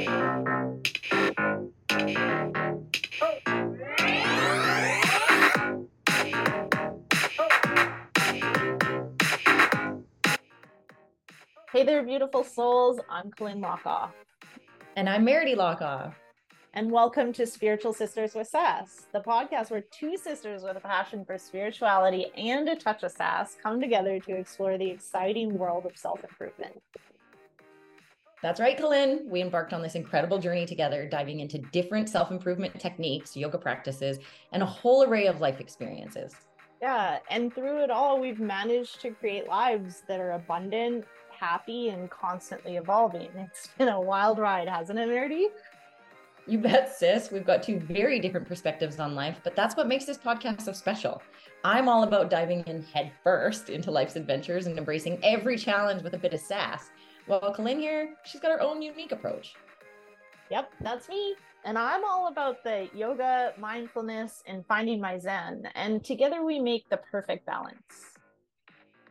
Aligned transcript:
Hey 0.00 0.06
there, 11.84 12.02
beautiful 12.02 12.44
souls. 12.44 12.98
I'm 13.10 13.30
Colleen 13.30 13.60
Lockoff. 13.60 14.12
And 14.96 15.06
I'm 15.06 15.26
Meredy 15.26 15.54
Lockoff. 15.54 16.14
And 16.72 16.90
welcome 16.90 17.34
to 17.34 17.46
Spiritual 17.46 17.92
Sisters 17.92 18.34
with 18.34 18.48
Sass, 18.48 19.06
the 19.12 19.20
podcast 19.20 19.70
where 19.70 19.82
two 19.82 20.16
sisters 20.16 20.62
with 20.62 20.78
a 20.78 20.80
passion 20.80 21.26
for 21.26 21.36
spirituality 21.36 22.32
and 22.38 22.66
a 22.70 22.76
touch 22.76 23.02
of 23.02 23.10
sass 23.10 23.58
come 23.62 23.78
together 23.78 24.18
to 24.20 24.34
explore 24.34 24.78
the 24.78 24.88
exciting 24.88 25.58
world 25.58 25.84
of 25.84 25.94
self 25.98 26.24
improvement. 26.24 26.80
That's 28.42 28.58
right, 28.58 28.76
Colleen. 28.76 29.28
We 29.28 29.42
embarked 29.42 29.74
on 29.74 29.82
this 29.82 29.94
incredible 29.94 30.38
journey 30.38 30.64
together, 30.64 31.06
diving 31.06 31.40
into 31.40 31.58
different 31.58 32.08
self 32.08 32.30
improvement 32.30 32.78
techniques, 32.80 33.36
yoga 33.36 33.58
practices, 33.58 34.18
and 34.52 34.62
a 34.62 34.66
whole 34.66 35.04
array 35.04 35.26
of 35.26 35.40
life 35.40 35.60
experiences. 35.60 36.34
Yeah. 36.80 37.18
And 37.28 37.54
through 37.54 37.84
it 37.84 37.90
all, 37.90 38.18
we've 38.18 38.40
managed 38.40 39.02
to 39.02 39.10
create 39.10 39.46
lives 39.46 40.02
that 40.08 40.20
are 40.20 40.32
abundant, 40.32 41.04
happy 41.30 41.90
and 41.90 42.10
constantly 42.10 42.76
evolving. 42.76 43.28
It's 43.36 43.68
been 43.76 43.88
a 43.88 44.00
wild 44.00 44.38
ride, 44.38 44.68
hasn't 44.68 44.98
it, 44.98 45.08
Meredy? 45.08 45.48
You 46.46 46.58
bet, 46.58 46.96
sis. 46.96 47.30
We've 47.30 47.44
got 47.44 47.62
two 47.62 47.78
very 47.78 48.18
different 48.18 48.48
perspectives 48.48 48.98
on 48.98 49.14
life, 49.14 49.40
but 49.44 49.54
that's 49.54 49.76
what 49.76 49.86
makes 49.86 50.06
this 50.06 50.16
podcast 50.18 50.62
so 50.62 50.72
special. 50.72 51.22
I'm 51.62 51.88
all 51.88 52.02
about 52.02 52.30
diving 52.30 52.64
in 52.66 52.82
head 52.82 53.12
first 53.22 53.68
into 53.68 53.90
life's 53.90 54.16
adventures 54.16 54.66
and 54.66 54.76
embracing 54.78 55.22
every 55.22 55.58
challenge 55.58 56.02
with 56.02 56.14
a 56.14 56.18
bit 56.18 56.32
of 56.32 56.40
sass. 56.40 56.90
While 57.26 57.54
Colleen 57.54 57.78
here, 57.78 58.14
she's 58.24 58.40
got 58.40 58.50
her 58.50 58.60
own 58.60 58.82
unique 58.82 59.12
approach. 59.12 59.54
Yep, 60.50 60.72
that's 60.80 61.08
me. 61.08 61.36
And 61.64 61.78
I'm 61.78 62.04
all 62.04 62.28
about 62.28 62.64
the 62.64 62.88
yoga, 62.94 63.52
mindfulness, 63.58 64.42
and 64.46 64.64
finding 64.66 65.00
my 65.00 65.18
zen. 65.18 65.68
And 65.74 66.02
together 66.02 66.44
we 66.44 66.58
make 66.58 66.88
the 66.88 66.96
perfect 66.96 67.46
balance. 67.46 68.16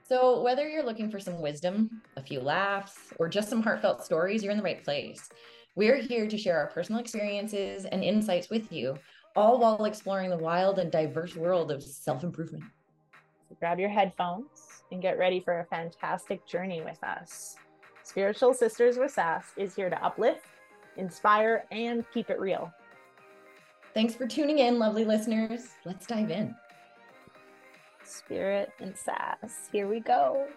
So, 0.08 0.42
whether 0.42 0.68
you're 0.68 0.84
looking 0.84 1.12
for 1.12 1.20
some 1.20 1.40
wisdom, 1.40 2.02
a 2.18 2.24
few 2.24 2.40
laughs, 2.40 3.14
or 3.20 3.30
just 3.30 3.48
some 3.48 3.62
heartfelt 3.62 4.04
stories, 4.04 4.42
you're 4.42 4.52
in 4.52 4.58
the 4.58 4.64
right 4.64 4.84
place. 4.84 5.30
We're 5.76 5.98
here 5.98 6.28
to 6.28 6.38
share 6.38 6.58
our 6.58 6.68
personal 6.68 7.00
experiences 7.00 7.86
and 7.86 8.04
insights 8.04 8.50
with 8.50 8.72
you, 8.72 8.98
all 9.36 9.60
while 9.60 9.86
exploring 9.86 10.32
the 10.32 10.38
wild 10.38 10.80
and 10.80 10.92
diverse 10.92 11.36
world 11.36 11.72
of 11.72 11.84
self 11.84 12.24
improvement. 12.24 12.64
So 13.48 13.56
grab 13.60 13.80
your 13.80 13.90
headphones 13.90 14.84
and 14.92 15.00
get 15.00 15.20
ready 15.20 15.40
for 15.40 15.60
a 15.60 15.66
fantastic 15.66 16.46
journey 16.48 16.82
with 16.82 17.02
us. 17.04 17.56
Spiritual 18.10 18.54
Sisters 18.54 18.98
with 18.98 19.12
Sass 19.12 19.46
is 19.56 19.76
here 19.76 19.90
to 19.90 20.04
uplift, 20.04 20.46
inspire, 20.98 21.66
and 21.72 22.04
keep 22.12 22.30
it 22.30 22.40
real. 22.40 22.74
Thanks 23.94 24.16
for 24.16 24.26
tuning 24.26 24.60
in, 24.60 24.80
lovely 24.80 25.06
listeners. 25.06 25.70
Let's 25.86 26.08
dive 26.08 26.32
in 26.32 26.56
spirit, 28.10 28.72
and 28.80 28.96
sass. 28.98 29.70
Here 29.72 29.88
we 29.88 30.00
go. 30.00 30.48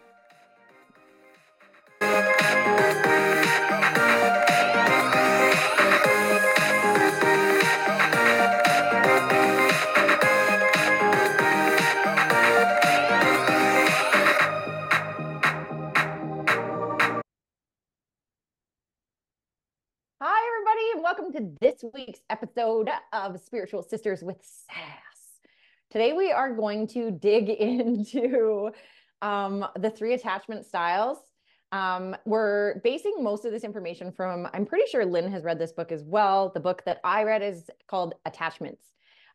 Week's 21.95 22.21
episode 22.31 22.89
of 23.13 23.41
Spiritual 23.41 23.83
Sisters 23.83 24.23
with 24.23 24.37
Sass. 24.43 25.49
Today 25.91 26.13
we 26.13 26.31
are 26.31 26.55
going 26.55 26.87
to 26.89 27.11
dig 27.11 27.49
into 27.51 28.71
um, 29.21 29.67
the 29.77 29.91
three 29.91 30.15
attachment 30.15 30.65
styles. 30.65 31.19
Um, 31.73 32.15
we're 32.25 32.81
basing 32.85 33.17
most 33.21 33.45
of 33.45 33.53
this 33.53 33.65
information 33.65 34.13
from, 34.13 34.47
I'm 34.53 34.67
pretty 34.67 34.89
sure 34.91 35.05
Lynn 35.05 35.31
has 35.33 35.43
read 35.43 35.59
this 35.59 35.73
book 35.73 35.91
as 35.91 36.05
well. 36.05 36.51
The 36.51 36.61
book 36.61 36.83
that 36.85 37.01
I 37.03 37.25
read 37.25 37.43
is 37.43 37.71
called 37.89 38.15
Attachments. 38.27 38.85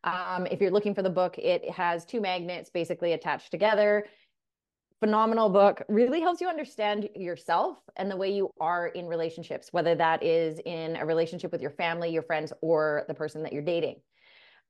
Um, 0.04 0.46
if 0.46 0.60
you're 0.60 0.70
looking 0.70 0.94
for 0.94 1.02
the 1.02 1.10
book, 1.10 1.36
it 1.38 1.68
has 1.70 2.04
two 2.04 2.20
magnets 2.20 2.70
basically 2.70 3.12
attached 3.12 3.50
together. 3.50 4.06
Phenomenal 5.00 5.48
book, 5.48 5.82
really 5.88 6.20
helps 6.20 6.40
you 6.40 6.48
understand 6.48 7.08
yourself 7.14 7.78
and 7.96 8.10
the 8.10 8.16
way 8.16 8.32
you 8.32 8.50
are 8.60 8.88
in 8.88 9.06
relationships, 9.06 9.68
whether 9.70 9.94
that 9.94 10.24
is 10.24 10.60
in 10.64 10.96
a 10.96 11.06
relationship 11.06 11.52
with 11.52 11.62
your 11.62 11.70
family, 11.70 12.10
your 12.10 12.22
friends, 12.22 12.52
or 12.62 13.04
the 13.06 13.14
person 13.14 13.44
that 13.44 13.52
you're 13.52 13.62
dating. 13.62 14.00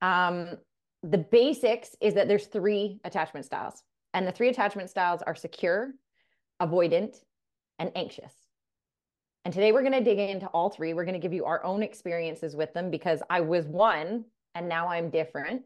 Um, 0.02 0.56
the 1.02 1.18
basics 1.18 1.96
is 2.00 2.14
that 2.14 2.28
there's 2.28 2.46
three 2.46 3.00
attachment 3.04 3.46
styles 3.46 3.82
and 4.14 4.26
the 4.26 4.32
three 4.32 4.48
attachment 4.48 4.90
styles 4.90 5.22
are 5.22 5.34
secure 5.34 5.92
avoidant 6.60 7.16
and 7.78 7.92
anxious. 7.94 8.32
And 9.44 9.54
today 9.54 9.72
we're 9.72 9.82
going 9.82 9.92
to 9.92 10.02
dig 10.02 10.18
into 10.18 10.46
all 10.48 10.70
three. 10.70 10.92
We're 10.92 11.04
going 11.04 11.14
to 11.14 11.20
give 11.20 11.32
you 11.32 11.44
our 11.44 11.64
own 11.64 11.82
experiences 11.82 12.56
with 12.56 12.74
them 12.74 12.90
because 12.90 13.22
i 13.30 13.40
was 13.40 13.66
one 13.66 14.24
and 14.54 14.68
now 14.68 14.88
i'm 14.88 15.10
different. 15.10 15.62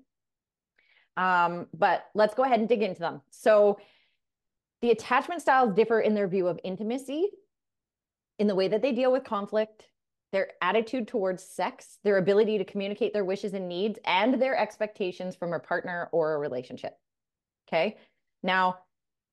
Um, 1.16 1.66
but 1.74 2.06
let's 2.14 2.34
go 2.34 2.44
ahead 2.44 2.60
and 2.60 2.68
dig 2.68 2.82
into 2.82 3.00
them. 3.00 3.22
So 3.30 3.78
the 4.82 4.90
attachment 4.90 5.40
styles 5.40 5.74
differ 5.74 6.00
in 6.00 6.14
their 6.14 6.28
view 6.28 6.48
of 6.48 6.60
intimacy 6.64 7.30
in 8.38 8.46
the 8.46 8.54
way 8.54 8.68
that 8.68 8.82
they 8.82 8.92
deal 8.92 9.12
with 9.12 9.24
conflict 9.24 9.88
their 10.32 10.48
attitude 10.62 11.06
towards 11.06 11.44
sex, 11.44 11.98
their 12.04 12.16
ability 12.16 12.58
to 12.58 12.64
communicate 12.64 13.12
their 13.12 13.24
wishes 13.24 13.52
and 13.52 13.68
needs, 13.68 13.98
and 14.06 14.40
their 14.40 14.56
expectations 14.56 15.36
from 15.36 15.52
a 15.52 15.58
partner 15.60 16.08
or 16.10 16.34
a 16.34 16.38
relationship. 16.38 16.96
Okay. 17.68 17.98
Now, 18.42 18.78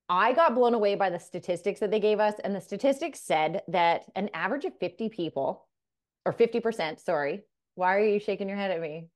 I 0.10 0.34
got 0.34 0.56
blown 0.56 0.74
away 0.74 0.96
by 0.96 1.10
the 1.10 1.20
statistics 1.20 1.80
that 1.80 1.90
they 1.90 2.00
gave 2.00 2.20
us. 2.20 2.36
And 2.44 2.54
the 2.54 2.62
statistics 2.62 3.22
said 3.22 3.62
that 3.70 4.06
an 4.16 4.30
average 4.34 4.66
of 4.66 4.78
50 4.78 5.10
people, 5.10 5.68
or 6.26 6.34
50%, 6.34 7.00
sorry. 7.00 7.44
Why 7.76 7.96
are 7.96 8.06
you 8.06 8.20
shaking 8.20 8.50
your 8.50 8.58
head 8.58 8.72
at 8.72 8.82
me? 8.82 9.08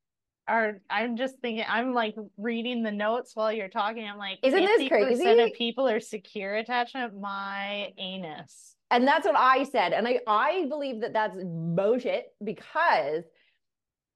Or 0.49 0.81
I'm 0.89 1.15
just 1.15 1.39
thinking, 1.39 1.65
I'm 1.67 1.93
like 1.93 2.15
reading 2.37 2.83
the 2.83 2.91
notes 2.91 3.31
while 3.33 3.51
you're 3.51 3.69
talking. 3.69 4.05
I'm 4.07 4.17
like, 4.17 4.39
isn't 4.43 4.59
this 4.59 4.87
crazy? 4.89 5.39
of 5.39 5.53
people 5.53 5.87
are 5.87 6.01
secure 6.01 6.55
attachment. 6.55 7.19
My 7.19 7.93
anus. 7.97 8.75
And 8.91 9.07
that's 9.07 9.25
what 9.25 9.35
I 9.35 9.63
said. 9.63 9.93
And 9.93 10.07
I, 10.07 10.19
I 10.27 10.65
believe 10.69 11.01
that 11.01 11.13
that's 11.13 11.37
bullshit 11.41 12.27
because 12.43 13.23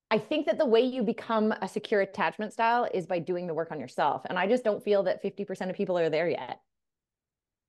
I 0.10 0.18
think 0.18 0.46
that 0.46 0.58
the 0.58 0.66
way 0.66 0.82
you 0.82 1.04
become 1.04 1.54
a 1.62 1.68
secure 1.68 2.02
attachment 2.02 2.54
style 2.54 2.88
is 2.94 3.06
by 3.06 3.20
doing 3.20 3.48
the 3.48 3.54
work 3.54 3.72
on 3.72 3.80
yourself. 3.80 4.22
And 4.26 4.38
I 4.38 4.48
just 4.48 4.64
don't 4.64 4.84
feel 4.84 5.04
that 5.04 5.24
50% 5.24 5.70
of 5.70 5.76
people 5.76 5.98
are 5.98 6.10
there 6.10 6.30
yet. 6.30 6.62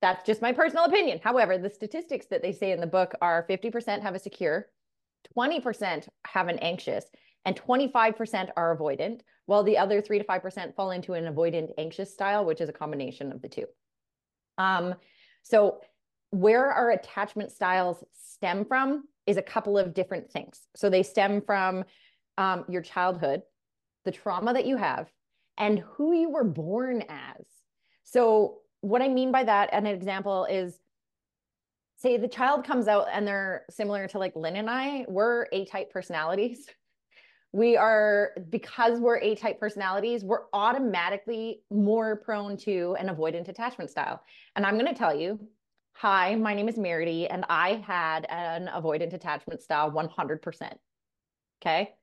That's 0.01 0.25
just 0.25 0.43
my 0.43 0.53
personal 0.53 0.85
opinion. 0.85 1.21
However, 1.23 1.59
the 1.59 1.71
statistics 1.71 2.27
that 2.27 2.43
they 2.43 2.53
say 2.53 2.71
in 2.71 2.81
the 2.81 2.87
book 2.87 3.15
are 3.21 3.47
50% 3.49 4.03
have 4.03 4.15
a 4.15 4.19
secure, 4.21 4.67
20% 5.37 6.09
have 6.27 6.49
an 6.49 6.59
anxious, 6.61 7.05
and 7.45 7.57
25% 7.57 8.51
are 8.57 8.77
avoidant, 8.77 9.21
while 9.47 9.63
the 9.63 9.79
other 9.79 10.01
3 10.01 10.19
to 10.19 10.25
5% 10.25 10.75
fall 10.75 10.91
into 10.91 11.15
an 11.15 11.33
avoidant 11.33 11.71
anxious 11.79 12.13
style, 12.13 12.45
which 12.45 12.61
is 12.61 12.69
a 12.69 12.73
combination 12.73 13.33
of 13.33 13.41
the 13.41 13.49
two. 13.49 13.67
Um, 14.59 14.95
so 15.43 15.81
where 16.31 16.71
our 16.71 16.91
attachment 16.91 17.53
styles 17.53 18.05
stem 18.13 18.65
from 18.65 19.05
is 19.27 19.37
a 19.37 19.43
couple 19.43 19.79
of 19.79 19.95
different 19.95 20.31
things. 20.31 20.61
So 20.77 20.91
they 20.91 21.03
stem 21.03 21.43
from 21.43 21.85
um, 22.37 22.65
your 22.69 22.83
childhood, 22.83 23.43
the 24.05 24.13
trauma 24.13 24.53
that 24.55 24.67
you 24.67 24.77
have, 24.77 25.11
and 25.57 25.81
who 25.81 26.15
you 26.15 26.31
were 26.31 26.45
born 26.45 27.03
as. 27.09 27.45
So, 28.05 28.59
what 28.81 29.03
I 29.03 29.09
mean 29.09 29.33
by 29.33 29.43
that, 29.43 29.71
an 29.73 29.87
example 29.87 30.45
is 30.45 30.79
say 31.97 32.17
the 32.17 32.29
child 32.29 32.65
comes 32.65 32.87
out 32.87 33.09
and 33.13 33.27
they're 33.27 33.65
similar 33.71 34.07
to 34.09 34.19
like 34.19 34.37
Lynn 34.37 34.55
and 34.55 34.71
I, 34.71 35.05
we're 35.09 35.47
A 35.53 35.65
type 35.67 35.91
personalities. 35.91 36.67
We 37.53 37.77
are, 37.77 38.33
because 38.51 39.01
we're 39.01 39.19
A 39.19 39.35
type 39.35 39.59
personalities, 39.59 40.23
we're 40.23 40.45
automatically 40.53 41.63
more 41.71 42.17
prone 42.17 42.57
to 42.59 42.95
an 42.99 43.09
avoidant 43.09 43.49
attachment 43.49 43.91
style. 43.91 44.23
And 44.55 44.67
I'm 44.67 44.79
going 44.79 44.93
to 44.93 44.99
tell 44.99 45.15
you, 45.15 45.41
Hi, 45.95 46.37
my 46.37 46.55
name 46.55 46.69
is 46.69 46.77
Meredy, 46.77 47.27
and 47.29 47.45
I 47.49 47.83
had 47.85 48.25
an 48.31 48.69
avoidant 48.73 49.15
attachment 49.15 49.61
style 49.61 49.91
100%. 49.91 50.73
Okay. 51.61 51.95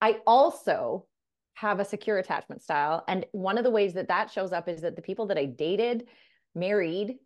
I 0.00 0.20
also 0.26 1.04
have 1.52 1.78
a 1.78 1.84
secure 1.84 2.18
attachment 2.18 2.62
style. 2.62 3.04
And 3.06 3.26
one 3.32 3.58
of 3.58 3.64
the 3.64 3.70
ways 3.70 3.92
that 3.94 4.08
that 4.08 4.30
shows 4.30 4.52
up 4.52 4.66
is 4.66 4.80
that 4.80 4.96
the 4.96 5.02
people 5.02 5.26
that 5.26 5.36
I 5.36 5.44
dated, 5.44 6.06
married, 6.54 7.16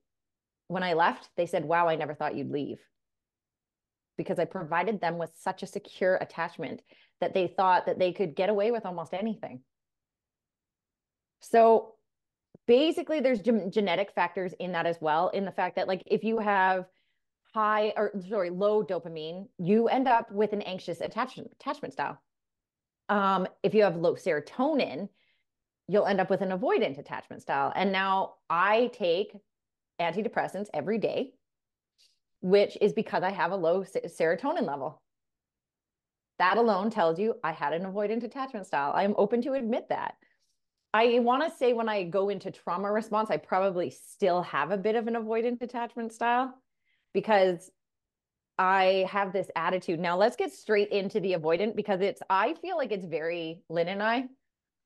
when 0.66 0.82
I 0.82 0.94
left, 0.94 1.28
they 1.36 1.46
said, 1.46 1.64
Wow, 1.64 1.88
I 1.88 1.94
never 1.94 2.14
thought 2.14 2.34
you'd 2.34 2.50
leave. 2.50 2.80
Because 4.18 4.38
I 4.38 4.44
provided 4.44 5.00
them 5.00 5.16
with 5.16 5.30
such 5.38 5.62
a 5.62 5.66
secure 5.66 6.16
attachment 6.16 6.82
that 7.20 7.32
they 7.32 7.46
thought 7.46 7.86
that 7.86 7.98
they 7.98 8.12
could 8.12 8.36
get 8.36 8.50
away 8.50 8.70
with 8.70 8.84
almost 8.84 9.14
anything. 9.14 9.60
So 11.40 11.94
basically 12.66 13.20
there's 13.20 13.40
genetic 13.40 14.12
factors 14.14 14.52
in 14.60 14.72
that 14.72 14.86
as 14.86 14.98
well 15.00 15.28
in 15.28 15.44
the 15.44 15.52
fact 15.52 15.76
that 15.76 15.88
like 15.88 16.02
if 16.06 16.22
you 16.22 16.38
have 16.38 16.84
high 17.54 17.92
or 17.96 18.12
sorry, 18.28 18.50
low 18.50 18.84
dopamine, 18.84 19.48
you 19.58 19.88
end 19.88 20.06
up 20.06 20.30
with 20.30 20.52
an 20.52 20.62
anxious 20.62 21.00
attachment 21.00 21.50
attachment 21.58 21.94
style. 21.94 22.20
Um, 23.08 23.48
if 23.62 23.74
you 23.74 23.82
have 23.84 23.96
low 23.96 24.14
serotonin, 24.14 25.08
you'll 25.88 26.06
end 26.06 26.20
up 26.20 26.28
with 26.28 26.42
an 26.42 26.50
avoidant 26.50 26.98
attachment 26.98 27.40
style. 27.40 27.72
And 27.74 27.90
now 27.90 28.34
I 28.50 28.90
take 28.92 29.34
antidepressants 29.98 30.66
every 30.74 30.98
day, 30.98 31.32
which 32.40 32.76
is 32.80 32.92
because 32.92 33.22
I 33.22 33.30
have 33.30 33.52
a 33.52 33.56
low 33.56 33.84
serotonin 33.84 34.66
level. 34.66 35.02
That 36.38 36.56
alone 36.56 36.90
tells 36.90 37.18
you 37.18 37.34
I 37.42 37.52
had 37.52 37.72
an 37.72 37.82
avoidant 37.82 38.22
attachment 38.22 38.66
style. 38.66 38.92
I 38.94 39.02
am 39.02 39.14
open 39.18 39.42
to 39.42 39.54
admit 39.54 39.88
that. 39.88 40.14
I 40.94 41.18
want 41.18 41.42
to 41.42 41.56
say 41.56 41.72
when 41.72 41.88
I 41.88 42.04
go 42.04 42.28
into 42.28 42.50
trauma 42.50 42.90
response, 42.90 43.30
I 43.30 43.36
probably 43.36 43.90
still 43.90 44.42
have 44.42 44.70
a 44.70 44.78
bit 44.78 44.96
of 44.96 45.06
an 45.06 45.14
avoidant 45.14 45.60
attachment 45.60 46.12
style 46.12 46.54
because 47.12 47.70
I 48.58 49.06
have 49.10 49.32
this 49.32 49.50
attitude. 49.54 50.00
Now 50.00 50.16
let's 50.16 50.36
get 50.36 50.52
straight 50.52 50.88
into 50.90 51.20
the 51.20 51.34
avoidant 51.34 51.76
because 51.76 52.00
it's 52.00 52.22
I 52.30 52.54
feel 52.54 52.76
like 52.76 52.92
it's 52.92 53.06
very 53.06 53.62
Lynn 53.68 53.88
and 53.88 54.02
I. 54.02 54.24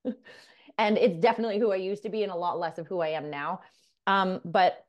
and 0.78 0.98
it's 0.98 1.18
definitely 1.18 1.58
who 1.58 1.70
I 1.70 1.76
used 1.76 2.02
to 2.02 2.08
be 2.08 2.22
and 2.22 2.32
a 2.32 2.36
lot 2.36 2.58
less 2.58 2.78
of 2.78 2.86
who 2.86 3.00
I 3.00 3.08
am 3.08 3.30
now. 3.30 3.60
Um, 4.06 4.40
but 4.44 4.84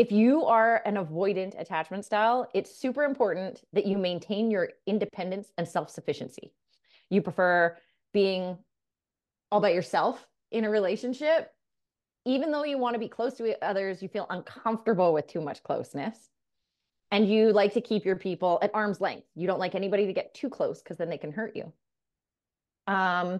if 0.00 0.10
you 0.10 0.46
are 0.46 0.80
an 0.86 0.94
avoidant 0.94 1.60
attachment 1.60 2.06
style, 2.06 2.48
it's 2.54 2.74
super 2.74 3.02
important 3.02 3.60
that 3.74 3.84
you 3.84 3.98
maintain 3.98 4.50
your 4.50 4.70
independence 4.86 5.52
and 5.58 5.68
self-sufficiency. 5.68 6.54
You 7.10 7.20
prefer 7.20 7.76
being 8.14 8.56
all 9.52 9.60
by 9.60 9.72
yourself 9.72 10.26
in 10.52 10.64
a 10.64 10.70
relationship, 10.70 11.52
even 12.24 12.50
though 12.50 12.64
you 12.64 12.78
want 12.78 12.94
to 12.94 12.98
be 12.98 13.08
close 13.08 13.34
to 13.34 13.62
others, 13.62 14.02
you 14.02 14.08
feel 14.08 14.26
uncomfortable 14.30 15.12
with 15.12 15.26
too 15.26 15.42
much 15.42 15.62
closeness 15.62 16.30
and 17.10 17.28
you 17.28 17.52
like 17.52 17.74
to 17.74 17.82
keep 17.82 18.06
your 18.06 18.16
people 18.16 18.58
at 18.62 18.70
arm's 18.72 19.02
length. 19.02 19.26
You 19.34 19.46
don't 19.46 19.60
like 19.60 19.74
anybody 19.74 20.06
to 20.06 20.14
get 20.14 20.32
too 20.32 20.48
close 20.48 20.80
because 20.80 20.96
then 20.96 21.10
they 21.10 21.18
can 21.18 21.30
hurt 21.30 21.54
you. 21.54 21.74
Um, 22.86 23.38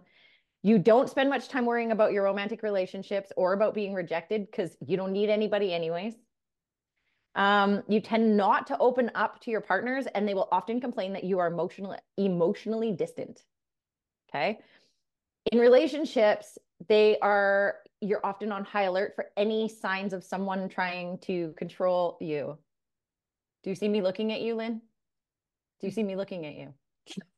you 0.63 0.79
don't 0.79 1.09
spend 1.09 1.31
much 1.31 1.49
time 1.49 1.65
worrying 1.65 1.91
about 1.91 2.13
your 2.13 2.25
romantic 2.25 2.63
relationships 2.63 3.33
or 3.35 3.55
about 3.55 3.73
being 3.73 3.95
rejected 3.95 4.45
because 4.51 4.77
you 4.87 4.99
don't 4.99 5.13
need 5.13 5.31
anybody 5.31 5.73
anyways. 5.73 6.17
Um, 7.35 7.83
you 7.89 8.01
tend 8.01 8.37
not 8.37 8.67
to 8.69 8.79
open 8.79 9.11
up 9.15 9.41
to 9.43 9.51
your 9.51 9.61
partners 9.61 10.07
and 10.15 10.27
they 10.27 10.35
will 10.35 10.49
often 10.51 10.81
complain 10.81 11.13
that 11.13 11.25
you 11.25 11.39
are 11.39 11.47
emotionally 11.47 11.99
emotionally 12.17 12.93
distant. 12.93 13.43
Okay. 14.29 14.59
In 15.53 15.59
relationships, 15.59 16.59
they 16.89 17.19
are 17.21 17.77
you're 18.01 18.25
often 18.25 18.51
on 18.51 18.65
high 18.65 18.85
alert 18.85 19.13
for 19.15 19.27
any 19.37 19.69
signs 19.69 20.13
of 20.13 20.25
someone 20.25 20.69
trying 20.69 21.19
to 21.19 21.53
control 21.57 22.17
you 22.21 22.59
do 23.63 23.71
you 23.71 23.77
see 23.77 23.89
me 23.89 24.01
looking 24.01 24.33
at 24.33 24.41
you, 24.41 24.55
Lynn? 24.55 24.81
Do 25.81 25.87
you 25.87 25.91
see 25.91 26.03
me 26.03 26.17
looking 26.17 26.47
at 26.47 26.55
you? 26.55 26.75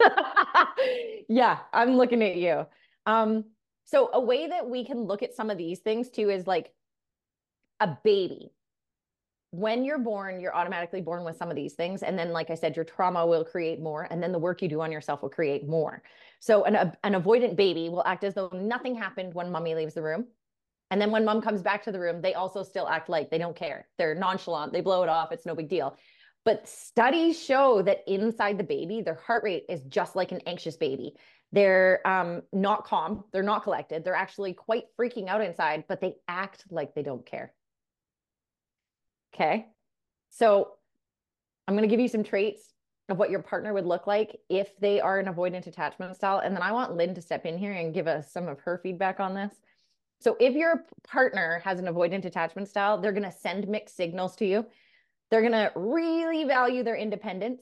yeah, 1.28 1.58
I'm 1.72 1.96
looking 1.96 2.22
at 2.22 2.36
you. 2.36 2.66
Um, 3.06 3.44
so 3.84 4.10
a 4.12 4.20
way 4.20 4.48
that 4.48 4.68
we 4.68 4.84
can 4.84 5.02
look 5.02 5.22
at 5.22 5.34
some 5.34 5.50
of 5.50 5.58
these 5.58 5.80
things 5.80 6.10
too 6.10 6.30
is 6.30 6.46
like 6.46 6.72
a 7.80 7.98
baby. 8.04 8.52
When 9.52 9.84
you're 9.84 9.98
born, 9.98 10.40
you're 10.40 10.54
automatically 10.54 11.00
born 11.00 11.24
with 11.24 11.36
some 11.36 11.50
of 11.50 11.56
these 11.56 11.74
things. 11.74 12.02
And 12.02 12.18
then, 12.18 12.32
like 12.32 12.50
I 12.50 12.54
said, 12.54 12.74
your 12.74 12.84
trauma 12.84 13.26
will 13.26 13.44
create 13.44 13.80
more. 13.80 14.08
And 14.10 14.22
then 14.22 14.32
the 14.32 14.38
work 14.38 14.62
you 14.62 14.68
do 14.68 14.80
on 14.80 14.90
yourself 14.90 15.22
will 15.22 15.28
create 15.28 15.68
more. 15.68 16.02
So 16.40 16.64
an, 16.64 16.74
an 17.04 17.12
avoidant 17.14 17.54
baby 17.54 17.88
will 17.88 18.04
act 18.04 18.24
as 18.24 18.34
though 18.34 18.50
nothing 18.52 18.94
happened 18.94 19.34
when 19.34 19.52
mommy 19.52 19.74
leaves 19.74 19.94
the 19.94 20.02
room. 20.02 20.26
And 20.90 21.00
then 21.00 21.10
when 21.10 21.24
mom 21.24 21.40
comes 21.40 21.62
back 21.62 21.84
to 21.84 21.92
the 21.92 22.00
room, 22.00 22.20
they 22.20 22.34
also 22.34 22.62
still 22.62 22.88
act 22.88 23.08
like 23.08 23.30
they 23.30 23.38
don't 23.38 23.56
care. 23.56 23.88
They're 23.98 24.14
nonchalant. 24.14 24.72
They 24.72 24.80
blow 24.80 25.02
it 25.02 25.08
off. 25.08 25.32
It's 25.32 25.46
no 25.46 25.54
big 25.54 25.68
deal. 25.68 25.96
But 26.44 26.66
studies 26.68 27.42
show 27.42 27.82
that 27.82 28.02
inside 28.06 28.58
the 28.58 28.64
baby, 28.64 29.00
their 29.00 29.14
heart 29.14 29.44
rate 29.44 29.64
is 29.68 29.82
just 29.82 30.16
like 30.16 30.32
an 30.32 30.40
anxious 30.46 30.76
baby. 30.76 31.14
They're 31.52 32.00
um, 32.06 32.42
not 32.52 32.84
calm, 32.84 33.24
they're 33.32 33.42
not 33.42 33.62
collected, 33.62 34.04
they're 34.04 34.14
actually 34.14 34.54
quite 34.54 34.84
freaking 34.98 35.28
out 35.28 35.42
inside, 35.42 35.84
but 35.86 36.00
they 36.00 36.14
act 36.26 36.64
like 36.70 36.94
they 36.94 37.02
don't 37.02 37.24
care. 37.24 37.52
Okay. 39.34 39.66
So 40.30 40.72
I'm 41.66 41.74
going 41.74 41.88
to 41.88 41.92
give 41.92 42.00
you 42.00 42.08
some 42.08 42.24
traits 42.24 42.72
of 43.08 43.18
what 43.18 43.30
your 43.30 43.42
partner 43.42 43.72
would 43.72 43.86
look 43.86 44.06
like 44.06 44.38
if 44.48 44.76
they 44.78 45.00
are 45.00 45.18
an 45.18 45.32
avoidant 45.32 45.66
attachment 45.66 46.16
style. 46.16 46.38
And 46.38 46.54
then 46.54 46.62
I 46.62 46.72
want 46.72 46.96
Lynn 46.96 47.14
to 47.14 47.22
step 47.22 47.46
in 47.46 47.58
here 47.58 47.72
and 47.72 47.94
give 47.94 48.06
us 48.06 48.32
some 48.32 48.48
of 48.48 48.60
her 48.60 48.78
feedback 48.82 49.20
on 49.20 49.34
this. 49.34 49.52
So 50.20 50.36
if 50.38 50.54
your 50.54 50.84
partner 51.06 51.60
has 51.64 51.80
an 51.80 51.86
avoidant 51.86 52.24
attachment 52.24 52.68
style, 52.68 53.00
they're 53.00 53.12
going 53.12 53.22
to 53.24 53.32
send 53.32 53.66
mixed 53.68 53.96
signals 53.96 54.36
to 54.36 54.46
you. 54.46 54.64
They're 55.30 55.40
going 55.40 55.52
to 55.52 55.72
really 55.74 56.44
value 56.44 56.84
their 56.84 56.96
independence. 56.96 57.60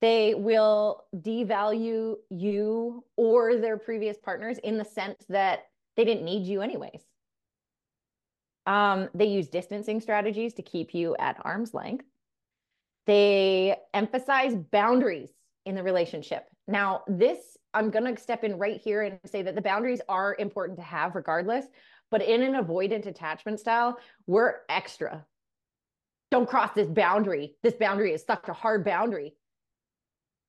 They 0.00 0.34
will 0.34 1.04
devalue 1.16 2.16
you 2.30 3.04
or 3.16 3.56
their 3.56 3.76
previous 3.78 4.18
partners 4.18 4.58
in 4.58 4.78
the 4.78 4.84
sense 4.84 5.24
that 5.28 5.60
they 5.96 6.04
didn't 6.04 6.24
need 6.24 6.46
you 6.46 6.60
anyways. 6.60 7.02
Um, 8.66 9.08
they 9.14 9.26
use 9.26 9.48
distancing 9.48 10.00
strategies 10.00 10.54
to 10.54 10.62
keep 10.62 10.94
you 10.94 11.16
at 11.18 11.40
arm's 11.44 11.72
length. 11.72 12.04
They 13.06 13.76
emphasize 13.94 14.56
boundaries 14.56 15.30
in 15.64 15.74
the 15.74 15.82
relationship. 15.82 16.46
Now, 16.66 17.02
this, 17.06 17.56
I'm 17.72 17.90
going 17.90 18.12
to 18.12 18.20
step 18.20 18.42
in 18.42 18.58
right 18.58 18.80
here 18.80 19.02
and 19.02 19.18
say 19.26 19.42
that 19.42 19.54
the 19.54 19.62
boundaries 19.62 20.00
are 20.08 20.36
important 20.38 20.78
to 20.78 20.84
have 20.84 21.14
regardless. 21.14 21.66
But 22.10 22.22
in 22.22 22.42
an 22.42 22.54
avoidant 22.54 23.06
attachment 23.06 23.60
style, 23.60 23.98
we're 24.26 24.56
extra 24.68 25.24
don't 26.30 26.48
cross 26.48 26.70
this 26.74 26.88
boundary. 26.88 27.54
This 27.62 27.74
boundary 27.74 28.12
is 28.12 28.24
such 28.24 28.48
a 28.48 28.52
hard 28.52 28.84
boundary. 28.84 29.34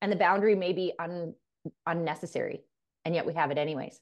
And 0.02 0.12
the 0.12 0.16
boundary 0.16 0.56
may 0.56 0.74
be 0.74 0.94
un, 1.00 1.34
unnecessary, 1.86 2.62
and 3.06 3.16
yet 3.16 3.25
we 3.25 3.34
have 3.34 3.52
it 3.52 3.58
anyways. 3.58 4.00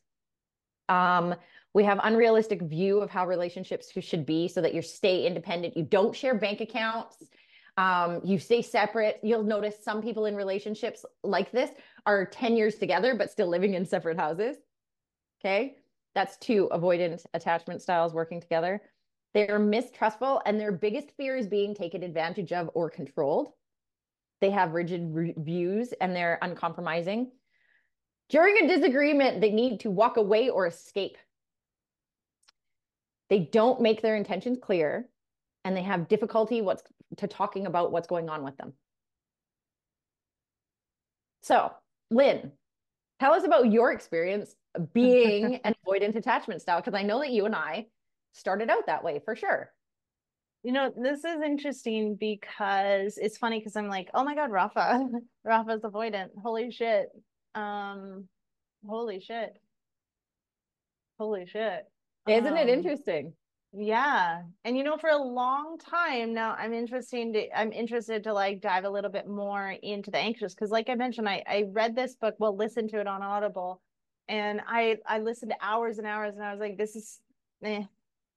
Um, 0.89 1.35
we 1.75 1.83
have 1.83 2.00
unrealistic 2.04 2.62
view 2.62 3.01
of 3.01 3.10
how 3.10 3.27
relationships 3.27 3.92
should 4.00 4.25
be 4.25 4.48
so 4.48 4.62
that 4.62 4.74
you 4.74 4.81
stay 4.81 5.27
independent. 5.27 5.75
You 5.75 5.83
don't 5.83 6.16
share 6.16 6.33
bank 6.33 6.62
accounts. 6.62 7.18
Um, 7.75 8.22
you 8.24 8.39
stay 8.39 8.62
separate. 8.62 9.19
You'll 9.22 9.44
notice 9.44 9.75
some 9.83 10.01
people 10.01 10.25
in 10.25 10.38
relationships 10.38 11.04
like 11.22 11.51
this 11.51 11.69
are 12.06 12.25
10 12.27 12.56
years 12.56 12.75
together, 12.75 13.13
but 13.13 13.30
still 13.30 13.50
living 13.50 13.74
in 13.74 13.86
separate 13.86 14.18
houses. 14.18 14.56
Okay. 15.42 15.75
That's 16.13 16.38
two 16.38 16.69
avoidant 16.72 17.25
attachment 17.33 17.81
styles 17.81 18.13
working 18.13 18.39
together. 18.39 18.81
They're 19.33 19.60
mistrustful, 19.60 20.42
and 20.45 20.57
their 20.57 20.72
biggest 20.72 21.12
fear 21.18 21.36
is 21.36 21.45
being 21.45 21.75
taken 21.75 22.04
advantage 22.04 22.54
of 22.54 22.70
or 22.74 22.89
controlled. 22.89 23.50
They 24.39 24.51
have 24.51 24.72
rigid 24.72 25.13
re- 25.13 25.34
views 25.36 25.94
and 26.00 26.15
they're 26.15 26.39
uncompromising. 26.41 27.32
During 28.29 28.63
a 28.63 28.67
disagreement, 28.74 29.41
they 29.41 29.51
need 29.51 29.82
to 29.82 29.91
walk 29.91 30.15
away 30.15 30.48
or 30.50 30.67
escape. 30.67 31.17
They 33.29 33.39
don't 33.39 33.82
make 33.82 34.01
their 34.01 34.15
intentions 34.15 34.58
clear 34.62 35.10
and 35.63 35.75
they 35.75 35.82
have 35.82 36.08
difficulty 36.08 36.62
what's 36.62 36.84
to 37.17 37.27
talking 37.27 37.65
about 37.65 37.91
what's 37.91 38.08
going 38.08 38.29
on 38.29 38.44
with 38.44 38.55
them. 38.58 38.74
So, 41.41 41.72
Lynn, 42.12 42.51
tell 43.20 43.34
us 43.34 43.46
about 43.46 43.72
your 43.72 43.91
experience 43.91 44.55
being 44.94 45.55
an 45.63 45.75
avoidant 45.86 46.15
attachment 46.15 46.62
style 46.62 46.82
because 46.82 46.94
I 46.94 47.03
know 47.03 47.20
that 47.20 47.32
you 47.32 47.46
and 47.46 47.55
I 47.55 47.88
started 48.34 48.70
out 48.70 48.88
that 48.88 49.03
way 49.03 49.22
for 49.24 49.36
sure. 49.36 49.72
You 50.63 50.72
know, 50.72 50.91
this 50.96 51.24
is 51.24 51.41
interesting 51.44 52.15
because 52.15 53.20
it's 53.20 53.38
funny 53.38 53.60
because 53.60 53.75
I'm 53.75 53.88
like, 53.88 54.10
oh 54.15 54.24
my 54.24 54.34
God, 54.34 54.51
Rafa, 54.51 55.08
Rafa's 55.44 55.82
avoidant. 55.82 56.29
Holy 56.41 56.72
shit. 56.72 57.10
Um, 57.53 58.27
holy 58.88 59.20
shit. 59.20 59.53
Holy 61.20 61.46
shit. 61.46 61.86
Isn't 62.27 62.48
um, 62.48 62.58
it 62.58 62.70
interesting? 62.70 63.34
Yeah. 63.77 64.44
And 64.63 64.77
you 64.77 64.84
know, 64.84 64.98
for 64.98 65.10
a 65.10 65.17
long 65.17 65.77
time 65.77 66.34
now, 66.34 66.55
I'm 66.58 66.74
interested 66.74 67.34
to 67.34 67.60
I'm 67.60 67.72
interested 67.72 68.24
to 68.24 68.34
like 68.34 68.62
dive 68.62 68.86
a 68.86 68.89
little 68.89 69.12
bit 69.12 69.27
more 69.27 69.75
into 69.84 70.12
the 70.12 70.17
anxious 70.17 70.53
because 70.53 70.72
like 70.72 70.89
I 70.89 70.96
mentioned, 70.96 71.27
I, 71.27 71.44
I 71.48 71.65
read 71.72 71.96
this 71.96 72.15
book, 72.15 72.36
well, 72.39 72.55
listened 72.55 72.89
to 72.91 73.00
it 73.00 73.08
on 73.08 73.22
Audible, 73.22 73.82
and 74.29 74.62
I 74.65 74.98
I 75.05 75.20
listened 75.20 75.51
to 75.51 75.65
hours 75.65 75.98
and 75.98 76.08
hours 76.08 76.36
and 76.36 76.44
I 76.44 76.51
was 76.51 76.60
like, 76.60 76.77
this 76.77 76.96
is 76.96 77.20
eh, 77.63 77.84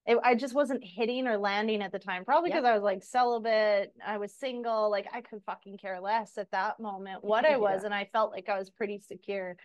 it, 0.06 0.18
I 0.24 0.34
just 0.34 0.54
wasn't 0.54 0.82
hitting 0.82 1.28
or 1.28 1.36
landing 1.36 1.82
at 1.82 1.92
the 1.92 1.98
time, 2.00 2.24
probably 2.24 2.50
because 2.50 2.64
I 2.64 2.74
was 2.74 2.82
like 2.82 3.04
celibate, 3.04 3.92
I 4.04 4.18
was 4.18 4.34
single, 4.34 4.90
like 4.90 5.06
I 5.12 5.20
could 5.20 5.42
fucking 5.46 5.78
care 5.78 6.00
less 6.00 6.36
at 6.36 6.50
that 6.50 6.80
moment 6.80 7.22
what 7.22 7.44
I 7.44 7.56
was, 7.58 7.82
yeah. 7.82 7.86
and 7.86 7.94
I 7.94 8.08
felt 8.12 8.32
like 8.32 8.48
I 8.48 8.58
was 8.58 8.70
pretty 8.70 8.98
secure. 8.98 9.56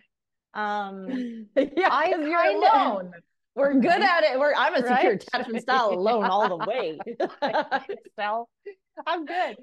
Um, 0.53 1.47
yeah, 1.55 1.89
I 1.89 2.09
you're 2.09 2.45
alone. 2.45 3.11
We're 3.55 3.73
good 3.75 4.01
at 4.01 4.23
it. 4.23 4.39
We're 4.39 4.53
I'm 4.55 4.73
a 4.73 4.77
secure 4.77 5.11
right? 5.11 5.23
attachment 5.23 5.61
style 5.61 5.89
alone 5.93 6.25
all 6.25 6.49
the 6.49 6.65
way. 6.65 6.99
so 8.19 8.47
I'm 9.05 9.25
good. 9.25 9.57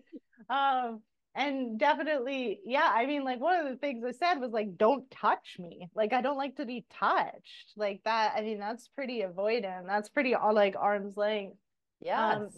Um, 0.49 1.03
and 1.37 1.79
definitely 1.79 2.59
yeah 2.65 2.91
i 2.93 3.07
mean 3.07 3.23
like 3.23 3.39
one 3.39 3.55
of 3.61 3.69
the 3.69 3.77
things 3.77 4.05
i 4.05 4.11
said 4.11 4.41
was 4.41 4.51
like 4.51 4.77
don't 4.77 5.09
touch 5.13 5.59
me 5.61 5.89
like 5.95 6.13
i 6.13 6.21
don't 6.21 6.37
like 6.37 6.57
to 6.57 6.67
be 6.67 6.85
touched 6.93 7.73
like 7.77 8.01
that 8.05 8.33
i 8.37 8.41
mean 8.41 8.59
that's 8.59 8.89
pretty 8.89 9.23
avoidant 9.23 9.87
that's 9.87 10.09
pretty 10.09 10.35
all 10.35 10.53
like 10.53 10.75
arm's 10.77 11.17
length 11.17 11.57
yeah 12.01 12.33
um, 12.33 12.49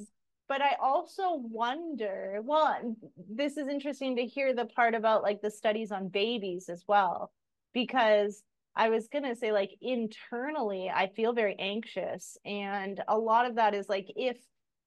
but 0.52 0.60
I 0.60 0.76
also 0.82 1.36
wonder, 1.36 2.40
well, 2.44 2.94
this 3.16 3.56
is 3.56 3.68
interesting 3.68 4.16
to 4.16 4.26
hear 4.26 4.54
the 4.54 4.66
part 4.66 4.94
about 4.94 5.22
like 5.22 5.40
the 5.40 5.50
studies 5.50 5.90
on 5.90 6.08
babies 6.08 6.68
as 6.68 6.84
well, 6.86 7.32
because 7.72 8.42
I 8.74 8.88
was 8.88 9.08
going 9.08 9.24
to 9.24 9.36
say, 9.36 9.52
like, 9.52 9.76
internally, 9.80 10.90
I 10.94 11.08
feel 11.08 11.32
very 11.32 11.56
anxious. 11.58 12.38
And 12.44 13.02
a 13.06 13.18
lot 13.18 13.46
of 13.46 13.56
that 13.56 13.74
is 13.74 13.88
like, 13.88 14.10
if 14.16 14.38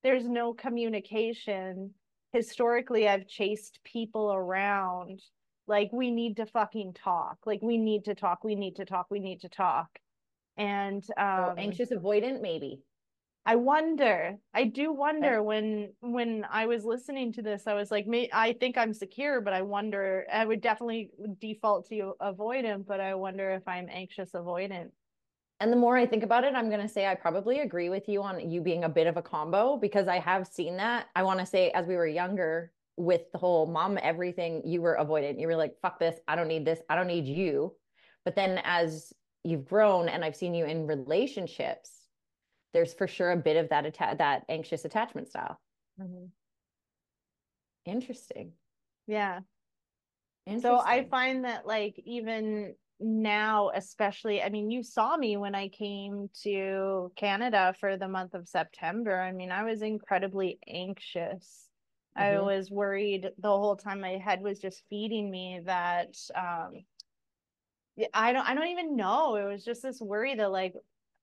there's 0.03 0.27
no 0.27 0.53
communication, 0.53 1.91
historically, 2.33 3.07
I've 3.07 3.27
chased 3.27 3.79
people 3.83 4.33
around. 4.33 5.21
Like, 5.67 5.89
we 5.91 6.11
need 6.11 6.37
to 6.37 6.45
fucking 6.45 6.93
talk. 6.93 7.37
Like, 7.45 7.61
we 7.61 7.77
need 7.77 8.05
to 8.05 8.15
talk. 8.15 8.43
We 8.43 8.55
need 8.55 8.75
to 8.77 8.85
talk. 8.85 9.07
We 9.09 9.19
need 9.19 9.41
to 9.41 9.49
talk. 9.49 9.89
And 10.57 11.03
um, 11.17 11.25
oh, 11.39 11.55
anxious 11.57 11.91
avoidant, 11.91 12.41
maybe. 12.41 12.81
I 13.45 13.55
wonder. 13.57 14.37
I 14.53 14.63
do 14.63 14.91
wonder 14.91 15.43
when 15.43 15.93
when 15.99 16.45
I 16.49 16.65
was 16.65 16.83
listening 16.83 17.31
to 17.33 17.43
this, 17.43 17.67
I 17.67 17.75
was 17.75 17.91
like, 17.91 18.07
me 18.07 18.29
I 18.33 18.53
think 18.53 18.77
I'm 18.77 18.93
secure, 18.93 19.39
but 19.41 19.53
I 19.53 19.61
wonder. 19.61 20.25
I 20.31 20.45
would 20.45 20.61
definitely 20.61 21.11
default 21.39 21.87
to 21.89 22.13
avoidant, 22.21 22.87
but 22.87 22.99
I 22.99 23.13
wonder 23.13 23.51
if 23.51 23.67
I'm 23.67 23.87
anxious 23.89 24.31
avoidant. 24.31 24.89
And 25.59 25.71
the 25.71 25.77
more 25.77 25.95
I 25.95 26.05
think 26.05 26.23
about 26.23 26.43
it, 26.43 26.53
I'm 26.53 26.69
going 26.69 26.81
to 26.81 26.89
say 26.89 27.07
I 27.07 27.15
probably 27.15 27.59
agree 27.59 27.89
with 27.89 28.09
you 28.09 28.21
on 28.21 28.49
you 28.51 28.59
being 28.61 28.83
a 28.83 28.89
bit 28.89 29.07
of 29.07 29.15
a 29.15 29.21
combo 29.21 29.77
because 29.77 30.07
I 30.07 30.19
have 30.19 30.47
seen 30.47 30.75
that. 30.77 31.05
I 31.15 31.23
want 31.23 31.39
to 31.39 31.45
say, 31.45 31.71
as 31.71 31.87
we 31.87 31.95
were 31.95 32.07
younger, 32.07 32.73
with 32.97 33.31
the 33.31 33.37
whole 33.37 33.65
mom 33.65 33.97
everything, 34.01 34.61
you 34.65 34.81
were 34.81 34.97
avoidant. 34.99 35.39
You 35.39 35.47
were 35.47 35.55
like, 35.55 35.75
fuck 35.81 35.99
this. 35.99 36.19
I 36.27 36.35
don't 36.35 36.47
need 36.47 36.65
this. 36.65 36.79
I 36.89 36.95
don't 36.95 37.07
need 37.07 37.25
you. 37.25 37.73
But 38.23 38.35
then 38.35 38.59
as 38.63 39.13
you've 39.43 39.65
grown 39.65 40.09
and 40.09 40.23
I've 40.25 40.35
seen 40.35 40.55
you 40.55 40.65
in 40.65 40.87
relationships, 40.87 42.04
there's 42.75 42.93
for 42.93 43.07
sure 43.07 43.31
a 43.31 43.37
bit 43.37 43.55
of 43.55 43.69
that 43.69 43.85
atta- 43.85 44.17
that 44.17 44.43
anxious 44.49 44.83
attachment 44.83 45.29
style. 45.29 45.59
Mm-hmm. 45.99 46.25
Interesting. 47.85 48.51
Yeah. 49.07 49.39
Interesting. 50.45 50.69
So 50.69 50.83
I 50.85 51.07
find 51.07 51.45
that 51.45 51.65
like 51.65 51.99
even 52.05 52.75
now 52.99 53.71
especially 53.73 54.41
I 54.41 54.49
mean 54.49 54.71
you 54.71 54.83
saw 54.83 55.17
me 55.17 55.35
when 55.37 55.53
I 55.55 55.67
came 55.69 56.29
to 56.43 57.11
Canada 57.15 57.73
for 57.79 57.97
the 57.97 58.09
month 58.09 58.33
of 58.33 58.47
September. 58.47 59.21
I 59.21 59.31
mean 59.31 59.51
I 59.51 59.63
was 59.63 59.81
incredibly 59.81 60.59
anxious. 60.67 61.69
Mm-hmm. 62.17 62.37
I 62.37 62.41
was 62.41 62.69
worried 62.69 63.29
the 63.37 63.49
whole 63.49 63.77
time 63.77 64.01
my 64.01 64.17
head 64.17 64.41
was 64.41 64.59
just 64.59 64.83
feeding 64.89 65.31
me 65.31 65.61
that 65.65 66.15
um 66.35 66.83
I 68.13 68.33
don't 68.33 68.47
I 68.47 68.53
don't 68.53 68.67
even 68.67 68.97
know. 68.97 69.35
It 69.35 69.45
was 69.45 69.63
just 69.63 69.81
this 69.81 70.01
worry 70.01 70.35
that 70.35 70.51
like 70.51 70.73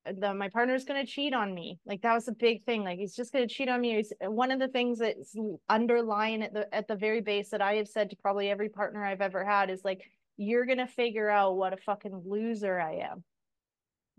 the 0.06 0.34
my 0.34 0.48
partner's 0.48 0.84
going 0.84 1.04
to 1.04 1.10
cheat 1.10 1.34
on 1.34 1.54
me. 1.54 1.78
Like 1.86 2.02
that 2.02 2.14
was 2.14 2.28
a 2.28 2.32
big 2.32 2.64
thing. 2.64 2.84
Like 2.84 2.98
he's 2.98 3.14
just 3.14 3.32
going 3.32 3.46
to 3.46 3.54
cheat 3.54 3.68
on 3.68 3.80
me. 3.80 3.96
It's 3.96 4.12
uh, 4.24 4.30
one 4.30 4.50
of 4.50 4.58
the 4.58 4.68
things 4.68 4.98
that's 4.98 5.36
underlying 5.68 6.42
at 6.42 6.52
the 6.52 6.72
at 6.74 6.88
the 6.88 6.96
very 6.96 7.20
base 7.20 7.50
that 7.50 7.62
i 7.62 7.74
have 7.74 7.88
said 7.88 8.10
to 8.10 8.16
probably 8.16 8.50
every 8.50 8.68
partner 8.68 9.04
i've 9.04 9.20
ever 9.20 9.44
had 9.44 9.70
is 9.70 9.84
like 9.84 10.02
you're 10.36 10.66
going 10.66 10.78
to 10.78 10.86
figure 10.86 11.28
out 11.28 11.56
what 11.56 11.72
a 11.72 11.76
fucking 11.76 12.22
loser 12.26 12.80
i 12.80 12.94
am. 13.10 13.22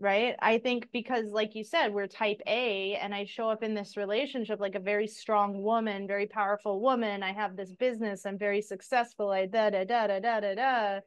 Right? 0.00 0.34
I 0.40 0.58
think 0.58 0.88
because 0.92 1.30
like 1.30 1.54
you 1.54 1.64
said 1.64 1.94
we're 1.94 2.08
type 2.08 2.40
a 2.46 2.96
and 2.96 3.14
i 3.14 3.24
show 3.24 3.48
up 3.48 3.62
in 3.62 3.74
this 3.74 3.96
relationship 3.96 4.60
like 4.60 4.74
a 4.74 4.80
very 4.80 5.06
strong 5.06 5.62
woman 5.62 6.06
very 6.06 6.26
powerful 6.26 6.80
woman. 6.80 7.22
I 7.22 7.32
have 7.32 7.56
this 7.56 7.74
business. 7.74 8.26
I'm 8.26 8.38
very 8.38 8.60
successful. 8.60 9.30
I 9.30 9.46
da 9.46 9.70
da 9.70 9.84
da 9.84 10.06
da 10.08 10.18
da 10.18 10.40
da 10.40 10.54
da. 10.54 11.00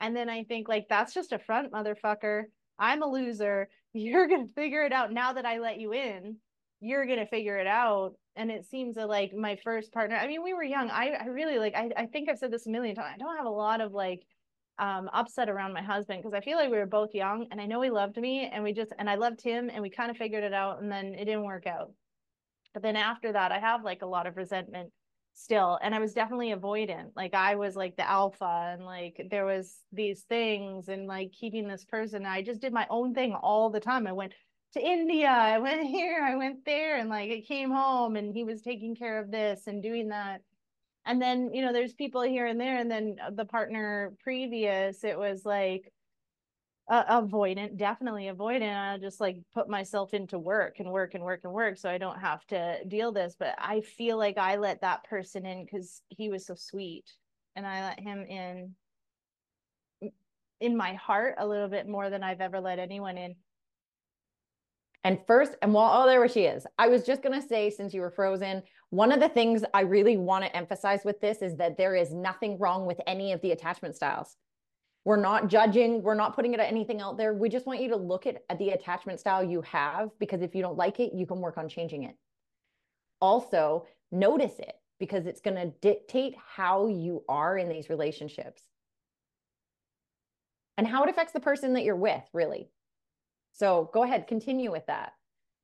And 0.00 0.16
then 0.16 0.28
i 0.28 0.42
think 0.44 0.68
like 0.68 0.86
that's 0.88 1.14
just 1.14 1.32
a 1.32 1.38
front 1.38 1.72
motherfucker 1.72 2.44
i'm 2.78 3.02
a 3.02 3.06
loser 3.06 3.68
you're 3.94 4.26
gonna 4.26 4.48
figure 4.48 4.84
it 4.84 4.92
out 4.92 5.12
now 5.12 5.34
that 5.34 5.44
I 5.44 5.58
let 5.58 5.78
you 5.78 5.92
in. 5.92 6.36
You're 6.80 7.06
gonna 7.06 7.26
figure 7.26 7.58
it 7.58 7.66
out. 7.66 8.14
And 8.36 8.50
it 8.50 8.64
seems 8.64 8.96
that 8.96 9.08
like 9.08 9.34
my 9.34 9.56
first 9.56 9.92
partner, 9.92 10.16
I 10.16 10.26
mean, 10.26 10.42
we 10.42 10.54
were 10.54 10.62
young. 10.62 10.90
I, 10.90 11.10
I 11.20 11.26
really 11.26 11.58
like 11.58 11.74
I, 11.74 11.90
I 11.96 12.06
think 12.06 12.28
I've 12.28 12.38
said 12.38 12.50
this 12.50 12.66
a 12.66 12.70
million 12.70 12.94
times. 12.94 13.12
I 13.14 13.18
don't 13.18 13.36
have 13.36 13.46
a 13.46 13.50
lot 13.50 13.80
of 13.80 13.92
like 13.92 14.22
um 14.78 15.10
upset 15.12 15.50
around 15.50 15.74
my 15.74 15.82
husband 15.82 16.22
because 16.22 16.34
I 16.34 16.40
feel 16.40 16.56
like 16.56 16.70
we 16.70 16.78
were 16.78 16.86
both 16.86 17.10
young 17.12 17.46
and 17.50 17.60
I 17.60 17.66
know 17.66 17.82
he 17.82 17.90
loved 17.90 18.16
me 18.16 18.48
and 18.50 18.64
we 18.64 18.72
just 18.72 18.92
and 18.98 19.10
I 19.10 19.16
loved 19.16 19.42
him 19.42 19.70
and 19.70 19.82
we 19.82 19.90
kind 19.90 20.10
of 20.10 20.16
figured 20.16 20.44
it 20.44 20.54
out 20.54 20.80
and 20.80 20.90
then 20.90 21.14
it 21.14 21.26
didn't 21.26 21.44
work 21.44 21.66
out. 21.66 21.92
But 22.72 22.82
then 22.82 22.96
after 22.96 23.32
that, 23.32 23.52
I 23.52 23.58
have 23.58 23.84
like 23.84 24.00
a 24.00 24.06
lot 24.06 24.26
of 24.26 24.38
resentment 24.38 24.90
still 25.34 25.78
and 25.82 25.94
i 25.94 25.98
was 25.98 26.12
definitely 26.12 26.52
avoidant 26.52 27.10
like 27.16 27.34
i 27.34 27.54
was 27.54 27.74
like 27.74 27.96
the 27.96 28.08
alpha 28.08 28.74
and 28.74 28.84
like 28.84 29.20
there 29.30 29.46
was 29.46 29.78
these 29.92 30.22
things 30.22 30.88
and 30.88 31.06
like 31.06 31.32
keeping 31.32 31.66
this 31.66 31.84
person 31.84 32.26
i 32.26 32.42
just 32.42 32.60
did 32.60 32.72
my 32.72 32.86
own 32.90 33.14
thing 33.14 33.34
all 33.34 33.70
the 33.70 33.80
time. 33.80 34.06
I 34.06 34.12
went 34.12 34.34
to 34.74 34.80
india 34.80 35.28
i 35.28 35.58
went 35.58 35.86
here 35.96 36.22
i 36.22 36.36
went 36.36 36.64
there 36.64 36.98
and 36.98 37.08
like 37.08 37.30
i 37.30 37.42
came 37.46 37.70
home 37.70 38.16
and 38.16 38.34
he 38.34 38.44
was 38.44 38.62
taking 38.62 38.94
care 38.94 39.18
of 39.18 39.30
this 39.30 39.66
and 39.66 39.82
doing 39.82 40.08
that. 40.08 40.42
And 41.04 41.20
then 41.20 41.50
you 41.52 41.62
know 41.62 41.72
there's 41.72 41.94
people 41.94 42.22
here 42.22 42.46
and 42.46 42.60
there 42.60 42.78
and 42.78 42.90
then 42.90 43.16
uh, 43.24 43.30
the 43.30 43.44
partner 43.44 44.14
previous 44.22 45.02
it 45.02 45.18
was 45.18 45.44
like 45.44 45.92
uh, 46.88 47.22
avoidant, 47.22 47.76
definitely 47.76 48.24
avoidant. 48.24 48.76
I 48.76 48.98
just 48.98 49.20
like 49.20 49.38
put 49.54 49.68
myself 49.68 50.14
into 50.14 50.38
work 50.38 50.80
and 50.80 50.90
work 50.90 51.14
and 51.14 51.22
work 51.22 51.40
and 51.44 51.52
work 51.52 51.78
so 51.78 51.88
I 51.88 51.98
don't 51.98 52.18
have 52.18 52.44
to 52.46 52.84
deal 52.86 53.12
this. 53.12 53.36
But 53.38 53.54
I 53.58 53.80
feel 53.80 54.18
like 54.18 54.38
I 54.38 54.56
let 54.56 54.80
that 54.80 55.04
person 55.04 55.46
in 55.46 55.64
because 55.64 56.02
he 56.08 56.28
was 56.28 56.46
so 56.46 56.54
sweet 56.54 57.04
and 57.56 57.66
I 57.66 57.82
let 57.84 58.00
him 58.00 58.24
in 58.24 58.74
in 60.60 60.76
my 60.76 60.94
heart 60.94 61.34
a 61.38 61.46
little 61.46 61.68
bit 61.68 61.88
more 61.88 62.08
than 62.08 62.22
I've 62.22 62.40
ever 62.40 62.60
let 62.60 62.78
anyone 62.78 63.18
in. 63.18 63.34
And 65.04 65.18
first, 65.26 65.56
and 65.60 65.74
while 65.74 66.02
oh, 66.02 66.06
there 66.06 66.26
she 66.28 66.44
is. 66.44 66.64
I 66.78 66.86
was 66.86 67.04
just 67.04 67.22
gonna 67.22 67.42
say, 67.42 67.70
since 67.70 67.92
you 67.92 68.00
were 68.00 68.10
frozen, 68.10 68.62
one 68.90 69.10
of 69.10 69.20
the 69.20 69.28
things 69.28 69.64
I 69.74 69.80
really 69.80 70.16
want 70.16 70.44
to 70.44 70.56
emphasize 70.56 71.00
with 71.04 71.20
this 71.20 71.42
is 71.42 71.56
that 71.56 71.76
there 71.76 71.96
is 71.96 72.12
nothing 72.12 72.58
wrong 72.58 72.86
with 72.86 73.00
any 73.06 73.32
of 73.32 73.40
the 73.40 73.50
attachment 73.50 73.96
styles. 73.96 74.36
We're 75.04 75.16
not 75.16 75.48
judging, 75.48 76.02
we're 76.02 76.14
not 76.14 76.34
putting 76.34 76.54
it 76.54 76.60
at 76.60 76.68
anything 76.68 77.00
out 77.00 77.16
there. 77.16 77.34
We 77.34 77.48
just 77.48 77.66
want 77.66 77.80
you 77.80 77.88
to 77.88 77.96
look 77.96 78.26
at, 78.26 78.44
at 78.48 78.58
the 78.58 78.70
attachment 78.70 79.18
style 79.18 79.42
you 79.42 79.60
have 79.62 80.10
because 80.18 80.42
if 80.42 80.54
you 80.54 80.62
don't 80.62 80.76
like 80.76 81.00
it, 81.00 81.12
you 81.12 81.26
can 81.26 81.40
work 81.40 81.58
on 81.58 81.68
changing 81.68 82.04
it. 82.04 82.14
Also, 83.20 83.86
notice 84.12 84.58
it 84.60 84.74
because 85.00 85.26
it's 85.26 85.40
going 85.40 85.56
to 85.56 85.72
dictate 85.80 86.34
how 86.36 86.86
you 86.86 87.24
are 87.28 87.58
in 87.58 87.68
these 87.68 87.90
relationships 87.90 88.62
and 90.78 90.86
how 90.86 91.02
it 91.02 91.10
affects 91.10 91.32
the 91.32 91.40
person 91.40 91.72
that 91.74 91.82
you're 91.82 91.96
with, 91.96 92.22
really. 92.32 92.70
So 93.52 93.90
go 93.92 94.04
ahead, 94.04 94.28
continue 94.28 94.70
with 94.70 94.86
that. 94.86 95.12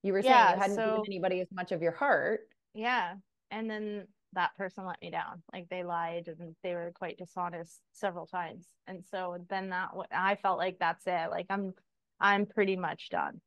You 0.02 0.12
were 0.12 0.23
saying 0.23 0.35
yeah, 0.35 0.54
you 0.54 0.61
hadn't 0.61 0.76
so, 0.76 0.97
given 0.97 1.04
anybody 1.07 1.40
as 1.40 1.49
much 1.52 1.73
of 1.73 1.80
your 1.80 1.92
heart. 1.92 2.49
Yeah. 2.75 3.14
And 3.50 3.71
then 3.71 4.07
that 4.35 4.56
person 4.56 4.87
let 4.87 5.00
me 5.00 5.11
down. 5.11 5.42
Like 5.52 5.68
they 5.68 5.82
lied 5.82 6.28
and 6.28 6.54
they 6.62 6.75
were 6.75 6.92
quite 6.94 7.18
dishonest 7.18 7.80
several 7.92 8.26
times. 8.26 8.66
And 8.87 9.04
so 9.04 9.38
then 9.49 9.70
that 9.70 9.90
I 10.12 10.37
felt 10.37 10.58
like 10.58 10.78
that's 10.78 11.06
it. 11.06 11.30
Like 11.30 11.47
I'm 11.50 11.73
I'm 12.20 12.47
pretty 12.47 12.76
much 12.76 13.08
done. 13.11 13.40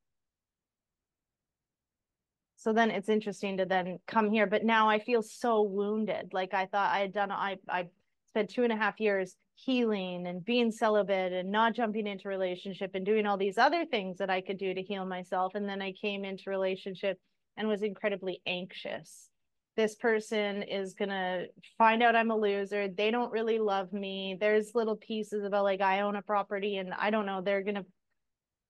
So 2.55 2.73
then 2.73 2.91
it's 2.91 3.09
interesting 3.09 3.57
to 3.57 3.65
then 3.65 3.99
come 4.07 4.31
here, 4.31 4.45
but 4.45 4.63
now 4.63 4.87
I 4.89 4.99
feel 4.99 5.23
so 5.23 5.63
wounded. 5.63 6.29
Like 6.31 6.53
I 6.53 6.67
thought 6.67 6.93
I 6.93 6.99
had 6.99 7.13
done 7.13 7.31
I 7.31 7.57
I 7.69 7.87
spent 8.29 8.49
two 8.49 8.63
and 8.63 8.73
a 8.73 8.77
half 8.77 8.99
years 8.99 9.35
healing 9.55 10.25
and 10.25 10.43
being 10.43 10.71
celibate 10.71 11.33
and 11.33 11.51
not 11.51 11.75
jumping 11.75 12.07
into 12.07 12.29
relationship 12.29 12.91
and 12.95 13.05
doing 13.05 13.25
all 13.25 13.37
these 13.37 13.57
other 13.57 13.85
things 13.85 14.17
that 14.17 14.29
I 14.29 14.41
could 14.41 14.57
do 14.57 14.73
to 14.73 14.81
heal 14.81 15.05
myself. 15.05 15.53
And 15.55 15.67
then 15.67 15.81
I 15.81 15.91
came 15.91 16.23
into 16.23 16.49
relationship 16.49 17.19
and 17.57 17.67
was 17.67 17.83
incredibly 17.83 18.41
anxious 18.47 19.30
this 19.77 19.95
person 19.95 20.63
is 20.63 20.93
gonna 20.93 21.45
find 21.77 22.03
out 22.03 22.15
I'm 22.15 22.31
a 22.31 22.35
loser. 22.35 22.87
They 22.87 23.11
don't 23.11 23.31
really 23.31 23.59
love 23.59 23.93
me. 23.93 24.37
There's 24.39 24.75
little 24.75 24.97
pieces 24.97 25.43
about 25.43 25.63
like 25.63 25.81
I 25.81 26.01
own 26.01 26.15
a 26.15 26.21
property 26.21 26.77
and 26.77 26.93
I 26.93 27.09
don't 27.09 27.25
know, 27.25 27.41
they're 27.41 27.63
gonna 27.63 27.85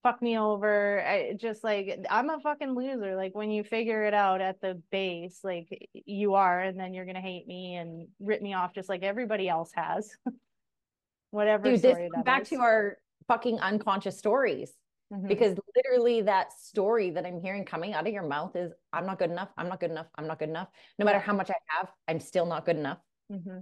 fuck 0.02 0.20
me 0.22 0.38
over. 0.38 1.04
I 1.06 1.34
just 1.34 1.64
like 1.64 1.98
I'm 2.10 2.30
a 2.30 2.40
fucking 2.40 2.74
loser. 2.74 3.16
Like 3.16 3.34
when 3.34 3.50
you 3.50 3.64
figure 3.64 4.04
it 4.04 4.14
out 4.14 4.40
at 4.40 4.60
the 4.60 4.80
base, 4.90 5.40
like 5.42 5.88
you 5.92 6.34
are, 6.34 6.60
and 6.60 6.78
then 6.78 6.94
you're 6.94 7.06
gonna 7.06 7.20
hate 7.20 7.46
me 7.46 7.74
and 7.74 8.08
rip 8.20 8.42
me 8.42 8.54
off 8.54 8.74
just 8.74 8.88
like 8.88 9.02
everybody 9.02 9.48
else 9.48 9.70
has. 9.74 10.10
Whatever. 11.30 11.64
Dude, 11.64 11.82
this 11.82 11.98
back 12.24 12.42
is. 12.42 12.48
to 12.50 12.56
our 12.56 12.98
fucking 13.26 13.58
unconscious 13.60 14.18
stories. 14.18 14.72
Mm-hmm. 15.12 15.26
Because 15.26 15.58
literally 15.76 16.22
that 16.22 16.52
story 16.52 17.10
that 17.10 17.26
I'm 17.26 17.40
hearing 17.40 17.64
coming 17.64 17.92
out 17.92 18.06
of 18.06 18.12
your 18.12 18.26
mouth 18.26 18.56
is 18.56 18.72
I'm 18.92 19.04
not 19.04 19.18
good 19.18 19.30
enough. 19.30 19.50
I'm 19.58 19.68
not 19.68 19.80
good 19.80 19.90
enough. 19.90 20.06
I'm 20.16 20.26
not 20.26 20.38
good 20.38 20.48
enough. 20.48 20.68
No 20.98 21.04
matter 21.04 21.18
how 21.18 21.34
much 21.34 21.50
I 21.50 21.54
have, 21.66 21.90
I'm 22.08 22.20
still 22.20 22.46
not 22.46 22.64
good 22.64 22.76
enough. 22.76 22.98
Mm-hmm. 23.30 23.58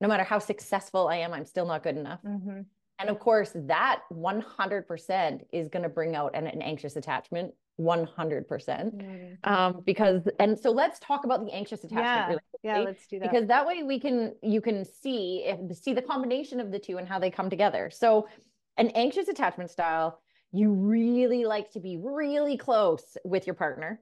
No 0.00 0.08
matter 0.08 0.24
how 0.24 0.38
successful 0.38 1.08
I 1.08 1.16
am, 1.16 1.32
I'm 1.32 1.46
still 1.46 1.66
not 1.66 1.82
good 1.82 1.96
enough. 1.96 2.20
Mm-hmm. 2.22 2.60
And 2.98 3.10
of 3.10 3.18
course, 3.18 3.52
that 3.54 4.02
100% 4.12 5.40
is 5.52 5.68
going 5.68 5.82
to 5.82 5.88
bring 5.88 6.14
out 6.14 6.36
an, 6.36 6.46
an 6.46 6.62
anxious 6.62 6.96
attachment 6.96 7.52
100% 7.80 8.46
mm-hmm. 8.46 9.52
um, 9.52 9.82
because 9.84 10.22
and 10.38 10.56
so 10.56 10.70
let's 10.70 11.00
talk 11.00 11.24
about 11.24 11.44
the 11.44 11.52
anxious 11.52 11.82
attachment 11.82 12.04
yeah, 12.04 12.28
really 12.28 12.40
yeah 12.62 12.78
let's 12.78 13.04
do 13.08 13.18
that 13.18 13.28
because 13.28 13.48
that 13.48 13.66
way 13.66 13.82
we 13.82 13.98
can 13.98 14.32
you 14.44 14.60
can 14.60 14.84
see 14.84 15.42
if 15.44 15.76
see 15.76 15.92
the 15.92 16.00
combination 16.00 16.60
of 16.60 16.70
the 16.70 16.78
two 16.78 16.98
and 16.98 17.08
how 17.08 17.18
they 17.18 17.30
come 17.30 17.50
together 17.50 17.90
so 17.92 18.28
an 18.76 18.90
anxious 18.90 19.26
attachment 19.26 19.70
style 19.70 20.22
you 20.54 20.72
really 20.72 21.44
like 21.44 21.72
to 21.72 21.80
be 21.80 21.98
really 22.00 22.56
close 22.56 23.16
with 23.24 23.46
your 23.46 23.54
partner. 23.54 24.00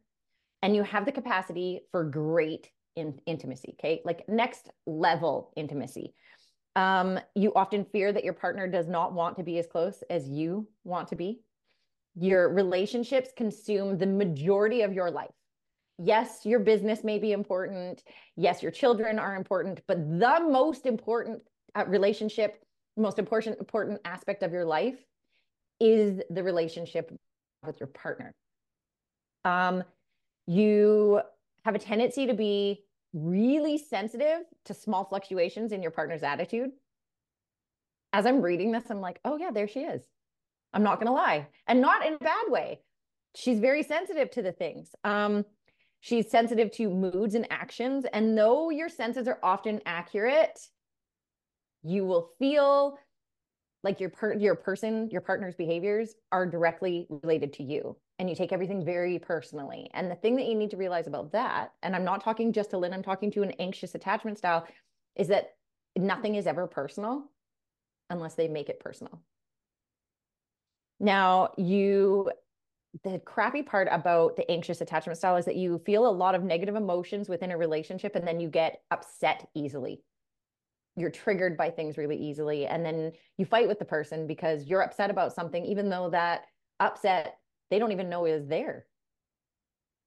and 0.65 0.77
you 0.77 0.85
have 0.85 1.05
the 1.05 1.11
capacity 1.11 1.81
for 1.91 2.05
great 2.05 2.71
in- 2.95 3.19
intimacy. 3.27 3.75
Okay. 3.81 4.01
Like 4.05 4.29
next 4.29 4.71
level 4.87 5.53
intimacy. 5.57 6.15
Um, 6.77 7.19
you 7.35 7.53
often 7.55 7.85
fear 7.85 8.13
that 8.13 8.23
your 8.23 8.33
partner 8.35 8.69
does 8.69 8.87
not 8.87 9.13
want 9.13 9.37
to 9.39 9.43
be 9.43 9.59
as 9.59 9.67
close 9.67 10.05
as 10.09 10.29
you 10.29 10.69
want 10.85 11.09
to 11.09 11.17
be. 11.17 11.41
Your 12.15 12.49
relationships 12.49 13.31
consume 13.37 13.99
the 13.99 14.07
majority 14.07 14.83
of 14.83 14.93
your 14.93 15.11
life. 15.11 15.35
Yes, 15.99 16.47
your 16.47 16.61
business 16.61 17.03
may 17.03 17.19
be 17.19 17.33
important. 17.33 18.05
Yes, 18.37 18.63
your 18.63 18.71
children 18.71 19.19
are 19.19 19.35
important, 19.35 19.81
but 19.89 19.99
the 19.99 20.47
most 20.49 20.87
important 20.87 21.43
uh, 21.75 21.87
relationship, 21.89 22.63
most 22.97 23.19
important 23.19 23.59
important 23.59 24.01
aspect 24.05 24.45
of 24.45 24.53
your 24.53 24.65
life 24.65 24.99
is 25.81 26.21
the 26.31 26.43
relationship 26.43 27.13
with 27.65 27.81
your 27.81 27.89
partner. 27.89 28.33
Um, 29.45 29.85
you 30.47 31.21
have 31.65 31.75
a 31.75 31.79
tendency 31.79 32.27
to 32.27 32.35
be 32.35 32.85
really 33.13 33.79
sensitive 33.79 34.41
to 34.65 34.75
small 34.75 35.05
fluctuations 35.05 35.73
in 35.73 35.83
your 35.83 35.91
partner's 35.91 36.23
attitude. 36.23 36.71
As 38.13 38.27
I'm 38.27 38.43
reading 38.43 38.73
this, 38.73 38.85
I'm 38.91 39.01
like, 39.01 39.21
oh, 39.25 39.37
yeah, 39.37 39.51
there 39.51 39.69
she 39.69 39.81
is. 39.81 40.03
I'm 40.73 40.83
not 40.83 40.97
going 40.97 41.07
to 41.07 41.13
lie. 41.13 41.49
And 41.67 41.81
not 41.81 42.05
in 42.07 42.15
a 42.15 42.19
bad 42.19 42.45
way. 42.49 42.81
She's 43.35 43.61
very 43.61 43.83
sensitive 43.83 44.31
to 44.33 44.43
the 44.43 44.53
things. 44.53 44.91
Um, 45.05 45.45
she's 46.01 46.31
sensitive 46.31 46.71
to 46.73 46.91
moods 46.91 47.35
and 47.35 47.47
actions. 47.51 48.05
And 48.13 48.37
though 48.37 48.71
your 48.71 48.89
senses 48.89 49.29
are 49.29 49.39
often 49.43 49.81
accurate, 49.87 50.59
you 51.83 52.05
will 52.05 52.31
feel 52.39 52.99
like 53.83 54.01
your 54.01 54.11
per- 54.11 54.35
your 54.35 54.55
person, 54.55 55.09
your 55.11 55.21
partner's 55.21 55.55
behaviors 55.55 56.15
are 56.31 56.47
directly 56.47 57.07
related 57.11 57.53
to 57.55 57.63
you 57.63 57.97
and 58.19 58.29
you 58.29 58.37
take 58.37 58.53
everything 58.53 58.85
very 58.85 59.19
personally. 59.19 59.91
And 59.95 60.11
the 60.11 60.15
thing 60.15 60.37
that 60.37 60.47
you 60.47 60.55
need 60.55 60.71
to 60.71 60.77
realize 60.77 61.07
about 61.07 61.33
that, 61.33 61.73
and 61.83 61.97
I'm 61.97 62.05
not 62.05 62.23
talking 62.23 62.53
just 62.53 62.71
to 62.71 62.79
Lynn, 62.79 62.93
I'm 62.93 63.03
talking 63.03 63.31
to 63.33 63.43
an 63.43 63.53
anxious 63.53 63.95
attachment 63.95 64.39
style, 64.39 64.67
is 65.17 65.29
that 65.29 65.55
nothing 65.97 66.37
is 66.37 66.47
ever 66.47 66.67
personal 66.67 67.25
unless 68.11 68.35
they 68.35 68.49
make 68.49 68.69
it 68.69 68.79
personal. 68.79 69.21
Now, 71.01 71.51
you, 71.57 72.31
the 73.03 73.19
crappy 73.25 73.63
part 73.63 73.89
about 73.91 74.37
the 74.37 74.49
anxious 74.49 74.81
attachment 74.81 75.19
style 75.19 75.37
is 75.37 75.47
that 75.47 75.57
you 75.57 75.83
feel 75.85 76.07
a 76.07 76.11
lot 76.11 76.37
of 76.37 76.45
negative 76.45 76.77
emotions 76.77 77.29
within 77.29 77.51
a 77.51 77.59
relationship 77.59 78.15
and 78.15 78.27
then 78.27 78.39
you 78.39 78.49
get 78.49 78.83
upset 78.93 79.49
easily. 79.55 80.03
You're 80.97 81.11
triggered 81.11 81.57
by 81.57 81.71
things 81.71 81.97
really 81.97 82.17
easily. 82.17 82.67
And 82.67 82.85
then 82.85 83.13
you 83.39 83.47
fight 83.47 83.69
with 83.69 83.79
the 83.79 83.85
person 83.85 84.27
because 84.27 84.67
you're 84.67 84.83
upset 84.83 85.11
about 85.11 85.33
something, 85.33 85.65
even 85.65 85.89
though 85.89 86.11
that 86.11 86.43
upset 86.81 87.39
they 87.71 87.79
don't 87.79 87.93
even 87.93 88.11
know 88.11 88.27
is 88.27 88.47
there. 88.47 88.85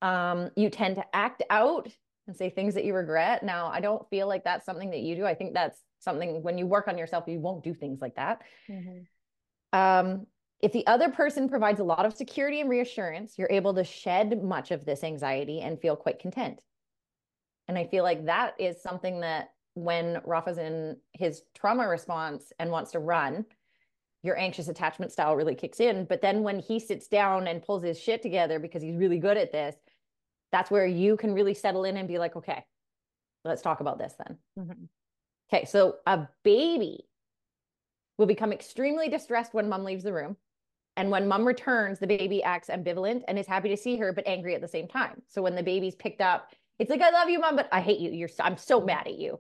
Um, 0.02 0.52
you 0.56 0.70
tend 0.70 0.98
to 0.98 1.06
act 1.14 1.42
out 1.50 1.88
and 2.28 2.36
say 2.36 2.50
things 2.50 2.76
that 2.76 2.86
you 2.86 2.94
regret. 2.94 3.44
Now, 3.44 3.68
I 3.68 3.80
don't 3.80 4.08
feel 4.10 4.28
like 4.28 4.44
that's 4.44 4.66
something 4.66 4.92
that 4.92 5.00
you 5.00 5.16
do. 5.16 5.26
I 5.26 5.34
think 5.34 5.54
that's 5.56 5.80
something 6.00 6.44
when 6.44 6.58
you 6.60 6.68
work 6.68 6.88
on 6.88 6.98
yourself, 6.98 7.24
you 7.28 7.40
won't 7.40 7.64
do 7.64 7.74
things 7.74 8.00
like 8.02 8.16
that. 8.16 8.44
Mm-hmm. 8.70 9.78
Um, 9.78 10.28
if 10.62 10.72
the 10.72 10.86
other 10.88 11.10
person 11.10 11.50
provides 11.50 11.80
a 11.80 11.84
lot 11.84 12.06
of 12.06 12.16
security 12.16 12.62
and 12.62 12.70
reassurance, 12.70 13.34
you're 13.38 13.52
able 13.52 13.74
to 13.74 13.84
shed 13.84 14.44
much 14.44 14.72
of 14.72 14.86
this 14.86 15.04
anxiety 15.04 15.62
and 15.62 15.82
feel 15.82 15.96
quite 15.96 16.20
content. 16.20 16.62
And 17.68 17.78
I 17.78 17.86
feel 17.88 18.04
like 18.04 18.26
that 18.26 18.54
is 18.60 18.82
something 18.82 19.22
that 19.22 19.50
when 19.76 20.22
Rafa's 20.26 20.58
in 20.58 20.98
his 21.14 21.44
trauma 21.54 21.88
response 21.88 22.52
and 22.60 22.72
wants 22.72 22.92
to 22.92 23.00
run, 23.00 23.46
your 24.24 24.38
anxious 24.40 24.70
attachment 24.70 25.12
style 25.12 25.36
really 25.36 25.54
kicks 25.54 25.80
in. 25.80 26.06
But 26.06 26.22
then 26.22 26.42
when 26.42 26.60
he 26.60 26.80
sits 26.80 27.08
down 27.08 27.48
and 27.48 27.62
pulls 27.62 27.84
his 27.84 28.00
shit 28.00 28.22
together 28.22 28.58
because 28.58 28.82
he's 28.82 28.96
really 28.96 29.20
good 29.20 29.38
at 29.38 29.52
this, 29.52 29.76
that's 30.52 30.72
where 30.72 30.88
you 30.88 31.18
can 31.18 31.34
really 31.34 31.54
settle 31.54 31.84
in 31.84 31.98
and 31.98 32.08
be 32.08 32.18
like, 32.18 32.36
okay, 32.36 32.66
let's 33.44 33.62
talk 33.62 33.82
about 33.82 34.00
this 34.00 34.16
then. 34.18 34.38
Mm-hmm. 34.58 34.84
Okay, 35.54 35.66
so 35.66 35.98
a 36.08 36.28
baby 36.44 37.06
will 38.18 38.26
become 38.26 38.54
extremely 38.54 39.10
distressed 39.10 39.54
when 39.54 39.70
mom 39.70 39.84
leaves 39.84 40.04
the 40.04 40.14
room. 40.14 40.38
And 40.98 41.12
when 41.12 41.28
mom 41.28 41.46
returns, 41.46 42.00
the 42.00 42.08
baby 42.08 42.42
acts 42.42 42.70
ambivalent 42.70 43.24
and 43.28 43.38
is 43.38 43.46
happy 43.46 43.68
to 43.70 43.78
see 43.78 43.98
her, 43.98 44.14
but 44.14 44.26
angry 44.26 44.56
at 44.56 44.62
the 44.62 44.68
same 44.68 44.88
time. 44.88 45.22
So 45.28 45.42
when 45.42 45.54
the 45.54 45.62
baby's 45.62 45.96
picked 45.96 46.22
up, 46.22 46.54
it's 46.80 46.90
like, 46.90 47.02
I 47.02 47.10
love 47.10 47.30
you, 47.30 47.40
mom, 47.40 47.58
but 47.58 47.68
I 47.72 47.82
hate 47.82 48.00
you. 48.00 48.12
You're, 48.12 48.30
I'm 48.40 48.58
so 48.58 48.80
mad 48.80 49.08
at 49.08 49.20
you 49.20 49.38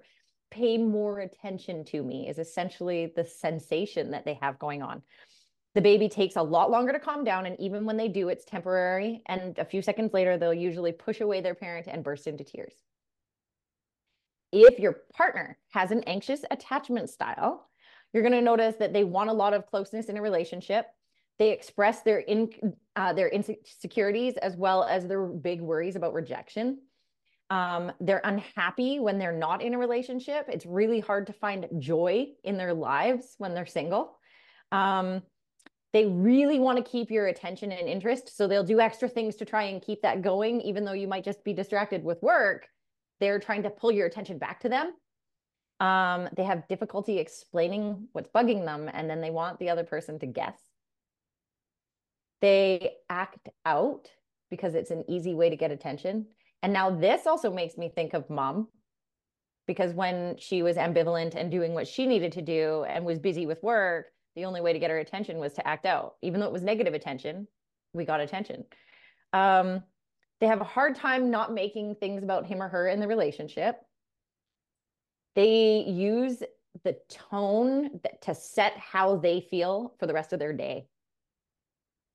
pay 0.56 0.78
more 0.78 1.20
attention 1.20 1.84
to 1.86 2.02
me 2.02 2.28
is 2.30 2.39
essentially 2.39 3.12
the 3.15 3.26
sensation 3.26 4.12
that 4.12 4.24
they 4.24 4.36
have 4.41 4.58
going 4.58 4.82
on. 4.82 5.02
The 5.74 5.82
baby 5.82 6.08
takes 6.08 6.38
a 6.38 6.41
lot 6.41 6.72
longer 6.72 6.94
to 6.94 7.00
calm 7.00 7.26
down. 7.26 7.46
And 7.46 7.60
even 7.60 7.84
when 7.84 7.98
they 7.98 8.08
do, 8.08 8.30
it's 8.30 8.46
temporary. 8.46 9.22
And 9.26 9.60
a 9.60 9.65
few 9.65 9.82
seconds 9.82 10.13
later, 10.13 10.38
they'll 10.38 10.54
usually 10.54 10.94
push 10.94 11.20
away 11.20 11.41
their 11.41 11.56
parent 11.56 11.88
and 11.88 12.04
burst 12.04 12.28
into 12.28 12.46
tears. 12.46 12.74
If 14.54 14.80
your 14.80 15.02
partner 15.13 15.58
has 15.72 15.91
an 15.91 16.04
anxious 16.04 16.46
attachment 16.50 17.10
style, 17.10 17.68
you're 18.13 18.24
going 18.24 18.32
to 18.32 18.41
notice 18.41 18.76
that 18.80 18.94
they 18.94 19.04
want 19.04 19.30
a 19.30 19.34
lot 19.34 19.54
of 19.54 19.65
closeness 19.65 20.06
in 20.06 20.15
a 20.15 20.22
relationship. 20.22 20.86
They 21.38 21.52
express 21.52 22.02
their 22.04 22.20
in 22.20 22.50
uh, 22.96 23.12
their 23.12 23.28
insecurities 23.28 24.38
as 24.38 24.56
well 24.56 24.86
as 24.86 25.06
their 25.06 25.26
big 25.26 25.60
worries 25.60 25.98
about 25.98 26.13
rejection. 26.13 26.80
Um, 27.49 27.91
they're 27.99 28.21
unhappy 28.23 28.99
when 28.99 29.19
they're 29.19 29.31
not 29.31 29.62
in 29.62 29.73
a 29.73 29.77
relationship. 29.77 30.45
It's 30.49 30.65
really 30.65 30.99
hard 30.99 31.27
to 31.27 31.34
find 31.34 31.67
joy 31.77 32.27
in 32.43 32.58
their 32.58 32.73
lives 32.73 33.36
when 33.38 33.53
they're 33.53 33.65
single. 33.65 34.17
Um, 34.71 35.21
they 35.93 36.08
really 36.08 36.60
want 36.60 36.77
to 36.77 36.84
keep 36.84 37.10
your 37.10 37.27
attention 37.27 37.71
and 37.71 37.88
interest. 37.88 38.36
So 38.36 38.47
they'll 38.47 38.63
do 38.63 38.79
extra 38.79 39.08
things 39.08 39.36
to 39.38 39.45
try 39.45 39.63
and 39.63 39.81
keep 39.81 40.01
that 40.01 40.21
going, 40.21 40.60
even 40.62 40.84
though 40.84 40.93
you 40.93 41.08
might 41.08 41.23
just 41.23 41.43
be 41.43 41.53
distracted 41.53 42.03
with 42.03 42.21
work. 42.21 42.67
They're 43.19 43.39
trying 43.39 43.63
to 43.63 43.69
pull 43.69 43.91
your 43.91 44.08
attention 44.08 44.38
back 44.38 44.60
to 44.62 44.69
them. 44.69 44.91
Um, 45.79 46.29
they 46.36 46.43
have 46.43 46.67
difficulty 46.67 47.19
explaining 47.19 48.10
what's 48.12 48.29
bugging 48.29 48.65
them, 48.65 48.89
and 48.93 49.10
then 49.10 49.21
they 49.21 49.29
want 49.29 49.60
the 49.60 49.69
other 49.69 49.84
person 49.84 50.19
to 50.19 50.25
guess. 50.25 50.60
They 52.41 52.95
act 53.10 53.49
out 53.65 54.10
because 54.49 54.75
it's 54.75 54.91
an 54.91 55.05
easy 55.08 55.34
way 55.34 55.49
to 55.49 55.55
get 55.55 55.71
attention. 55.71 56.27
And 56.65 56.73
now 56.73 56.89
this 56.89 57.28
also 57.28 57.54
makes 57.54 57.78
me 57.78 57.89
think 57.89 58.15
of 58.15 58.28
mom 58.28 58.69
because 59.67 59.93
when 59.93 60.36
she 60.39 60.63
was 60.63 60.78
ambivalent 60.78 61.36
and 61.36 61.51
doing 61.51 61.75
what 61.75 61.88
she 61.88 62.08
needed 62.08 62.32
to 62.32 62.41
do 62.41 62.84
and 62.89 63.06
was 63.06 63.19
busy 63.19 63.45
with 63.45 63.62
work, 63.62 64.08
the 64.36 64.45
only 64.45 64.62
way 64.62 64.73
to 64.73 64.80
get 64.80 64.89
her 64.89 64.97
attention 64.97 65.38
was 65.38 65.54
to 65.54 65.67
act 65.67 65.86
out. 65.86 66.15
Even 66.23 66.39
though 66.39 66.47
it 66.47 66.51
was 66.51 66.63
negative 66.63 66.95
attention, 66.95 67.47
we 67.93 68.04
got 68.04 68.19
attention. 68.19 68.63
Um, 69.32 69.84
they 70.41 70.47
have 70.47 70.60
a 70.60 70.63
hard 70.63 70.95
time 70.95 71.30
not 71.30 71.54
making 71.54 71.97
things 71.99 72.23
about 72.23 72.47
him 72.47 72.63
or 72.63 72.67
her 72.67 72.88
in 72.88 72.99
the 72.99 73.08
relationship. 73.08 73.75
They 75.36 75.86
use 75.88 76.41
the 76.84 76.97
tone 77.30 77.99
that, 78.01 78.23
to 78.23 78.34
set 78.34 78.75
how 78.75 79.17
they 79.17 79.39
feel 79.51 79.93
for 79.99 80.08
the 80.08 80.15
rest 80.15 80.34
of 80.34 80.39
their 80.39 80.51
day. 80.51 80.88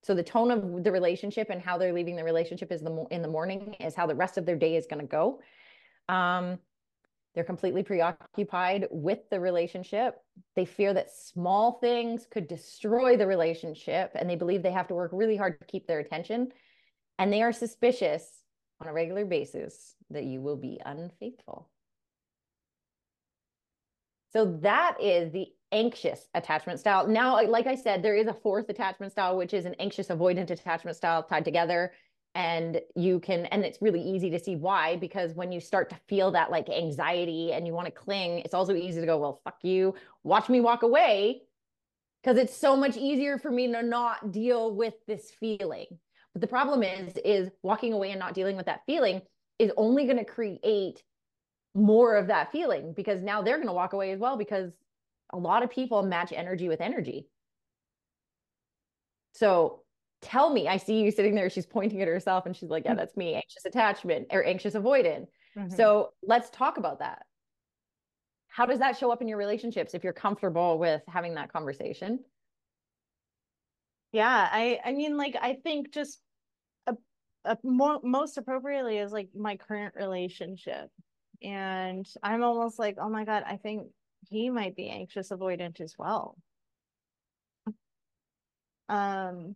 So 0.02 0.14
the 0.14 0.22
tone 0.22 0.50
of 0.50 0.82
the 0.82 0.92
relationship 0.92 1.48
and 1.50 1.60
how 1.60 1.76
they're 1.76 1.92
leaving 1.92 2.16
the 2.16 2.24
relationship 2.24 2.72
is 2.72 2.80
the 2.80 3.06
in 3.10 3.22
the 3.22 3.28
morning 3.28 3.74
is 3.80 3.94
how 3.94 4.06
the 4.06 4.14
rest 4.14 4.38
of 4.38 4.46
their 4.46 4.56
day 4.56 4.76
is 4.76 4.86
going 4.86 5.00
to 5.00 5.06
go. 5.06 5.40
Um, 6.08 6.58
they're 7.34 7.44
completely 7.44 7.82
preoccupied 7.82 8.88
with 8.90 9.20
the 9.30 9.38
relationship. 9.38 10.16
They 10.56 10.64
fear 10.64 10.92
that 10.94 11.14
small 11.14 11.78
things 11.78 12.26
could 12.28 12.48
destroy 12.48 13.16
the 13.16 13.26
relationship, 13.26 14.10
and 14.14 14.28
they 14.28 14.34
believe 14.36 14.62
they 14.62 14.72
have 14.72 14.88
to 14.88 14.94
work 14.94 15.12
really 15.12 15.36
hard 15.36 15.60
to 15.60 15.66
keep 15.66 15.86
their 15.86 16.00
attention. 16.00 16.48
And 17.18 17.32
they 17.32 17.42
are 17.42 17.52
suspicious 17.52 18.42
on 18.80 18.88
a 18.88 18.92
regular 18.92 19.24
basis 19.24 19.94
that 20.10 20.24
you 20.24 20.40
will 20.40 20.56
be 20.56 20.80
unfaithful. 20.84 21.68
So 24.32 24.58
that 24.62 24.96
is 25.00 25.32
the 25.32 25.48
anxious 25.72 26.28
attachment 26.34 26.80
style. 26.80 27.06
Now, 27.06 27.42
like 27.46 27.66
I 27.66 27.74
said, 27.74 28.02
there 28.02 28.16
is 28.16 28.26
a 28.26 28.34
fourth 28.34 28.68
attachment 28.68 29.12
style, 29.12 29.36
which 29.36 29.54
is 29.54 29.64
an 29.64 29.74
anxious 29.78 30.08
avoidant 30.08 30.50
attachment 30.50 30.96
style 30.96 31.22
tied 31.22 31.44
together. 31.44 31.92
And 32.36 32.80
you 32.94 33.18
can, 33.18 33.46
and 33.46 33.64
it's 33.64 33.82
really 33.82 34.00
easy 34.00 34.30
to 34.30 34.38
see 34.38 34.54
why, 34.54 34.96
because 34.96 35.34
when 35.34 35.50
you 35.50 35.60
start 35.60 35.90
to 35.90 35.96
feel 36.08 36.30
that 36.30 36.50
like 36.50 36.68
anxiety 36.68 37.52
and 37.52 37.66
you 37.66 37.72
want 37.72 37.86
to 37.86 37.92
cling, 37.92 38.38
it's 38.40 38.54
also 38.54 38.74
easy 38.74 39.00
to 39.00 39.06
go, 39.06 39.18
well, 39.18 39.40
fuck 39.42 39.58
you, 39.62 39.94
watch 40.22 40.48
me 40.48 40.60
walk 40.60 40.84
away. 40.84 41.42
Because 42.22 42.38
it's 42.38 42.56
so 42.56 42.76
much 42.76 42.96
easier 42.96 43.38
for 43.38 43.50
me 43.50 43.72
to 43.72 43.82
not 43.82 44.30
deal 44.30 44.74
with 44.74 44.94
this 45.08 45.32
feeling. 45.40 45.86
But 46.32 46.40
the 46.40 46.46
problem 46.46 46.84
is, 46.84 47.14
is 47.24 47.50
walking 47.62 47.92
away 47.92 48.10
and 48.10 48.20
not 48.20 48.34
dealing 48.34 48.56
with 48.56 48.66
that 48.66 48.82
feeling 48.86 49.22
is 49.58 49.72
only 49.76 50.04
going 50.04 50.18
to 50.18 50.24
create 50.24 51.02
more 51.74 52.16
of 52.16 52.28
that 52.28 52.50
feeling 52.50 52.92
because 52.96 53.22
now 53.22 53.42
they're 53.42 53.56
going 53.56 53.68
to 53.68 53.72
walk 53.72 53.92
away 53.92 54.10
as 54.12 54.18
well 54.18 54.36
because 54.36 54.72
a 55.32 55.38
lot 55.38 55.62
of 55.62 55.70
people 55.70 56.02
match 56.02 56.32
energy 56.32 56.68
with 56.68 56.80
energy. 56.80 57.28
So 59.32 59.82
tell 60.22 60.50
me, 60.50 60.68
I 60.68 60.76
see 60.76 61.00
you 61.00 61.10
sitting 61.10 61.34
there, 61.34 61.48
she's 61.48 61.66
pointing 61.66 62.02
at 62.02 62.08
herself 62.08 62.46
and 62.46 62.56
she's 62.56 62.70
like, 62.70 62.84
yeah, 62.84 62.94
that's 62.94 63.16
me, 63.16 63.34
anxious 63.34 63.64
attachment 63.64 64.28
or 64.30 64.44
anxious 64.44 64.74
avoidant. 64.74 65.26
Mm-hmm. 65.56 65.74
So 65.74 66.12
let's 66.22 66.50
talk 66.50 66.78
about 66.78 66.98
that. 66.98 67.22
How 68.48 68.66
does 68.66 68.80
that 68.80 68.98
show 68.98 69.12
up 69.12 69.22
in 69.22 69.28
your 69.28 69.38
relationships 69.38 69.94
if 69.94 70.02
you're 70.02 70.12
comfortable 70.12 70.78
with 70.78 71.02
having 71.06 71.34
that 71.34 71.52
conversation? 71.52 72.18
Yeah, 74.12 74.48
I 74.50 74.80
I 74.84 74.92
mean 74.92 75.16
like 75.16 75.36
I 75.40 75.54
think 75.62 75.92
just 75.92 76.20
uh, 77.44 77.54
more, 77.62 78.00
most 78.02 78.36
appropriately 78.36 78.98
is 78.98 79.12
like 79.12 79.28
my 79.36 79.56
current 79.56 79.94
relationship 79.94 80.90
and 81.42 82.06
i'm 82.22 82.42
almost 82.42 82.78
like 82.78 82.96
oh 83.00 83.08
my 83.08 83.24
god 83.24 83.42
i 83.46 83.56
think 83.56 83.86
he 84.28 84.50
might 84.50 84.76
be 84.76 84.88
anxious 84.88 85.30
avoidant 85.30 85.80
as 85.80 85.94
well. 85.98 86.36
Um 88.88 89.54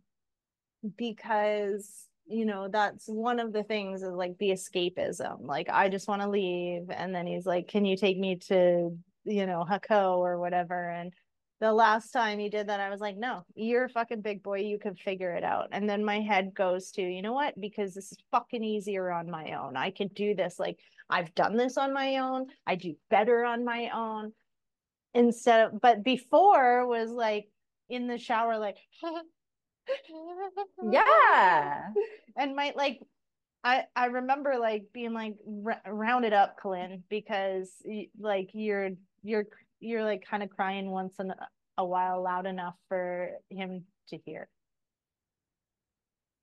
because 0.96 2.08
you 2.26 2.44
know 2.44 2.68
that's 2.68 3.06
one 3.06 3.40
of 3.40 3.52
the 3.52 3.62
things 3.62 4.02
is 4.02 4.12
like 4.12 4.36
the 4.38 4.50
escapism 4.50 5.46
like 5.46 5.68
i 5.70 5.88
just 5.88 6.08
want 6.08 6.22
to 6.22 6.28
leave 6.28 6.90
and 6.90 7.14
then 7.14 7.26
he's 7.26 7.46
like 7.46 7.68
can 7.68 7.84
you 7.84 7.96
take 7.96 8.18
me 8.18 8.36
to 8.36 8.96
you 9.24 9.46
know 9.46 9.64
hako 9.64 10.18
or 10.18 10.38
whatever? 10.38 10.90
And 10.90 11.12
the 11.60 11.72
last 11.72 12.10
time 12.10 12.38
he 12.38 12.48
did 12.48 12.68
that 12.68 12.80
i 12.80 12.90
was 12.90 13.00
like 13.00 13.16
no 13.16 13.44
you're 13.54 13.84
a 13.84 13.88
fucking 13.88 14.20
big 14.20 14.42
boy 14.42 14.58
you 14.58 14.78
can 14.78 14.94
figure 14.94 15.32
it 15.32 15.44
out. 15.44 15.68
And 15.72 15.88
then 15.88 16.04
my 16.04 16.20
head 16.20 16.54
goes 16.54 16.90
to 16.92 17.02
you 17.02 17.22
know 17.22 17.32
what? 17.32 17.58
Because 17.58 17.94
this 17.94 18.12
is 18.12 18.18
fucking 18.30 18.62
easier 18.62 19.10
on 19.10 19.30
my 19.30 19.52
own. 19.52 19.76
I 19.76 19.90
can 19.90 20.08
do 20.08 20.34
this 20.34 20.58
like 20.58 20.78
i've 21.10 21.34
done 21.34 21.56
this 21.56 21.76
on 21.76 21.92
my 21.92 22.18
own 22.18 22.46
i 22.66 22.74
do 22.74 22.94
better 23.10 23.44
on 23.44 23.64
my 23.64 23.90
own 23.94 24.32
instead 25.14 25.66
of 25.66 25.80
but 25.80 26.02
before 26.02 26.86
was 26.86 27.10
like 27.10 27.48
in 27.88 28.06
the 28.06 28.18
shower 28.18 28.58
like 28.58 28.78
yeah 30.90 31.88
and 32.36 32.56
my 32.56 32.72
like 32.74 33.00
I 33.64 33.84
I 33.96 34.06
remember 34.06 34.56
like 34.60 34.84
being 34.92 35.14
like 35.14 35.36
round 35.86 36.26
it 36.26 36.34
up, 36.34 36.58
Colleen, 36.60 37.02
because 37.08 37.70
like 38.20 38.50
you're 38.52 38.90
you're 39.22 39.46
you're 39.80 40.04
like 40.04 40.26
kind 40.28 40.42
of 40.42 40.50
crying 40.50 40.90
once 40.90 41.14
in 41.18 41.32
a 41.78 41.84
while 41.84 42.22
loud 42.22 42.46
enough 42.46 42.74
for 42.88 43.30
him 43.48 43.84
to 44.10 44.18
hear. 44.18 44.48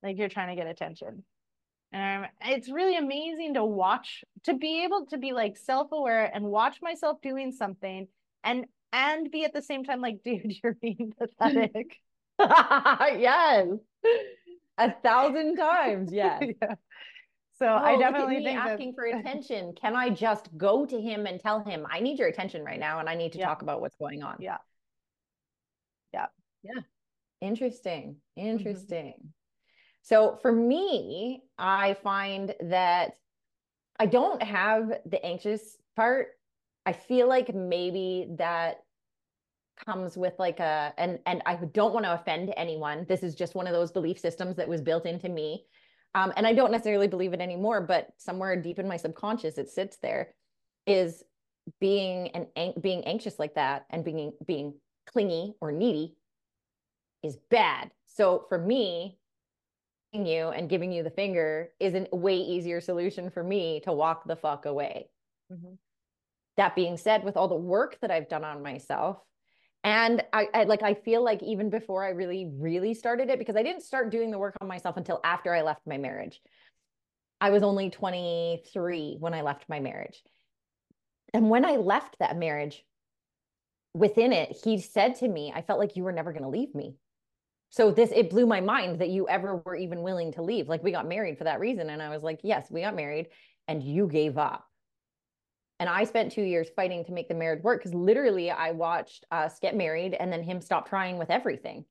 Like 0.02 0.18
you're 0.18 0.30
trying 0.30 0.50
to 0.50 0.56
get 0.56 0.70
attention. 0.70 1.24
And 1.94 2.28
it's 2.42 2.72
really 2.72 2.96
amazing 2.96 3.56
to 3.56 3.66
watch 3.66 4.24
to 4.44 4.54
be 4.54 4.84
able 4.86 5.06
to 5.08 5.18
be 5.18 5.34
like 5.34 5.58
self-aware 5.58 6.32
and 6.34 6.46
watch 6.46 6.82
myself 6.82 7.18
doing 7.22 7.52
something 7.52 8.08
and 8.44 8.66
and 8.94 9.30
be 9.30 9.44
at 9.44 9.54
the 9.54 9.62
same 9.62 9.84
time 9.84 10.02
like 10.02 10.22
dude 10.26 10.54
you're 10.64 10.78
being 10.82 11.14
pathetic 11.20 11.98
yes. 12.40 13.68
A 14.78 14.92
thousand 15.04 15.58
times. 15.58 16.12
Yes. 16.12 16.44
yeah. 16.62 16.76
So 17.60 17.68
oh, 17.68 17.76
I 17.76 17.98
definitely 17.98 18.44
think 18.44 18.58
asking 18.58 18.94
for 18.96 19.06
attention. 19.06 19.74
Can 19.80 19.96
I 19.96 20.10
just 20.10 20.50
go 20.58 20.86
to 20.86 21.00
him 21.00 21.28
and 21.28 21.40
tell 21.40 21.64
him 21.64 21.86
I 21.90 22.00
need 22.00 22.18
your 22.18 22.28
attention 22.28 22.64
right 22.64 22.80
now 22.80 23.00
and 23.00 23.08
I 23.08 23.14
need 23.14 23.34
to 23.34 23.40
yeah. 23.40 23.46
talk 23.46 23.62
about 23.62 23.82
what's 23.82 23.96
going 23.98 24.24
on? 24.24 24.38
Yeah. 24.40 24.58
Yeah. 26.14 26.28
Yeah. 26.64 26.82
Interesting. 27.40 28.16
Mm-hmm. 28.38 28.48
Interesting. 28.48 29.14
Mm-hmm. 29.20 29.28
So 30.02 30.38
for 30.42 30.52
me, 30.52 31.44
I 31.58 31.96
find 32.04 32.54
that 32.62 33.14
I 34.00 34.08
don't 34.08 34.42
have 34.42 34.92
the 35.06 35.24
anxious 35.24 35.78
part. 35.96 36.30
I 36.86 36.94
feel 36.94 37.28
like 37.28 37.54
maybe 37.54 38.28
that 38.38 38.84
comes 39.86 40.18
with 40.18 40.34
like 40.40 40.60
a 40.60 40.94
and 40.98 41.20
and 41.26 41.42
I 41.46 41.56
don't 41.56 41.94
want 41.94 42.06
to 42.06 42.14
offend 42.14 42.54
anyone. 42.58 43.06
This 43.08 43.24
is 43.24 43.36
just 43.36 43.56
one 43.56 43.68
of 43.68 43.74
those 43.74 43.92
belief 43.92 44.20
systems 44.20 44.56
that 44.58 44.68
was 44.68 44.82
built 44.82 45.06
into 45.06 45.30
me. 45.30 45.66
Um, 46.14 46.34
and 46.36 46.46
I 46.46 46.54
don't 46.54 46.72
necessarily 46.72 47.08
believe 47.08 47.34
it 47.34 47.40
anymore, 47.40 47.82
but 47.82 48.10
somewhere 48.18 48.60
deep 48.62 48.80
in 48.80 48.88
my 48.88 48.98
subconscious, 48.98 49.58
it 49.58 49.70
sits 49.70 49.98
there, 49.98 50.34
is 50.86 51.24
being 51.80 52.30
an 52.30 52.74
being 52.82 53.04
anxious 53.06 53.40
like 53.40 53.56
that 53.56 53.86
and 53.92 54.04
being 54.04 54.34
being 54.46 54.74
clingy 55.06 55.54
or 55.62 55.72
needy 55.72 56.16
is 57.24 57.38
bad. 57.50 57.92
So 58.08 58.46
for 58.50 58.58
me, 58.58 59.20
you 60.14 60.50
and 60.50 60.70
giving 60.70 60.92
you 60.92 61.04
the 61.04 61.10
finger 61.10 61.70
is 61.80 61.96
a 61.96 62.16
way 62.16 62.36
easier 62.38 62.82
solution 62.82 63.30
for 63.30 63.44
me 63.44 63.82
to 63.82 63.94
walk 63.94 64.28
the 64.28 64.36
fuck 64.36 64.66
away. 64.66 65.10
Mm-hmm. 65.52 65.76
That 66.58 66.76
being 66.76 66.98
said, 66.98 67.24
with 67.24 67.38
all 67.38 67.48
the 67.48 67.56
work 67.56 67.98
that 68.02 68.12
I've 68.12 68.30
done 68.30 68.44
on 68.44 68.62
myself, 68.62 69.18
and 69.84 70.24
I, 70.32 70.48
I, 70.54 70.64
like 70.66 70.84
i 70.84 70.94
feel 70.94 71.24
like 71.24 71.42
even 71.42 71.70
before 71.70 72.04
i 72.04 72.10
really 72.10 72.52
really 72.58 72.94
started 72.94 73.30
it 73.30 73.40
because 73.40 73.56
i 73.56 73.64
didn't 73.64 73.84
start 73.84 74.12
doing 74.12 74.32
the 74.32 74.38
work 74.38 74.56
on 74.62 74.68
myself 74.68 74.98
until 74.98 75.20
after 75.24 75.54
i 75.54 75.62
left 75.62 75.82
my 75.88 75.98
marriage 75.98 76.40
i 77.40 77.50
was 77.50 77.64
only 77.64 77.90
23 77.90 79.18
when 79.20 79.34
i 79.34 79.42
left 79.42 79.66
my 79.70 79.80
marriage 79.80 80.22
and 81.34 81.50
when 81.50 81.66
i 81.66 81.78
left 81.78 82.16
that 82.20 82.38
marriage 82.38 82.84
within 83.94 84.32
it 84.34 84.56
he 84.64 84.80
said 84.80 85.16
to 85.16 85.28
me 85.28 85.52
i 85.56 85.62
felt 85.62 85.80
like 85.80 85.96
you 85.96 86.04
were 86.04 86.12
never 86.12 86.32
going 86.32 86.44
to 86.44 86.50
leave 86.50 86.74
me 86.76 86.96
so 87.72 87.92
this 87.92 88.12
it 88.16 88.30
blew 88.30 88.46
my 88.46 88.62
mind 88.62 89.00
that 89.00 89.10
you 89.10 89.28
ever 89.28 89.58
were 89.66 89.76
even 89.76 90.04
willing 90.04 90.32
to 90.32 90.44
leave 90.44 90.70
like 90.70 90.84
we 90.84 90.92
got 90.92 91.08
married 91.08 91.38
for 91.38 91.46
that 91.46 91.60
reason 91.60 91.90
and 91.90 92.02
i 92.02 92.10
was 92.10 92.22
like 92.22 92.40
yes 92.44 92.70
we 92.70 92.82
got 92.82 92.96
married 92.96 93.28
and 93.68 93.82
you 93.82 94.08
gave 94.08 94.38
up 94.38 94.66
and 95.82 95.90
I 95.90 96.04
spent 96.04 96.32
two 96.32 96.44
years 96.44 96.70
fighting 96.76 97.04
to 97.06 97.12
make 97.12 97.28
the 97.28 97.34
marriage 97.34 97.64
work 97.64 97.80
because 97.80 97.96
literally 97.96 98.52
I 98.52 98.70
watched 98.70 99.26
us 99.32 99.58
get 99.60 99.76
married 99.76 100.14
and 100.14 100.32
then 100.32 100.44
him 100.44 100.62
stop 100.62 100.88
trying 100.88 101.18
with 101.18 101.32
everything. 101.32 101.86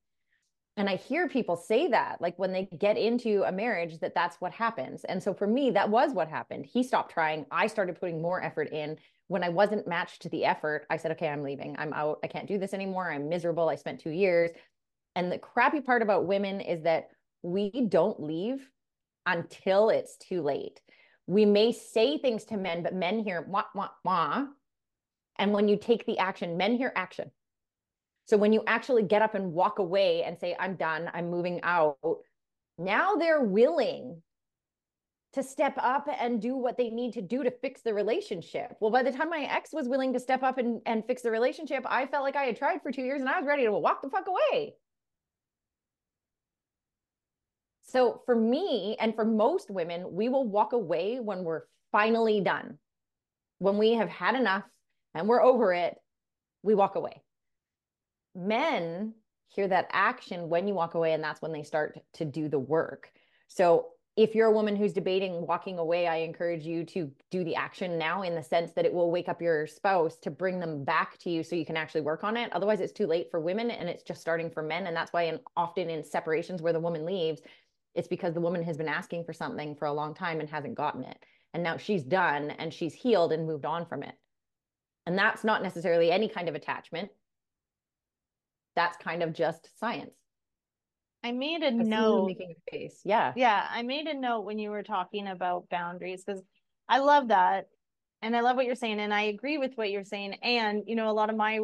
And 0.77 0.88
I 0.88 0.95
hear 0.95 1.29
people 1.29 1.57
say 1.57 1.88
that, 1.88 2.21
like 2.21 2.38
when 2.38 2.53
they 2.53 2.69
get 2.79 2.97
into 2.97 3.43
a 3.43 3.51
marriage, 3.51 3.99
that 3.99 4.14
that's 4.14 4.37
what 4.40 4.53
happens. 4.53 5.03
And 5.03 5.21
so 5.21 5.35
for 5.35 5.49
me, 5.49 5.73
that 5.73 5.90
was 5.90 6.12
what 6.12 6.29
happened. 6.29 6.66
He 6.66 6.85
stopped 6.85 7.12
trying. 7.12 7.47
I 7.51 7.66
started 7.66 7.99
putting 7.99 8.23
more 8.23 8.40
effort 8.40 8.71
in. 8.71 8.97
When 9.27 9.43
I 9.43 9.49
wasn't 9.49 9.88
matched 9.88 10.23
to 10.23 10.29
the 10.29 10.45
effort, 10.45 10.87
I 10.88 10.97
said, 10.97 11.11
okay, 11.11 11.29
I'm 11.29 11.43
leaving. 11.43 11.75
I'm 11.77 11.93
out. 11.93 12.21
I 12.23 12.29
can't 12.29 12.47
do 12.47 12.59
this 12.59 12.73
anymore. 12.73 13.11
I'm 13.11 13.29
miserable. 13.29 13.69
I 13.69 13.75
spent 13.75 13.99
two 13.99 14.11
years. 14.11 14.53
And 15.16 15.31
the 15.31 15.38
crappy 15.38 15.81
part 15.81 16.03
about 16.03 16.27
women 16.27 16.61
is 16.61 16.83
that 16.85 17.09
we 17.42 17.70
don't 17.88 18.20
leave 18.23 18.68
until 19.27 19.90
it's 19.90 20.16
too 20.16 20.42
late 20.42 20.81
we 21.31 21.46
may 21.46 21.70
say 21.70 22.18
things 22.18 22.44
to 22.46 22.57
men, 22.57 22.83
but 22.83 22.92
men 22.92 23.20
hear 23.20 23.42
wah, 23.42 23.62
wah, 23.73 23.90
wah. 24.05 24.46
And 25.38 25.53
when 25.53 25.68
you 25.68 25.79
take 25.79 26.05
the 26.05 26.18
action, 26.18 26.57
men 26.57 26.75
hear 26.75 26.92
action. 26.96 27.31
So 28.27 28.37
when 28.37 28.53
you 28.53 28.64
actually 28.66 29.05
get 29.05 29.23
up 29.23 29.37
and 29.37 29.53
walk 29.53 29.79
away 29.79 30.25
and 30.25 30.37
say, 30.37 30.57
I'm 30.59 30.75
done, 30.75 31.09
I'm 31.14 31.31
moving 31.31 31.61
out, 31.62 31.99
now 32.79 33.14
they're 33.14 33.44
willing 33.44 34.23
to 35.35 35.44
step 35.44 35.75
up 35.77 36.09
and 36.18 36.42
do 36.42 36.57
what 36.57 36.77
they 36.77 36.90
need 36.90 37.12
to 37.12 37.23
do 37.23 37.44
to 37.44 37.53
fix 37.62 37.83
the 37.83 37.94
relationship. 37.94 38.75
Well, 38.81 38.90
by 38.90 39.05
the 39.05 39.12
time 39.12 39.31
my 39.31 39.42
ex 39.42 39.73
was 39.73 39.88
willing 39.88 40.12
to 40.14 40.20
step 40.20 40.42
up 40.42 40.59
and, 40.59 40.81
and 40.85 41.07
fix 41.07 41.23
the 41.23 41.31
relationship, 41.31 41.85
I 41.88 42.07
felt 42.07 42.25
like 42.25 42.35
I 42.35 42.42
had 42.42 42.57
tried 42.57 42.83
for 42.83 42.90
two 42.90 43.03
years 43.03 43.20
and 43.20 43.31
I 43.31 43.38
was 43.38 43.46
ready 43.46 43.64
to 43.66 43.73
walk 43.73 44.03
the 44.03 44.11
fuck 44.11 44.27
away. 44.27 44.75
So 47.90 48.22
for 48.24 48.37
me 48.37 48.96
and 49.00 49.14
for 49.14 49.24
most 49.24 49.70
women, 49.70 50.12
we 50.12 50.29
will 50.29 50.46
walk 50.46 50.72
away 50.72 51.18
when 51.18 51.42
we're 51.42 51.62
finally 51.90 52.40
done. 52.40 52.79
When 53.59 53.79
we 53.79 53.94
have 53.94 54.09
had 54.09 54.37
enough 54.37 54.64
and 55.14 55.29
we're 55.29 55.42
over 55.42 55.72
it, 55.72 55.96
we 56.62 56.74
walk 56.74 56.94
away. 56.94 57.20
Men 58.35 59.14
hear 59.48 59.66
that 59.66 59.88
action 59.90 60.48
when 60.48 60.68
you 60.68 60.74
walk 60.74 60.94
away, 60.94 61.12
and 61.12 61.24
that's 61.24 61.42
when 61.42 61.53
they 61.53 61.64
start 61.64 61.98
to 62.14 62.24
do 62.24 62.48
the 62.48 62.59
work. 62.59 63.11
So 63.48 63.88
if 64.16 64.35
you're 64.35 64.46
a 64.46 64.53
woman 64.53 64.76
who's 64.76 64.92
debating 64.92 65.46
walking 65.46 65.79
away, 65.79 66.07
I 66.07 66.18
encourage 66.18 66.64
you 66.64 66.85
to 66.85 67.11
do 67.31 67.42
the 67.42 67.57
action 67.57 67.98
now 67.98 68.22
in 68.22 68.37
the 68.37 68.42
sense 68.42 68.72
that 68.72 68.85
it 68.85 68.92
will 68.92 69.11
wake 69.11 69.29
up 69.29 69.42
your 69.42 69.66
spouse 69.66 70.16
to 70.18 70.31
bring 70.31 70.61
them 70.61 70.85
back 70.85 71.18
to 71.20 71.31
you 71.31 71.42
so 71.42 71.57
you 71.57 71.66
can 71.66 71.76
actually 71.76 72.03
work 72.03 72.22
on 72.22 72.37
it. 72.37 72.53
Otherwise, 72.53 72.81
it's 72.81 72.92
too 72.92 73.07
late 73.07 73.29
for 73.31 73.40
women 73.40 73.70
and 73.70 73.88
it's 73.88 74.03
just 74.05 74.20
starting 74.20 74.50
for 74.50 74.62
men. 74.62 74.87
And 74.87 74.96
that's 74.96 75.12
why, 75.12 75.22
in, 75.22 75.40
often 75.57 75.90
in 75.90 76.05
separations 76.05 76.62
where 76.62 76.72
the 76.72 76.81
woman 76.81 77.05
leaves, 77.05 77.40
it's 77.94 78.09
because 78.09 78.35
the 78.35 78.40
woman 78.40 78.62
has 78.62 78.76
been 78.76 78.88
asking 78.88 79.24
for 79.24 79.33
something 79.33 79.74
for 79.74 79.87
a 79.87 79.92
long 79.92 80.14
time 80.14 80.40
and 80.40 80.48
hasn't 80.48 80.76
gotten 80.76 81.05
it. 81.05 81.18
And 81.53 81.62
now 81.62 81.76
she's 81.76 82.05
done 82.05 82.50
and 82.50 82.72
she's 82.72 82.94
healed 82.94 83.33
and 83.33 83.46
moved 83.46 83.64
on 83.64 83.87
from 83.87 84.03
it. 84.03 84.14
And 85.07 85.18
that's 85.18 85.42
not 85.42 85.62
necessarily 85.62 86.11
any 86.12 86.29
kind 86.29 86.48
of 86.48 86.55
attachment. 86.55 87.11
That's 88.76 88.96
kind 88.98 89.22
of 89.22 89.33
just 89.33 89.79
science. 89.79 90.14
I 91.24 91.33
made 91.33 91.62
a 91.62 91.70
note. 91.70 92.26
Making 92.29 92.55
a 92.57 92.70
face. 92.70 93.00
Yeah. 93.05 93.33
Yeah. 93.37 93.66
I 93.68 93.83
made 93.83 94.07
a 94.07 94.14
note 94.14 94.42
when 94.42 94.59
you 94.59 94.70
were 94.70 94.83
talking 94.83 95.26
about 95.26 95.68
boundaries 95.68 96.22
because 96.24 96.42
I 96.88 96.98
love 96.98 97.29
that. 97.29 97.66
And 98.22 98.37
I 98.37 98.40
love 98.40 98.57
what 98.57 98.66
you're 98.66 98.74
saying. 98.74 99.00
And 99.00 99.12
I 99.12 99.22
agree 99.22 99.59
with 99.59 99.72
what 99.74 99.90
you're 99.90 100.05
saying. 100.05 100.35
And, 100.42 100.85
you 100.87 100.94
know, 100.94 101.11
a 101.11 101.12
lot 101.12 101.31
of 101.31 101.37
my, 101.37 101.61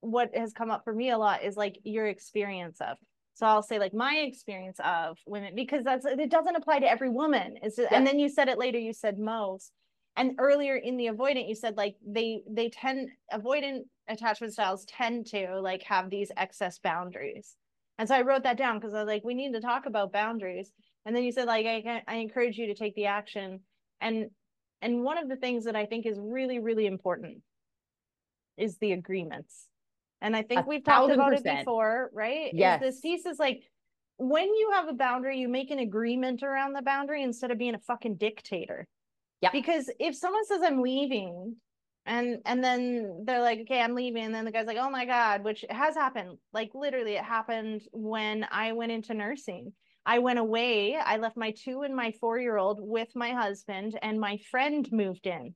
what 0.00 0.30
has 0.34 0.52
come 0.52 0.70
up 0.70 0.84
for 0.84 0.94
me 0.94 1.10
a 1.10 1.18
lot 1.18 1.42
is 1.42 1.56
like 1.56 1.78
your 1.82 2.06
experience 2.06 2.80
of 2.80 2.96
so 3.36 3.44
I'll 3.44 3.62
say 3.62 3.78
like 3.78 3.92
my 3.92 4.14
experience 4.14 4.80
of 4.82 5.18
women 5.26 5.54
because 5.54 5.84
that's 5.84 6.06
it 6.06 6.30
doesn't 6.30 6.56
apply 6.56 6.78
to 6.78 6.90
every 6.90 7.10
woman. 7.10 7.58
Is 7.62 7.78
yeah. 7.78 7.88
and 7.92 8.06
then 8.06 8.18
you 8.18 8.30
said 8.30 8.48
it 8.48 8.56
later. 8.56 8.78
You 8.78 8.94
said 8.94 9.18
most, 9.18 9.72
and 10.16 10.36
earlier 10.38 10.76
in 10.76 10.96
the 10.96 11.08
avoidant, 11.08 11.46
you 11.46 11.54
said 11.54 11.76
like 11.76 11.96
they 12.04 12.40
they 12.48 12.70
tend 12.70 13.10
avoidant 13.30 13.82
attachment 14.08 14.54
styles 14.54 14.86
tend 14.86 15.26
to 15.26 15.60
like 15.60 15.82
have 15.82 16.08
these 16.08 16.32
excess 16.38 16.78
boundaries. 16.78 17.56
And 17.98 18.08
so 18.08 18.14
I 18.14 18.22
wrote 18.22 18.44
that 18.44 18.56
down 18.56 18.78
because 18.78 18.94
I 18.94 19.00
was 19.00 19.06
like, 19.06 19.22
we 19.22 19.34
need 19.34 19.52
to 19.52 19.60
talk 19.60 19.84
about 19.84 20.14
boundaries. 20.14 20.72
And 21.04 21.14
then 21.14 21.22
you 21.22 21.30
said 21.30 21.46
like 21.46 21.66
I 21.66 22.02
I 22.08 22.14
encourage 22.14 22.56
you 22.56 22.68
to 22.68 22.74
take 22.74 22.94
the 22.94 23.04
action. 23.04 23.60
And 24.00 24.30
and 24.80 25.04
one 25.04 25.18
of 25.18 25.28
the 25.28 25.36
things 25.36 25.66
that 25.66 25.76
I 25.76 25.84
think 25.84 26.06
is 26.06 26.18
really 26.18 26.58
really 26.58 26.86
important 26.86 27.42
is 28.56 28.78
the 28.78 28.92
agreements 28.92 29.68
and 30.20 30.36
I 30.36 30.42
think 30.42 30.66
we've 30.66 30.84
talked 30.84 31.12
about 31.12 31.30
percent. 31.30 31.46
it 31.46 31.58
before, 31.60 32.10
right? 32.12 32.50
Yes. 32.52 32.82
Is 32.82 32.94
this 32.94 33.00
piece 33.00 33.26
is 33.26 33.38
like 33.38 33.62
when 34.18 34.54
you 34.54 34.70
have 34.72 34.88
a 34.88 34.94
boundary, 34.94 35.38
you 35.38 35.48
make 35.48 35.70
an 35.70 35.78
agreement 35.78 36.42
around 36.42 36.72
the 36.72 36.82
boundary 36.82 37.22
instead 37.22 37.50
of 37.50 37.58
being 37.58 37.74
a 37.74 37.80
fucking 37.80 38.16
dictator. 38.16 38.86
Yeah. 39.42 39.50
Because 39.52 39.90
if 40.00 40.16
someone 40.16 40.46
says 40.46 40.62
I'm 40.62 40.80
leaving 40.80 41.56
and 42.06 42.38
and 42.46 42.62
then 42.62 43.24
they're 43.26 43.42
like, 43.42 43.60
okay, 43.60 43.80
I'm 43.80 43.94
leaving, 43.94 44.24
and 44.24 44.34
then 44.34 44.44
the 44.44 44.52
guy's 44.52 44.66
like, 44.66 44.78
oh 44.78 44.90
my 44.90 45.04
God, 45.04 45.44
which 45.44 45.64
has 45.68 45.94
happened. 45.94 46.38
Like 46.52 46.70
literally, 46.74 47.14
it 47.14 47.24
happened 47.24 47.82
when 47.92 48.46
I 48.50 48.72
went 48.72 48.92
into 48.92 49.12
nursing. 49.12 49.72
I 50.06 50.20
went 50.20 50.38
away. 50.38 50.96
I 50.96 51.16
left 51.16 51.36
my 51.36 51.50
two 51.50 51.82
and 51.82 51.94
my 51.94 52.12
four 52.20 52.38
year 52.38 52.56
old 52.56 52.78
with 52.80 53.08
my 53.14 53.30
husband, 53.32 53.98
and 54.00 54.20
my 54.20 54.38
friend 54.50 54.90
moved 54.92 55.26
in. 55.26 55.54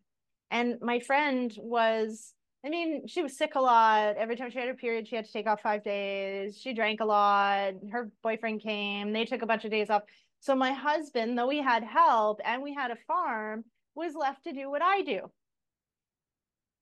And 0.50 0.78
my 0.82 0.98
friend 0.98 1.54
was 1.56 2.34
I 2.64 2.68
mean, 2.68 3.06
she 3.06 3.22
was 3.22 3.36
sick 3.36 3.54
a 3.54 3.60
lot. 3.60 4.16
Every 4.16 4.36
time 4.36 4.50
she 4.50 4.58
had 4.58 4.68
her 4.68 4.74
period, 4.74 5.08
she 5.08 5.16
had 5.16 5.24
to 5.24 5.32
take 5.32 5.46
off 5.46 5.62
five 5.62 5.82
days. 5.82 6.58
She 6.60 6.74
drank 6.74 7.00
a 7.00 7.04
lot. 7.04 7.72
Her 7.90 8.10
boyfriend 8.22 8.60
came. 8.60 9.12
They 9.12 9.24
took 9.24 9.42
a 9.42 9.46
bunch 9.46 9.64
of 9.64 9.70
days 9.70 9.88
off. 9.88 10.02
So 10.40 10.54
my 10.54 10.72
husband, 10.72 11.38
though 11.38 11.48
we 11.48 11.58
had 11.58 11.84
help 11.84 12.40
and 12.44 12.62
we 12.62 12.74
had 12.74 12.90
a 12.90 12.96
farm, 13.06 13.64
was 13.94 14.14
left 14.14 14.44
to 14.44 14.52
do 14.52 14.70
what 14.70 14.82
I 14.82 15.02
do. 15.02 15.30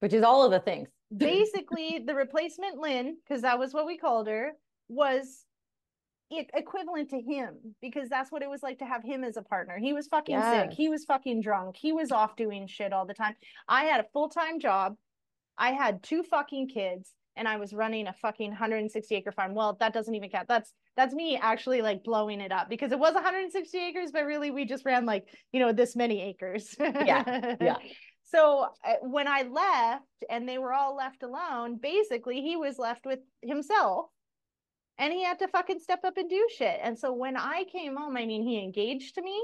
Which 0.01 0.13
is 0.13 0.23
all 0.23 0.45
of 0.45 0.51
the 0.51 0.61
things. 0.61 0.89
Basically, 1.17 2.03
the 2.05 2.15
replacement 2.15 2.79
Lynn, 2.79 3.17
because 3.27 3.43
that 3.43 3.59
was 3.59 3.73
what 3.73 3.87
we 3.87 3.97
called 3.97 4.27
her, 4.27 4.53
was 4.89 5.45
equivalent 6.31 7.09
to 7.09 7.21
him 7.21 7.55
because 7.81 8.09
that's 8.09 8.31
what 8.31 8.43
it 8.43 8.51
was 8.51 8.63
like 8.63 8.79
to 8.79 8.85
have 8.85 9.03
him 9.03 9.25
as 9.25 9.37
a 9.37 9.43
partner. 9.43 9.79
He 9.79 9.93
was 9.93 10.09
fucking 10.09 10.41
sick. 10.43 10.73
He 10.73 10.89
was 10.89 11.05
fucking 11.05 11.41
drunk. 11.41 11.77
He 11.77 11.93
was 11.93 12.13
off 12.13 12.37
doing 12.37 12.67
shit 12.67 12.93
all 12.93 13.07
the 13.07 13.15
time. 13.15 13.35
I 13.67 13.85
had 13.85 14.01
a 14.01 14.07
full 14.13 14.29
time 14.29 14.61
job. 14.61 14.97
I 15.59 15.73
had 15.73 16.03
two 16.03 16.23
fucking 16.23 16.69
kids 16.69 17.11
and 17.37 17.47
I 17.47 17.57
was 17.57 17.73
running 17.73 18.07
a 18.07 18.13
fucking 18.13 18.51
160 18.51 19.15
acre 19.15 19.33
farm. 19.33 19.55
Well, 19.55 19.77
that 19.81 19.93
doesn't 19.93 20.15
even 20.15 20.31
count. 20.31 20.49
That's 20.49 20.73
that's 20.97 21.15
me 21.15 21.39
actually 21.41 21.81
like 21.83 22.03
blowing 22.03 22.41
it 22.41 22.51
up 22.51 22.69
because 22.69 22.91
it 22.93 22.99
was 22.99 23.15
160 23.15 23.79
acres, 23.79 24.11
but 24.13 24.25
really 24.25 24.51
we 24.51 24.65
just 24.65 24.85
ran 24.85 25.07
like, 25.07 25.29
you 25.53 25.61
know, 25.61 25.73
this 25.73 25.95
many 25.95 26.21
acres. 26.23 26.75
yeah. 26.79 27.57
Yeah. 27.61 27.77
So 28.31 28.67
uh, 28.87 28.95
when 29.01 29.27
I 29.27 29.45
left 29.45 30.05
and 30.29 30.47
they 30.47 30.59
were 30.59 30.75
all 30.75 30.95
left 30.95 31.23
alone, 31.23 31.79
basically 31.81 32.43
he 32.43 32.57
was 32.57 32.79
left 32.79 33.07
with 33.07 33.21
himself 33.43 34.11
and 34.99 35.13
he 35.13 35.25
had 35.25 35.39
to 35.39 35.49
fucking 35.49 35.79
step 35.79 36.01
up 36.05 36.19
and 36.19 36.29
do 36.29 36.47
shit. 36.55 36.79
And 36.83 36.99
so 36.99 37.13
when 37.13 37.39
I 37.39 37.65
came 37.73 37.97
home, 37.97 38.17
I 38.19 38.27
mean, 38.27 38.43
he 38.43 38.63
engaged 38.63 39.15
to 39.15 39.23
me. 39.23 39.43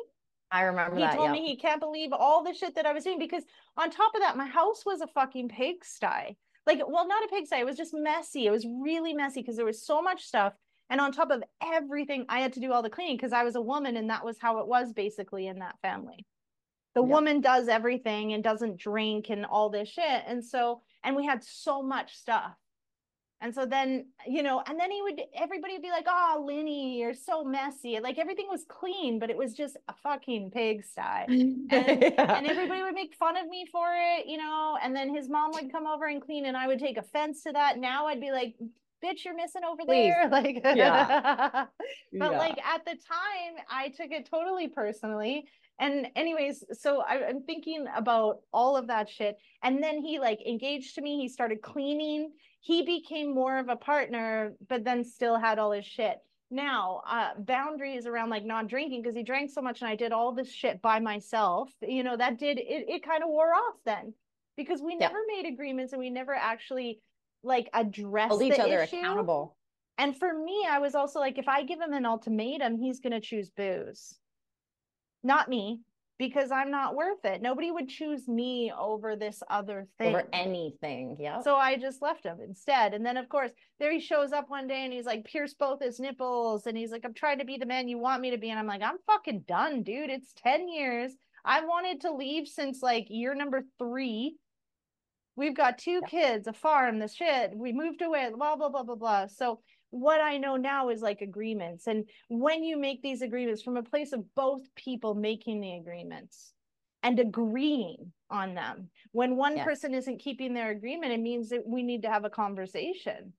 I 0.51 0.63
remember 0.63 0.97
he 0.97 1.03
that, 1.03 1.15
told 1.17 1.27
yeah. 1.27 1.33
me 1.33 1.47
he 1.47 1.57
can't 1.57 1.81
believe 1.81 2.13
all 2.13 2.45
the 2.45 2.55
shit 2.55 2.75
that 2.77 2.87
I 2.87 2.93
was 2.93 3.05
doing 3.05 3.19
because 3.19 3.45
on 3.77 3.91
top 3.91 4.15
of 4.15 4.21
that, 4.21 4.37
my 4.37 4.47
house 4.47 4.85
was 4.87 5.01
a 5.01 5.07
fucking 5.09 5.49
pigsty. 5.49 6.37
Like, 6.67 6.81
well, 6.87 7.07
not 7.07 7.25
a 7.25 7.29
pigsty. 7.29 7.57
It 7.57 7.67
was 7.67 7.77
just 7.77 7.93
messy. 7.95 8.47
It 8.47 8.51
was 8.51 8.67
really 8.81 9.13
messy 9.13 9.41
because 9.41 9.57
there 9.57 9.67
was 9.67 9.85
so 9.85 10.01
much 10.01 10.23
stuff. 10.23 10.55
And 10.91 11.01
on 11.01 11.13
top 11.13 11.31
of 11.31 11.43
everything, 11.63 12.27
I 12.29 12.41
had 12.41 12.53
to 12.55 12.61
do 12.61 12.73
all 12.73 12.83
the 12.83 12.91
cleaning 12.91 13.17
because 13.17 13.33
I 13.33 13.43
was 13.43 13.57
a 13.57 13.61
woman 13.61 13.97
and 13.97 14.11
that 14.11 14.25
was 14.25 14.37
how 14.41 14.59
it 14.59 14.69
was 14.69 14.93
basically 14.93 15.47
in 15.47 15.59
that 15.59 15.77
family. 15.83 16.27
The 16.95 17.03
yep. 17.03 17.11
woman 17.11 17.41
does 17.41 17.69
everything 17.69 18.33
and 18.33 18.45
doesn't 18.45 18.79
drink 18.79 19.31
and 19.31 19.45
all 19.45 19.71
this 19.71 19.89
shit. 19.89 20.23
And 20.27 20.45
so, 20.45 20.83
and 21.03 21.17
we 21.17 21.27
had 21.27 21.43
so 21.43 21.83
much 21.83 22.17
stuff. 22.17 22.55
And 23.41 23.55
so 23.55 23.67
then, 23.67 24.07
you 24.27 24.43
know, 24.43 24.63
and 24.67 24.79
then 24.81 24.91
he 24.91 25.03
would, 25.03 25.21
everybody 25.37 25.75
would 25.75 25.83
be 25.83 25.91
like, 25.91 26.07
oh, 26.09 26.45
Linny, 26.47 26.99
you're 26.99 27.15
so 27.15 27.45
messy. 27.45 27.99
Like 28.01 28.19
everything 28.19 28.47
was 28.49 28.65
clean, 28.69 29.19
but 29.19 29.29
it 29.29 29.37
was 29.37 29.53
just 29.55 29.77
a 29.89 29.95
fucking 30.03 30.51
pigsty. 30.51 31.03
And, 31.71 32.03
yeah. 32.03 32.39
and 32.39 32.47
everybody 32.47 32.83
would 32.83 32.95
make 32.95 33.15
fun 33.15 33.37
of 33.37 33.49
me 33.49 33.67
for 33.71 33.89
it, 33.93 34.27
you 34.27 34.39
know, 34.39 34.79
and 34.83 34.95
then 34.95 35.15
his 35.15 35.29
mom 35.29 35.51
would 35.55 35.71
come 35.71 35.87
over 35.87 36.07
and 36.07 36.23
clean 36.23 36.47
and 36.47 36.57
I 36.57 36.67
would 36.67 36.79
take 36.79 36.97
offense 36.97 37.43
to 37.43 37.53
that. 37.53 37.79
Now 37.79 38.07
I'd 38.07 38.21
be 38.21 38.31
like, 38.31 38.55
bitch, 39.05 39.25
you're 39.25 39.37
missing 39.37 39.63
over 39.65 39.83
Please. 39.85 40.13
there. 40.13 40.29
Like, 40.35 40.61
yeah. 40.65 41.67
but 42.13 42.33
yeah. 42.33 42.39
like 42.39 42.59
at 42.65 42.85
the 42.85 42.93
time, 42.93 43.65
I 43.71 43.89
took 43.89 44.11
it 44.11 44.29
totally 44.29 44.69
personally. 44.69 45.47
And 45.79 46.09
anyways, 46.17 46.65
so 46.73 47.01
I, 47.01 47.29
I'm 47.29 47.43
thinking 47.43 47.87
about 47.95 48.39
all 48.53 48.77
of 48.77 48.87
that 48.89 49.09
shit. 49.09 49.37
And 49.63 49.83
then 49.83 49.99
he 49.99 50.19
like 50.19 50.41
engaged 50.47 50.95
to 50.95 51.03
me. 51.03 51.19
He 51.19 51.29
started 51.29 51.63
cleaning 51.63 52.33
he 52.65 52.83
became 52.83 53.35
more 53.35 53.59
of 53.59 53.69
a 53.69 53.77
partner, 53.77 54.55
but 54.71 54.85
then 54.85 55.05
still 55.05 55.39
had 55.39 55.59
all 55.59 55.73
his 55.73 55.85
shit. 55.85 56.17
Now, 56.51 57.03
uh, 57.07 57.33
boundaries 57.37 58.07
around 58.07 58.31
like 58.31 58.47
not 58.47 58.69
drinking 58.69 59.03
because 59.03 59.15
he 59.15 59.23
drank 59.23 59.51
so 59.51 59.61
much 59.61 59.83
and 59.83 59.91
I 59.91 59.97
did 59.97 60.13
all 60.13 60.33
this 60.33 60.51
shit 60.51 60.81
by 60.81 60.99
myself. 60.99 61.71
You 61.83 62.03
know, 62.03 62.17
that 62.17 62.39
did 62.39 62.59
it, 62.59 62.87
it 62.89 63.05
kind 63.05 63.23
of 63.23 63.29
wore 63.29 63.53
off 63.53 63.75
then 63.85 64.15
because 64.57 64.81
we 64.81 64.97
never 64.97 65.19
yeah. 65.29 65.43
made 65.43 65.53
agreements 65.53 65.93
and 65.93 66.01
we 66.01 66.09
never 66.09 66.33
actually 66.33 67.01
like 67.43 67.69
addressed 67.75 68.31
Hold 68.31 68.43
each 68.45 68.59
other 68.59 68.81
issue. 68.83 68.97
accountable. 68.97 69.59
And 69.99 70.17
for 70.17 70.33
me, 70.33 70.67
I 70.67 70.79
was 70.79 70.95
also 70.95 71.21
like, 71.21 71.37
if 71.37 71.49
I 71.49 71.65
give 71.65 71.81
him 71.81 71.93
an 71.93 72.07
ultimatum, 72.07 72.79
he's 72.79 73.01
going 73.01 73.13
to 73.13 73.21
choose 73.21 73.51
booze. 73.51 74.19
Not 75.23 75.51
me 75.51 75.83
because 76.27 76.51
I'm 76.51 76.71
not 76.71 76.95
worth 76.95 77.25
it. 77.25 77.43
Nobody 77.43 77.71
would 77.71 77.89
choose 77.89 78.29
me 78.29 78.73
over 78.79 79.17
this 79.17 79.43
other 79.51 79.87
thing. 79.99 80.15
Over 80.15 80.29
anything. 80.33 81.17
Yeah. 81.19 81.41
So 81.43 81.57
I 81.57 81.77
just 81.77 82.03
left 82.03 82.25
him 82.25 82.39
instead. 82.47 82.95
And 82.95 83.05
then 83.05 83.17
of 83.17 83.29
course, 83.29 83.53
there 83.79 83.93
he 83.93 84.01
shows 84.01 84.33
up 84.33 84.49
one 84.49 84.67
day 84.67 84.85
and 84.85 84.93
he's 84.93 85.07
like, 85.07 85.25
pierce 85.25 85.55
both 85.55 85.83
his 85.83 86.01
nipples. 86.01 86.67
And 86.67 86.77
he's 86.77 86.91
like, 86.91 87.05
I'm 87.05 87.15
trying 87.15 87.39
to 87.39 87.45
be 87.45 87.57
the 87.57 87.67
man 87.67 87.89
you 87.89 87.99
want 87.99 88.23
me 88.23 88.31
to 88.31 88.39
be. 88.39 88.51
And 88.51 88.59
I'm 88.59 88.67
like, 88.67 88.83
I'm 88.83 88.99
fucking 89.07 89.45
done, 89.47 89.83
dude. 89.83 90.11
It's 90.11 90.33
10 90.43 90.69
years. 90.69 91.13
I 91.45 91.65
wanted 91.65 92.01
to 92.03 92.13
leave 92.13 92.49
since 92.49 92.83
like 92.83 93.07
year 93.09 93.35
number 93.35 93.63
three. 93.79 94.37
We've 95.37 95.57
got 95.57 95.79
two 95.79 96.01
yeah. 96.03 96.09
kids, 96.09 96.47
a 96.47 96.53
farm, 96.53 96.99
the 97.01 97.09
shit. 97.09 97.53
We 97.55 97.73
moved 97.73 98.03
away, 98.03 98.31
blah, 98.35 98.57
blah, 98.57 98.69
blah, 98.69 98.85
blah, 98.85 98.95
blah. 98.95 99.27
So 99.27 99.61
what 99.95 100.21
I 100.21 100.39
know 100.39 100.57
now 100.57 100.89
is 100.89 101.03
like 101.03 101.21
agreements. 101.21 101.87
And 101.87 102.09
when 102.29 102.65
you 102.65 102.77
make 102.77 103.01
these 103.01 103.23
agreements 103.23 103.63
from 103.63 103.77
a 103.77 103.83
place 103.83 104.13
of 104.13 104.35
both 104.35 104.63
people 104.75 105.15
making 105.15 105.61
the 105.61 105.75
agreements 105.75 106.53
and 107.05 107.21
agreeing 107.21 108.13
on 108.29 108.55
them, 108.55 108.89
when 109.13 109.37
one 109.37 109.57
yes. 109.57 109.65
person 109.65 109.95
isn't 109.95 110.19
keeping 110.19 110.53
their 110.53 110.71
agreement, 110.71 111.13
it 111.13 111.21
means 111.21 111.49
that 111.51 111.65
we 111.65 111.85
need 111.85 112.03
to 112.03 112.11
have 112.11 112.25
a 112.25 112.31
conversation. 112.31 113.33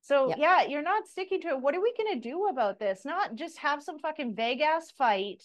So 0.00 0.28
yep. 0.28 0.38
yeah, 0.38 0.62
you're 0.62 0.82
not 0.82 1.08
sticking 1.08 1.40
to 1.40 1.48
it. 1.48 1.60
What 1.60 1.74
are 1.74 1.82
we 1.82 1.92
gonna 1.98 2.20
do 2.20 2.46
about 2.46 2.78
this? 2.78 3.04
Not 3.04 3.34
just 3.34 3.58
have 3.58 3.82
some 3.82 3.98
fucking 3.98 4.36
vague 4.36 4.60
ass 4.60 4.92
fight 4.96 5.42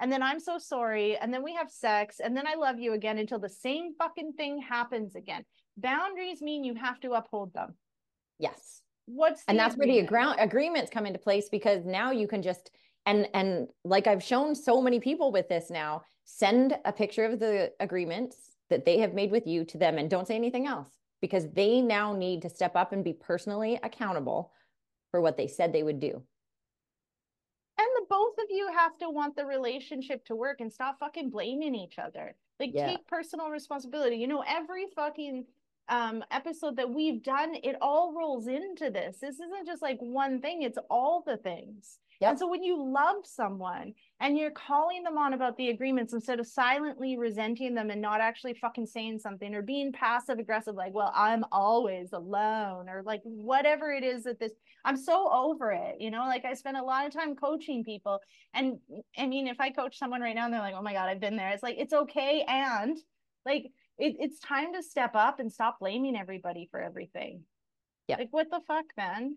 and 0.00 0.10
then 0.10 0.22
I'm 0.22 0.40
so 0.40 0.56
sorry, 0.56 1.18
and 1.18 1.30
then 1.32 1.42
we 1.42 1.52
have 1.52 1.70
sex, 1.70 2.20
and 2.24 2.34
then 2.34 2.46
I 2.46 2.54
love 2.54 2.78
you 2.78 2.94
again 2.94 3.18
until 3.18 3.38
the 3.38 3.50
same 3.50 3.92
fucking 3.98 4.32
thing 4.32 4.58
happens 4.58 5.14
again. 5.14 5.44
Boundaries 5.76 6.40
mean 6.40 6.64
you 6.64 6.74
have 6.74 6.98
to 7.00 7.12
uphold 7.12 7.52
them. 7.52 7.74
Yes 8.38 8.80
what's 9.14 9.42
and 9.48 9.58
that's 9.58 9.74
agreement? 9.74 10.10
where 10.10 10.22
the 10.22 10.32
agree- 10.32 10.44
agreements 10.44 10.90
come 10.90 11.06
into 11.06 11.18
place 11.18 11.48
because 11.48 11.84
now 11.84 12.10
you 12.10 12.28
can 12.28 12.42
just 12.42 12.70
and 13.06 13.28
and 13.34 13.68
like 13.84 14.06
i've 14.06 14.22
shown 14.22 14.54
so 14.54 14.80
many 14.80 15.00
people 15.00 15.32
with 15.32 15.48
this 15.48 15.70
now 15.70 16.02
send 16.24 16.76
a 16.84 16.92
picture 16.92 17.24
of 17.24 17.38
the 17.38 17.72
agreements 17.80 18.36
that 18.68 18.84
they 18.84 18.98
have 18.98 19.14
made 19.14 19.30
with 19.30 19.46
you 19.46 19.64
to 19.64 19.78
them 19.78 19.98
and 19.98 20.08
don't 20.08 20.28
say 20.28 20.36
anything 20.36 20.66
else 20.66 20.88
because 21.20 21.48
they 21.52 21.80
now 21.80 22.12
need 22.14 22.42
to 22.42 22.48
step 22.48 22.76
up 22.76 22.92
and 22.92 23.04
be 23.04 23.12
personally 23.12 23.78
accountable 23.82 24.52
for 25.10 25.20
what 25.20 25.36
they 25.36 25.46
said 25.46 25.72
they 25.72 25.82
would 25.82 26.00
do 26.00 26.22
and 27.78 27.88
the 27.96 28.06
both 28.08 28.34
of 28.38 28.44
you 28.50 28.68
have 28.76 28.96
to 28.98 29.08
want 29.08 29.34
the 29.36 29.44
relationship 29.44 30.24
to 30.24 30.36
work 30.36 30.60
and 30.60 30.72
stop 30.72 30.98
fucking 31.00 31.30
blaming 31.30 31.74
each 31.74 31.98
other 31.98 32.34
like 32.60 32.70
yeah. 32.72 32.86
take 32.86 33.06
personal 33.06 33.48
responsibility 33.50 34.16
you 34.16 34.28
know 34.28 34.44
every 34.46 34.86
fucking 34.94 35.44
um, 35.90 36.24
episode 36.30 36.76
that 36.76 36.88
we've 36.88 37.22
done, 37.22 37.54
it 37.62 37.76
all 37.82 38.14
rolls 38.16 38.46
into 38.46 38.90
this. 38.90 39.18
This 39.20 39.34
isn't 39.34 39.66
just 39.66 39.82
like 39.82 39.98
one 39.98 40.40
thing, 40.40 40.62
it's 40.62 40.78
all 40.88 41.22
the 41.26 41.36
things. 41.36 41.98
Yep. 42.20 42.30
And 42.30 42.38
so 42.38 42.48
when 42.48 42.62
you 42.62 42.82
love 42.82 43.24
someone 43.24 43.94
and 44.20 44.36
you're 44.36 44.50
calling 44.50 45.02
them 45.02 45.16
on 45.16 45.32
about 45.32 45.56
the 45.56 45.70
agreements 45.70 46.12
instead 46.12 46.38
of 46.38 46.46
silently 46.46 47.16
resenting 47.16 47.74
them 47.74 47.88
and 47.88 48.00
not 48.00 48.20
actually 48.20 48.52
fucking 48.54 48.86
saying 48.86 49.20
something 49.20 49.54
or 49.54 49.62
being 49.62 49.90
passive 49.90 50.38
aggressive, 50.38 50.74
like, 50.74 50.92
well, 50.92 51.12
I'm 51.14 51.44
always 51.50 52.12
alone 52.12 52.90
or 52.90 53.02
like 53.02 53.22
whatever 53.24 53.90
it 53.90 54.04
is 54.04 54.24
that 54.24 54.38
this, 54.38 54.52
I'm 54.84 54.98
so 54.98 55.30
over 55.32 55.72
it. 55.72 55.96
You 55.98 56.10
know, 56.10 56.20
like 56.26 56.44
I 56.44 56.52
spend 56.52 56.76
a 56.76 56.82
lot 56.82 57.06
of 57.06 57.12
time 57.12 57.34
coaching 57.34 57.84
people. 57.84 58.20
And 58.52 58.78
I 59.16 59.26
mean, 59.26 59.46
if 59.46 59.58
I 59.58 59.70
coach 59.70 59.98
someone 59.98 60.20
right 60.20 60.34
now 60.34 60.44
and 60.44 60.52
they're 60.52 60.60
like, 60.60 60.74
oh 60.76 60.82
my 60.82 60.92
God, 60.92 61.08
I've 61.08 61.20
been 61.20 61.36
there, 61.36 61.48
it's 61.48 61.62
like, 61.62 61.76
it's 61.78 61.94
okay. 61.94 62.44
And 62.46 62.98
like, 63.46 63.72
it, 64.00 64.16
it's 64.18 64.38
time 64.40 64.74
to 64.74 64.82
step 64.82 65.14
up 65.14 65.40
and 65.40 65.52
stop 65.52 65.78
blaming 65.80 66.16
everybody 66.16 66.68
for 66.70 66.80
everything. 66.80 67.42
Yeah. 68.08 68.16
Like 68.16 68.28
what 68.30 68.50
the 68.50 68.60
fuck, 68.66 68.86
man? 68.96 69.36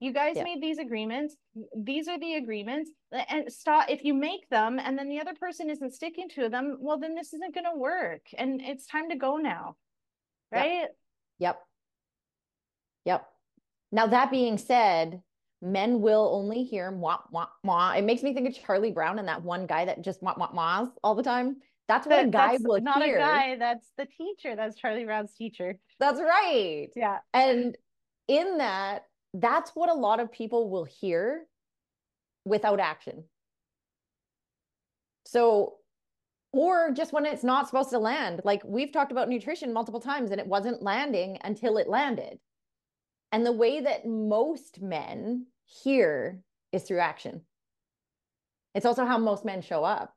You 0.00 0.14
guys 0.14 0.34
yeah. 0.36 0.44
made 0.44 0.62
these 0.62 0.78
agreements. 0.78 1.36
These 1.76 2.08
are 2.08 2.18
the 2.18 2.34
agreements. 2.34 2.90
And 3.12 3.52
stop 3.52 3.90
if 3.90 4.02
you 4.02 4.14
make 4.14 4.48
them 4.48 4.78
and 4.78 4.98
then 4.98 5.08
the 5.08 5.20
other 5.20 5.34
person 5.34 5.68
isn't 5.68 5.92
sticking 5.92 6.28
to 6.30 6.48
them, 6.48 6.78
well 6.80 6.98
then 6.98 7.14
this 7.14 7.34
isn't 7.34 7.54
gonna 7.54 7.76
work. 7.76 8.22
And 8.36 8.62
it's 8.62 8.86
time 8.86 9.10
to 9.10 9.16
go 9.16 9.36
now. 9.36 9.76
Right? 10.50 10.86
Yep. 11.38 11.60
Yep. 13.04 13.26
Now 13.92 14.06
that 14.06 14.30
being 14.30 14.56
said, 14.56 15.20
men 15.60 16.00
will 16.00 16.30
only 16.32 16.64
hear 16.64 16.90
mwah, 16.90 17.20
mwah, 17.34 17.48
mwah. 17.66 17.98
It 17.98 18.04
makes 18.04 18.22
me 18.22 18.32
think 18.32 18.48
of 18.48 18.54
Charlie 18.54 18.92
Brown 18.92 19.18
and 19.18 19.28
that 19.28 19.42
one 19.42 19.66
guy 19.66 19.84
that 19.84 20.02
just 20.02 20.22
mwah, 20.22 20.38
mwah, 20.38 20.54
mwahs 20.54 20.90
all 21.04 21.14
the 21.14 21.22
time. 21.22 21.56
That's 21.90 22.06
what 22.06 22.16
that, 22.16 22.26
a 22.26 22.30
guy 22.30 22.58
will 22.60 22.80
not 22.80 23.02
hear. 23.02 23.16
a 23.16 23.20
guy. 23.20 23.56
That's 23.58 23.90
the 23.98 24.06
teacher. 24.06 24.54
That's 24.54 24.76
Charlie 24.76 25.04
Brown's 25.04 25.34
teacher. 25.34 25.76
That's 25.98 26.20
right. 26.20 26.88
Yeah. 26.94 27.18
And 27.34 27.76
in 28.28 28.58
that, 28.58 29.06
that's 29.34 29.72
what 29.74 29.90
a 29.90 29.94
lot 29.94 30.20
of 30.20 30.30
people 30.30 30.70
will 30.70 30.84
hear 30.84 31.46
without 32.44 32.78
action. 32.78 33.24
So, 35.26 35.78
or 36.52 36.92
just 36.92 37.12
when 37.12 37.26
it's 37.26 37.44
not 37.44 37.66
supposed 37.66 37.90
to 37.90 37.98
land. 37.98 38.40
Like 38.44 38.62
we've 38.64 38.92
talked 38.92 39.12
about 39.12 39.28
nutrition 39.28 39.72
multiple 39.72 40.00
times 40.00 40.30
and 40.30 40.40
it 40.40 40.46
wasn't 40.46 40.82
landing 40.82 41.38
until 41.42 41.76
it 41.76 41.88
landed. 41.88 42.38
And 43.32 43.44
the 43.44 43.52
way 43.52 43.80
that 43.80 44.06
most 44.06 44.80
men 44.80 45.46
hear 45.64 46.40
is 46.72 46.84
through 46.84 47.00
action. 47.00 47.42
It's 48.74 48.86
also 48.86 49.04
how 49.04 49.18
most 49.18 49.44
men 49.44 49.62
show 49.62 49.82
up 49.84 50.14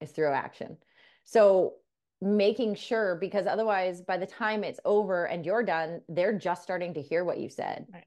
is 0.00 0.10
through 0.10 0.32
action. 0.32 0.76
So 1.24 1.74
making 2.22 2.74
sure 2.74 3.16
because 3.16 3.46
otherwise 3.46 4.02
by 4.02 4.18
the 4.18 4.26
time 4.26 4.62
it's 4.62 4.80
over 4.84 5.24
and 5.24 5.44
you're 5.46 5.62
done, 5.62 6.00
they're 6.08 6.38
just 6.38 6.62
starting 6.62 6.94
to 6.94 7.02
hear 7.02 7.24
what 7.24 7.38
you 7.38 7.48
said. 7.48 7.86
Right. 7.92 8.04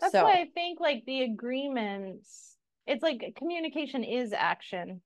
That's 0.00 0.12
so, 0.12 0.24
why 0.24 0.32
I 0.32 0.48
think 0.52 0.80
like 0.80 1.04
the 1.06 1.22
agreements, 1.22 2.56
it's 2.86 3.02
like 3.02 3.34
communication 3.36 4.04
is 4.04 4.32
action. 4.32 5.00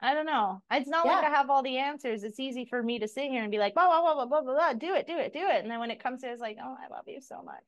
I 0.00 0.12
don't 0.12 0.26
know. 0.26 0.60
It's 0.70 0.88
not 0.88 1.06
yeah. 1.06 1.12
like 1.12 1.24
I 1.24 1.30
have 1.30 1.48
all 1.48 1.62
the 1.62 1.78
answers. 1.78 2.24
It's 2.24 2.38
easy 2.38 2.66
for 2.66 2.82
me 2.82 2.98
to 2.98 3.08
sit 3.08 3.30
here 3.30 3.42
and 3.42 3.50
be 3.50 3.58
like, 3.58 3.74
blah, 3.74 3.86
blah, 3.86 4.02
blah, 4.02 4.14
blah, 4.14 4.26
blah, 4.26 4.42
blah, 4.42 4.54
blah, 4.54 4.72
do 4.74 4.94
it, 4.94 5.06
do 5.06 5.16
it, 5.16 5.32
do 5.32 5.38
it. 5.38 5.62
And 5.62 5.70
then 5.70 5.80
when 5.80 5.90
it 5.90 6.02
comes 6.02 6.20
to 6.20 6.28
it, 6.28 6.32
it's 6.32 6.42
like, 6.42 6.58
oh, 6.62 6.76
I 6.78 6.92
love 6.94 7.04
you 7.06 7.20
so 7.22 7.42
much. 7.42 7.64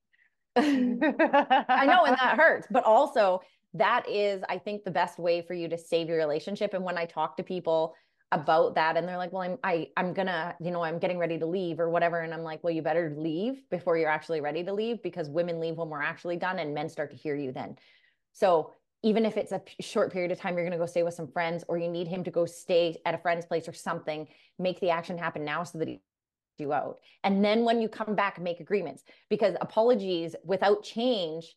I 0.56 1.86
know, 1.86 2.04
and 2.04 2.16
that 2.16 2.36
hurts. 2.36 2.66
But 2.70 2.84
also, 2.84 3.40
that 3.74 4.08
is, 4.08 4.42
I 4.48 4.58
think, 4.58 4.84
the 4.84 4.90
best 4.90 5.18
way 5.18 5.42
for 5.42 5.54
you 5.54 5.68
to 5.68 5.78
save 5.78 6.08
your 6.08 6.18
relationship. 6.18 6.74
And 6.74 6.84
when 6.84 6.98
I 6.98 7.06
talk 7.06 7.38
to 7.38 7.42
people 7.42 7.94
about 8.32 8.74
that 8.74 8.96
and 8.96 9.06
they're 9.08 9.16
like 9.16 9.32
well 9.32 9.42
i'm 9.42 9.58
I, 9.62 9.88
i'm 9.96 10.12
gonna 10.12 10.56
you 10.60 10.72
know 10.72 10.82
i'm 10.82 10.98
getting 10.98 11.18
ready 11.18 11.38
to 11.38 11.46
leave 11.46 11.78
or 11.78 11.88
whatever 11.88 12.20
and 12.20 12.34
i'm 12.34 12.42
like 12.42 12.62
well 12.64 12.74
you 12.74 12.82
better 12.82 13.14
leave 13.16 13.62
before 13.70 13.96
you're 13.96 14.10
actually 14.10 14.40
ready 14.40 14.64
to 14.64 14.72
leave 14.72 15.00
because 15.02 15.28
women 15.28 15.60
leave 15.60 15.76
when 15.76 15.88
we're 15.88 16.02
actually 16.02 16.36
done 16.36 16.58
and 16.58 16.74
men 16.74 16.88
start 16.88 17.10
to 17.12 17.16
hear 17.16 17.36
you 17.36 17.52
then. 17.52 17.76
So 18.32 18.72
even 19.02 19.24
if 19.24 19.36
it's 19.36 19.52
a 19.52 19.62
short 19.80 20.12
period 20.12 20.32
of 20.32 20.40
time 20.40 20.54
you're 20.54 20.64
going 20.64 20.72
to 20.72 20.78
go 20.78 20.86
stay 20.86 21.04
with 21.04 21.14
some 21.14 21.28
friends 21.28 21.64
or 21.68 21.78
you 21.78 21.88
need 21.88 22.08
him 22.08 22.24
to 22.24 22.30
go 22.30 22.46
stay 22.46 22.96
at 23.06 23.14
a 23.14 23.18
friend's 23.18 23.46
place 23.46 23.68
or 23.68 23.72
something 23.72 24.26
make 24.58 24.80
the 24.80 24.90
action 24.90 25.16
happen 25.16 25.44
now 25.44 25.62
so 25.62 25.78
that 25.78 25.88
he 25.88 26.00
you 26.58 26.72
out. 26.72 26.98
And 27.22 27.44
then 27.44 27.64
when 27.64 27.80
you 27.80 27.88
come 27.88 28.14
back 28.14 28.40
make 28.40 28.60
agreements 28.60 29.02
because 29.28 29.54
apologies 29.60 30.34
without 30.44 30.82
change 30.82 31.54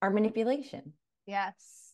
are 0.00 0.10
manipulation. 0.10 0.92
Yes. 1.26 1.92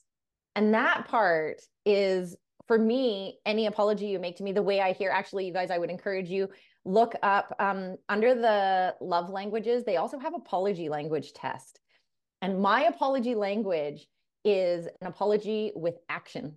And 0.54 0.74
that 0.74 1.08
part 1.08 1.62
is 1.86 2.36
for 2.70 2.78
me, 2.78 3.40
any 3.44 3.66
apology 3.66 4.06
you 4.06 4.20
make 4.20 4.36
to 4.36 4.44
me, 4.44 4.52
the 4.52 4.62
way 4.62 4.80
I 4.80 4.92
hear, 4.92 5.10
actually, 5.10 5.44
you 5.44 5.52
guys, 5.52 5.72
I 5.72 5.78
would 5.78 5.90
encourage 5.90 6.28
you 6.28 6.48
look 6.84 7.16
up 7.20 7.52
um, 7.58 7.96
under 8.08 8.32
the 8.32 8.94
love 9.00 9.28
languages. 9.28 9.82
They 9.82 9.96
also 9.96 10.20
have 10.20 10.34
a 10.34 10.36
apology 10.36 10.88
language 10.88 11.32
test, 11.32 11.80
and 12.40 12.62
my 12.62 12.82
apology 12.84 13.34
language 13.34 14.06
is 14.44 14.86
an 15.00 15.08
apology 15.08 15.72
with 15.74 15.96
action. 16.08 16.54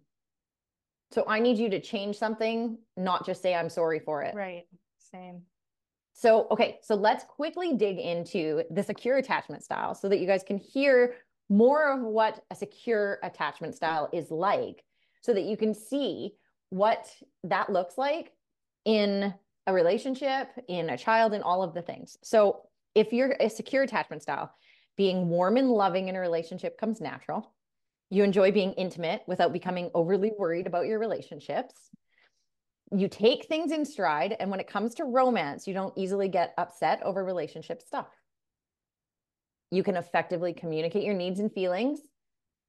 So 1.13 1.26
I 1.28 1.39
need 1.39 1.58
you 1.58 1.67
to 1.71 1.82
change 1.82 2.15
something, 2.15 2.78
not 2.95 3.26
just 3.26 3.41
say 3.41 3.56
I'm 3.56 3.69
sorry 3.69 3.99
for 3.99 4.21
it. 4.21 4.36
Right. 4.36 4.65
Same. 4.99 5.41
So, 6.13 6.45
okay, 6.52 6.78
so 6.84 6.93
let's 6.93 7.23
quickly 7.23 7.76
dig 7.76 7.97
into 7.97 8.62
the 8.69 8.84
secure 8.84 9.17
attachment 9.17 9.63
style 9.63 9.95
so 9.95 10.10
that 10.10 10.19
you 10.19 10.28
guys 10.28 10.43
can 10.43 10.60
hear 10.60 11.15
more 11.49 11.91
of 11.91 12.02
what 12.02 12.43
a 12.52 12.56
secure 12.56 13.17
attachment 13.23 13.73
style 13.73 14.12
is 14.13 14.30
like 14.30 14.84
so 15.24 15.34
that 15.34 15.44
you 15.44 15.58
can 15.58 15.74
see 15.74 16.34
what 16.70 17.08
that 17.46 17.72
looks 17.72 17.98
like 17.98 18.32
in 18.86 19.34
a 19.66 19.74
relationship, 19.74 20.50
in 20.68 20.90
a 20.90 20.98
child, 20.98 21.34
in 21.34 21.42
all 21.42 21.64
of 21.64 21.74
the 21.74 21.82
things. 21.82 22.18
So 22.22 22.64
if 22.94 23.14
you're 23.14 23.36
a 23.40 23.50
secure 23.50 23.84
attachment 23.84 24.22
style, 24.22 24.54
being 24.98 25.30
warm 25.30 25.58
and 25.58 25.72
loving 25.72 26.10
in 26.10 26.16
a 26.16 26.20
relationship 26.20 26.78
comes 26.78 27.02
natural. 27.02 27.54
You 28.10 28.24
enjoy 28.24 28.52
being 28.52 28.74
intimate 28.74 29.24
without 29.26 29.54
becoming 29.54 29.90
overly 29.96 30.32
worried 30.38 30.68
about 30.68 30.86
your 30.86 31.00
relationships. 31.00 31.74
You 32.92 33.08
take 33.08 33.46
things 33.46 33.72
in 33.72 33.86
stride. 33.86 34.36
And 34.40 34.52
when 34.52 34.60
it 34.60 34.68
comes 34.68 34.94
to 34.96 35.06
romance, 35.06 35.68
you 35.68 35.74
don't 35.74 35.98
easily 35.98 36.28
get 36.28 36.54
upset 36.58 37.02
over 37.02 37.24
relationship 37.24 37.82
stuff. 37.82 38.08
You 39.72 39.82
can 39.82 39.96
effectively 39.96 40.54
communicate 40.54 41.04
your 41.04 41.16
needs 41.16 41.40
and 41.40 41.52
feelings, 41.52 42.02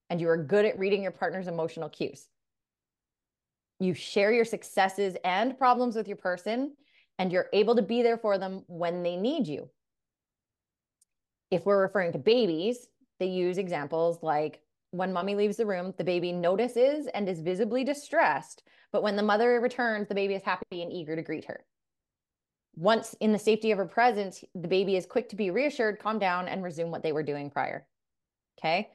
and 0.09 0.19
you 0.19 0.29
are 0.29 0.43
good 0.43 0.65
at 0.65 0.79
reading 0.79 1.03
your 1.03 1.11
partner's 1.11 1.47
emotional 1.47 1.89
cues 1.89 2.25
you 3.79 3.93
share 3.93 4.31
your 4.31 4.45
successes 4.45 5.15
and 5.23 5.57
problems 5.57 5.95
with 5.95 6.07
your 6.07 6.17
person, 6.17 6.75
and 7.19 7.31
you're 7.31 7.49
able 7.53 7.75
to 7.75 7.81
be 7.81 8.01
there 8.01 8.17
for 8.17 8.37
them 8.37 8.63
when 8.67 9.03
they 9.03 9.15
need 9.15 9.47
you. 9.47 9.69
If 11.51 11.65
we're 11.65 11.81
referring 11.81 12.11
to 12.13 12.17
babies, 12.17 12.87
they 13.19 13.27
use 13.27 13.57
examples 13.57 14.19
like 14.21 14.61
when 14.91 15.13
mommy 15.13 15.35
leaves 15.35 15.57
the 15.57 15.65
room, 15.65 15.93
the 15.97 16.03
baby 16.03 16.31
notices 16.31 17.07
and 17.13 17.27
is 17.27 17.41
visibly 17.41 17.83
distressed, 17.83 18.63
but 18.91 19.03
when 19.03 19.15
the 19.15 19.23
mother 19.23 19.59
returns, 19.59 20.07
the 20.07 20.15
baby 20.15 20.35
is 20.35 20.43
happy 20.43 20.81
and 20.81 20.91
eager 20.91 21.15
to 21.15 21.21
greet 21.21 21.45
her. 21.45 21.65
Once 22.77 23.15
in 23.19 23.31
the 23.31 23.39
safety 23.39 23.71
of 23.71 23.77
her 23.77 23.85
presence, 23.85 24.43
the 24.53 24.67
baby 24.67 24.95
is 24.95 25.05
quick 25.05 25.29
to 25.29 25.35
be 25.35 25.49
reassured, 25.49 25.99
calm 25.99 26.19
down, 26.19 26.47
and 26.47 26.63
resume 26.63 26.91
what 26.91 27.03
they 27.03 27.11
were 27.11 27.23
doing 27.23 27.49
prior. 27.49 27.85
Okay. 28.59 28.89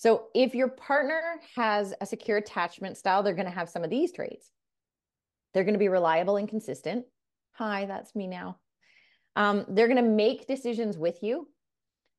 So 0.00 0.28
if 0.34 0.54
your 0.54 0.68
partner 0.68 1.20
has 1.56 1.92
a 2.00 2.06
secure 2.06 2.38
attachment 2.38 2.96
style, 2.96 3.22
they're 3.22 3.34
going 3.34 3.44
to 3.44 3.52
have 3.52 3.68
some 3.68 3.84
of 3.84 3.90
these 3.90 4.12
traits. 4.12 4.50
They're 5.52 5.62
going 5.62 5.74
to 5.74 5.78
be 5.78 5.90
reliable 5.90 6.38
and 6.38 6.48
consistent. 6.48 7.04
Hi, 7.52 7.84
that's 7.84 8.14
me 8.14 8.26
now. 8.26 8.56
Um, 9.36 9.66
they're 9.68 9.88
going 9.88 10.02
to 10.02 10.10
make 10.10 10.46
decisions 10.46 10.96
with 10.96 11.22
you. 11.22 11.48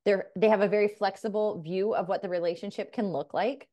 They're, 0.05 0.27
they 0.35 0.47
have 0.47 0.61
a 0.61 0.67
very 0.67 0.89
flexible 0.89 1.59
view 1.63 1.95
of 1.95 2.07
what 2.07 2.21
the 2.21 2.29
relationship 2.29 2.93
can 2.93 3.07
look 3.07 3.33
like. 3.33 3.67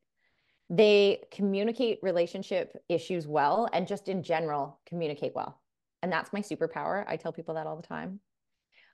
They 0.71 1.21
communicate 1.31 1.99
relationship 2.01 2.75
issues 2.89 3.27
well 3.27 3.69
and 3.73 3.87
just 3.87 4.09
in 4.09 4.23
general 4.23 4.79
communicate 4.87 5.35
well. 5.35 5.61
And 6.01 6.11
that's 6.11 6.33
my 6.33 6.41
superpower. 6.41 7.05
I 7.07 7.15
tell 7.15 7.31
people 7.31 7.53
that 7.53 7.67
all 7.67 7.75
the 7.75 7.87
time. 7.87 8.21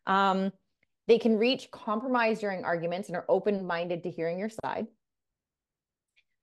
Um, 0.08 0.52
they 1.08 1.20
can 1.20 1.38
reach 1.38 1.72
compromise 1.72 2.42
during 2.42 2.66
arguments 2.66 3.08
and 3.08 3.16
are 3.16 3.26
open 3.30 3.66
minded 3.66 4.04
to 4.04 4.10
hearing 4.10 4.38
your 4.38 4.50
side. 4.50 4.88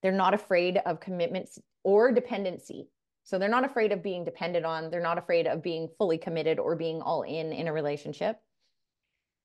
They're 0.02 0.12
not 0.12 0.34
afraid 0.34 0.78
of 0.84 1.00
commitments 1.00 1.58
or 1.84 2.12
dependency. 2.12 2.88
So 3.24 3.38
they're 3.38 3.48
not 3.48 3.64
afraid 3.64 3.92
of 3.92 4.02
being 4.02 4.24
dependent 4.24 4.66
on, 4.66 4.90
they're 4.90 5.00
not 5.00 5.18
afraid 5.18 5.46
of 5.46 5.62
being 5.62 5.88
fully 5.96 6.18
committed 6.18 6.58
or 6.58 6.74
being 6.74 7.00
all 7.00 7.22
in 7.22 7.52
in 7.52 7.68
a 7.68 7.72
relationship. 7.72 8.40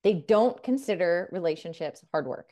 They 0.04 0.14
don't 0.14 0.62
consider 0.64 1.30
relationships 1.32 2.04
hard 2.12 2.28
work. 2.28 2.52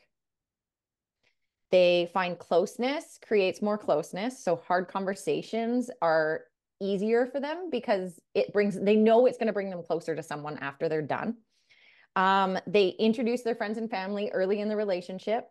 They 1.70 2.10
find 2.12 2.38
closeness 2.38 3.18
creates 3.26 3.60
more 3.60 3.78
closeness. 3.78 4.42
So 4.42 4.56
hard 4.56 4.88
conversations 4.88 5.90
are 6.00 6.42
easier 6.80 7.26
for 7.26 7.40
them 7.40 7.70
because 7.70 8.20
it 8.34 8.52
brings, 8.52 8.78
they 8.78 8.96
know 8.96 9.26
it's 9.26 9.38
going 9.38 9.48
to 9.48 9.52
bring 9.52 9.70
them 9.70 9.82
closer 9.82 10.14
to 10.14 10.22
someone 10.22 10.58
after 10.58 10.88
they're 10.88 11.02
done. 11.02 11.38
Um, 12.14 12.58
they 12.66 12.88
introduce 12.98 13.42
their 13.42 13.54
friends 13.54 13.78
and 13.78 13.90
family 13.90 14.30
early 14.32 14.60
in 14.60 14.68
the 14.68 14.76
relationship 14.76 15.48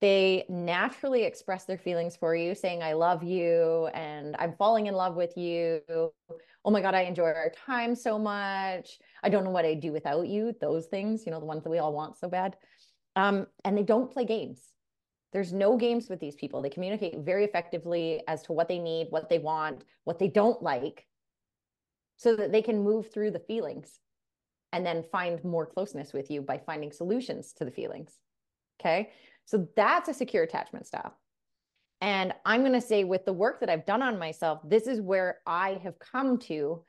they 0.00 0.44
naturally 0.48 1.24
express 1.24 1.64
their 1.64 1.78
feelings 1.78 2.16
for 2.16 2.34
you, 2.34 2.54
saying, 2.54 2.82
I 2.82 2.92
love 2.92 3.22
you 3.22 3.88
and 3.94 4.36
I'm 4.38 4.52
falling 4.52 4.86
in 4.86 4.94
love 4.94 5.16
with 5.16 5.36
you. 5.36 5.80
Oh 5.88 6.70
my 6.70 6.82
God, 6.82 6.94
I 6.94 7.02
enjoy 7.02 7.26
our 7.26 7.52
time 7.66 7.94
so 7.94 8.18
much. 8.18 8.98
I 9.22 9.28
don't 9.28 9.44
know 9.44 9.50
what 9.50 9.64
I'd 9.64 9.80
do 9.80 9.92
without 9.92 10.28
you. 10.28 10.54
Those 10.60 10.86
things, 10.86 11.24
you 11.24 11.32
know, 11.32 11.40
the 11.40 11.46
ones 11.46 11.62
that 11.64 11.70
we 11.70 11.78
all 11.78 11.92
want 11.92 12.18
so 12.18 12.28
bad. 12.28 12.56
Um, 13.14 13.46
and 13.64 13.78
they 13.78 13.82
don't 13.82 14.10
play 14.12 14.24
games. 14.24 14.60
There's 15.32 15.52
no 15.52 15.76
games 15.76 16.08
with 16.08 16.20
these 16.20 16.36
people. 16.36 16.60
They 16.60 16.70
communicate 16.70 17.18
very 17.18 17.44
effectively 17.44 18.22
as 18.28 18.42
to 18.42 18.52
what 18.52 18.68
they 18.68 18.78
need, 18.78 19.08
what 19.10 19.28
they 19.28 19.38
want, 19.38 19.84
what 20.04 20.18
they 20.18 20.28
don't 20.28 20.62
like, 20.62 21.06
so 22.16 22.36
that 22.36 22.52
they 22.52 22.62
can 22.62 22.82
move 22.82 23.10
through 23.10 23.30
the 23.30 23.38
feelings 23.38 24.00
and 24.72 24.84
then 24.84 25.02
find 25.02 25.42
more 25.44 25.66
closeness 25.66 26.12
with 26.12 26.30
you 26.30 26.42
by 26.42 26.58
finding 26.58 26.92
solutions 26.92 27.52
to 27.54 27.64
the 27.64 27.70
feelings. 27.70 28.12
Okay. 28.80 29.10
So 29.46 29.68
that's 29.76 30.08
a 30.08 30.14
secure 30.14 30.42
attachment 30.42 30.86
style. 30.86 31.16
And 32.00 32.34
I'm 32.44 32.60
going 32.60 32.72
to 32.74 32.80
say, 32.80 33.04
with 33.04 33.24
the 33.24 33.32
work 33.32 33.60
that 33.60 33.70
I've 33.70 33.86
done 33.86 34.02
on 34.02 34.18
myself, 34.18 34.60
this 34.64 34.86
is 34.86 35.00
where 35.00 35.38
I 35.46 35.80
have 35.82 35.98
come 35.98 36.38
to 36.40 36.84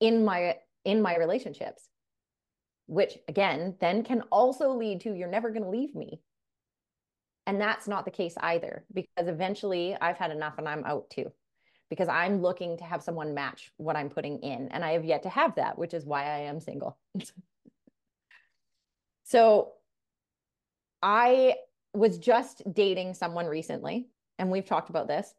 in 0.00 0.24
my 0.24 0.56
in 0.84 1.02
my 1.02 1.16
relationships, 1.16 1.88
which 2.86 3.18
again 3.28 3.76
then 3.80 4.02
can 4.02 4.22
also 4.32 4.72
lead 4.72 5.02
to 5.02 5.14
you're 5.14 5.28
never 5.28 5.50
going 5.50 5.62
to 5.62 5.68
leave 5.68 5.94
me. 5.94 6.20
And 7.46 7.60
that's 7.60 7.88
not 7.88 8.04
the 8.04 8.10
case 8.10 8.34
either, 8.38 8.84
because 8.92 9.28
eventually 9.28 9.96
I've 10.00 10.16
had 10.16 10.30
enough 10.30 10.54
and 10.58 10.68
I'm 10.68 10.84
out 10.84 11.10
too, 11.10 11.30
because 11.90 12.08
I'm 12.08 12.40
looking 12.40 12.78
to 12.78 12.84
have 12.84 13.02
someone 13.02 13.34
match 13.34 13.70
what 13.76 13.96
I'm 13.96 14.08
putting 14.08 14.38
in. 14.38 14.68
And 14.68 14.84
I 14.84 14.92
have 14.92 15.04
yet 15.04 15.24
to 15.24 15.28
have 15.28 15.56
that, 15.56 15.76
which 15.76 15.92
is 15.92 16.06
why 16.06 16.22
I 16.22 16.38
am 16.42 16.60
single. 16.60 16.98
so 19.24 19.72
I 21.02 21.56
was 21.94 22.18
just 22.18 22.62
dating 22.72 23.14
someone 23.14 23.46
recently, 23.46 24.08
and 24.38 24.50
we've 24.50 24.66
talked 24.66 24.90
about 24.90 25.08
this. 25.08 25.34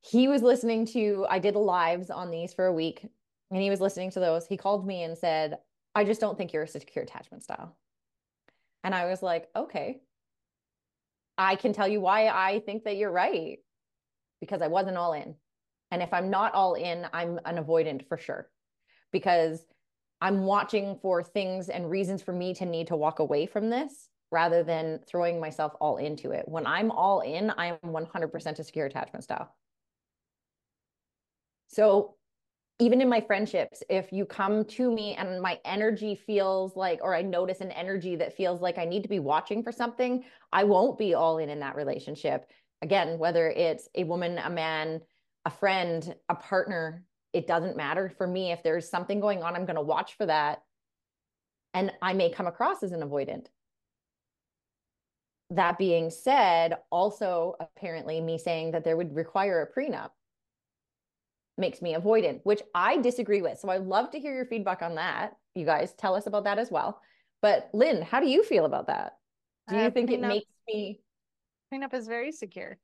He 0.00 0.28
was 0.28 0.42
listening 0.42 0.86
to, 0.86 1.26
I 1.28 1.38
did 1.38 1.56
lives 1.56 2.10
on 2.10 2.30
these 2.30 2.54
for 2.54 2.66
a 2.66 2.72
week, 2.72 3.06
and 3.50 3.62
he 3.62 3.70
was 3.70 3.80
listening 3.80 4.10
to 4.12 4.20
those. 4.20 4.46
He 4.46 4.56
called 4.56 4.86
me 4.86 5.02
and 5.02 5.18
said, 5.18 5.58
I 5.94 6.04
just 6.04 6.20
don't 6.20 6.38
think 6.38 6.52
you're 6.52 6.62
a 6.62 6.68
secure 6.68 7.04
attachment 7.04 7.42
style. 7.42 7.76
And 8.84 8.94
I 8.94 9.06
was 9.06 9.22
like, 9.22 9.48
okay. 9.54 10.00
I 11.36 11.56
can 11.56 11.72
tell 11.72 11.88
you 11.88 12.00
why 12.00 12.28
I 12.28 12.60
think 12.60 12.84
that 12.84 12.96
you're 12.96 13.10
right 13.10 13.58
because 14.40 14.62
I 14.62 14.68
wasn't 14.68 14.96
all 14.96 15.12
in. 15.14 15.34
And 15.90 16.02
if 16.02 16.12
I'm 16.12 16.30
not 16.30 16.54
all 16.54 16.74
in, 16.74 17.06
I'm 17.12 17.40
an 17.44 17.62
avoidant 17.62 18.06
for 18.08 18.16
sure 18.16 18.48
because 19.10 19.64
I'm 20.20 20.44
watching 20.44 20.98
for 21.02 21.22
things 21.22 21.68
and 21.68 21.90
reasons 21.90 22.22
for 22.22 22.32
me 22.32 22.54
to 22.54 22.66
need 22.66 22.88
to 22.88 22.96
walk 22.96 23.18
away 23.18 23.46
from 23.46 23.70
this 23.70 24.08
rather 24.30 24.62
than 24.62 25.00
throwing 25.08 25.40
myself 25.40 25.72
all 25.80 25.96
into 25.96 26.30
it. 26.30 26.44
When 26.46 26.66
I'm 26.66 26.90
all 26.90 27.20
in, 27.20 27.52
I'm 27.56 27.76
100% 27.84 28.58
a 28.58 28.64
secure 28.64 28.86
attachment 28.86 29.24
style. 29.24 29.54
So 31.68 32.16
even 32.80 33.00
in 33.00 33.08
my 33.08 33.20
friendships, 33.20 33.82
if 33.90 34.12
you 34.12 34.24
come 34.24 34.64
to 34.64 34.90
me 34.90 35.14
and 35.14 35.42
my 35.42 35.58
energy 35.64 36.14
feels 36.14 36.76
like, 36.76 37.00
or 37.02 37.14
I 37.14 37.22
notice 37.22 37.60
an 37.60 37.70
energy 37.72 38.16
that 38.16 38.36
feels 38.36 38.62
like 38.62 38.78
I 38.78 38.86
need 38.86 39.02
to 39.02 39.08
be 39.08 39.18
watching 39.18 39.62
for 39.62 39.70
something, 39.70 40.24
I 40.52 40.64
won't 40.64 40.98
be 40.98 41.14
all 41.14 41.38
in 41.38 41.50
in 41.50 41.60
that 41.60 41.76
relationship. 41.76 42.46
Again, 42.82 43.18
whether 43.18 43.48
it's 43.48 43.88
a 43.94 44.04
woman, 44.04 44.38
a 44.38 44.48
man, 44.48 45.02
a 45.44 45.50
friend, 45.50 46.14
a 46.30 46.34
partner, 46.34 47.04
it 47.34 47.46
doesn't 47.46 47.76
matter 47.76 48.10
for 48.16 48.26
me. 48.26 48.50
If 48.50 48.62
there's 48.62 48.88
something 48.88 49.20
going 49.20 49.42
on, 49.42 49.54
I'm 49.54 49.66
going 49.66 49.76
to 49.76 49.82
watch 49.82 50.16
for 50.16 50.26
that. 50.26 50.62
And 51.74 51.92
I 52.00 52.14
may 52.14 52.30
come 52.30 52.46
across 52.46 52.82
as 52.82 52.92
an 52.92 53.02
avoidant. 53.02 53.46
That 55.50 55.78
being 55.78 56.10
said, 56.10 56.76
also 56.90 57.56
apparently 57.60 58.20
me 58.20 58.38
saying 58.38 58.70
that 58.72 58.84
there 58.84 58.96
would 58.96 59.14
require 59.14 59.62
a 59.62 59.80
prenup 59.80 60.10
makes 61.58 61.82
me 61.82 61.94
avoidant, 61.94 62.40
which 62.44 62.62
I 62.74 62.96
disagree 62.96 63.42
with. 63.42 63.58
So 63.58 63.68
I'd 63.68 63.82
love 63.82 64.10
to 64.12 64.18
hear 64.18 64.34
your 64.34 64.46
feedback 64.46 64.82
on 64.82 64.96
that. 64.96 65.36
You 65.54 65.66
guys 65.66 65.92
tell 65.92 66.14
us 66.14 66.26
about 66.26 66.44
that 66.44 66.58
as 66.58 66.70
well. 66.70 67.00
But 67.42 67.68
Lynn, 67.72 68.02
how 68.02 68.20
do 68.20 68.28
you 68.28 68.42
feel 68.42 68.64
about 68.64 68.88
that? 68.88 69.18
Do 69.68 69.76
you 69.76 69.82
uh, 69.82 69.90
think 69.90 70.10
it 70.10 70.20
makes 70.20 70.46
me 70.66 71.00
prenup 71.72 71.94
is 71.94 72.08
very 72.08 72.32
secure? 72.32 72.78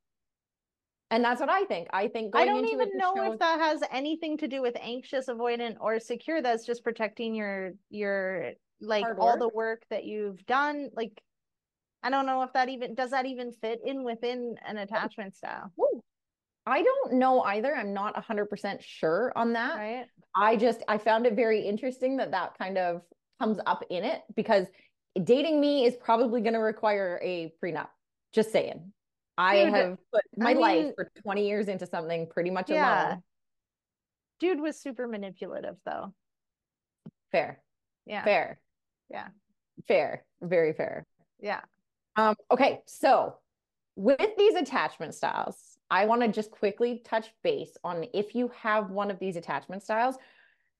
And 1.09 1.23
that's 1.23 1.39
what 1.39 1.49
I 1.49 1.63
think. 1.65 1.87
I 1.91 2.07
think 2.07 2.35
I 2.35 2.45
don't 2.45 2.65
even 2.65 2.89
know 2.95 3.13
show... 3.15 3.31
if 3.31 3.39
that 3.39 3.59
has 3.59 3.81
anything 3.91 4.37
to 4.39 4.47
do 4.47 4.61
with 4.61 4.75
anxious, 4.79 5.27
avoidant, 5.27 5.77
or 5.79 5.99
secure. 5.99 6.41
That's 6.41 6.65
just 6.65 6.83
protecting 6.83 7.33
your 7.33 7.73
your 7.89 8.51
like 8.81 9.05
all 9.17 9.37
the 9.37 9.49
work 9.49 9.83
that 9.89 10.03
you've 10.03 10.45
done. 10.45 10.89
Like 10.93 11.21
I 12.03 12.09
don't 12.09 12.25
know 12.25 12.43
if 12.43 12.53
that 12.53 12.69
even 12.69 12.95
does 12.95 13.11
that 13.11 13.25
even 13.25 13.51
fit 13.51 13.79
in 13.85 14.03
within 14.03 14.55
an 14.65 14.77
attachment 14.77 15.35
style. 15.35 15.71
Ooh. 15.79 16.01
I 16.65 16.83
don't 16.83 17.13
know 17.13 17.41
either. 17.41 17.73
I'm 17.73 17.93
not 17.93 18.15
100% 18.15 18.81
sure 18.81 19.31
on 19.35 19.53
that. 19.53 19.77
Right. 19.77 20.05
I 20.35 20.57
just 20.57 20.83
I 20.87 20.97
found 20.97 21.25
it 21.25 21.33
very 21.33 21.61
interesting 21.61 22.17
that 22.17 22.31
that 22.31 22.57
kind 22.57 22.77
of 22.77 23.01
comes 23.39 23.57
up 23.65 23.83
in 23.89 24.03
it 24.03 24.21
because 24.35 24.67
dating 25.23 25.61
me 25.61 25.85
is 25.85 25.95
probably 25.95 26.41
going 26.41 26.53
to 26.53 26.59
require 26.59 27.19
a 27.23 27.53
prenup. 27.63 27.87
Just 28.33 28.51
saying. 28.51 28.91
I 29.37 29.65
Dude, 29.65 29.73
have 29.73 29.97
put 30.13 30.23
my 30.35 30.49
I 30.49 30.53
mean, 30.53 30.61
life 30.61 30.93
for 30.95 31.11
20 31.21 31.47
years 31.47 31.67
into 31.67 31.85
something 31.85 32.27
pretty 32.27 32.49
much 32.49 32.69
yeah. 32.69 33.07
alone. 33.07 33.23
Dude 34.39 34.59
was 34.59 34.79
super 34.79 35.07
manipulative 35.07 35.77
though. 35.85 36.13
Fair. 37.31 37.61
Yeah. 38.05 38.23
Fair. 38.23 38.59
Yeah. 39.09 39.27
Fair. 39.87 40.25
Very 40.41 40.73
fair. 40.73 41.05
Yeah. 41.39 41.61
Um, 42.17 42.35
okay. 42.51 42.81
So 42.85 43.35
with 43.95 44.31
these 44.37 44.55
attachment 44.55 45.13
styles, 45.13 45.55
I 45.89 46.05
want 46.05 46.21
to 46.21 46.27
just 46.27 46.51
quickly 46.51 47.01
touch 47.05 47.29
base 47.43 47.77
on 47.83 48.05
if 48.13 48.35
you 48.35 48.51
have 48.61 48.89
one 48.89 49.09
of 49.09 49.19
these 49.19 49.37
attachment 49.37 49.83
styles, 49.83 50.17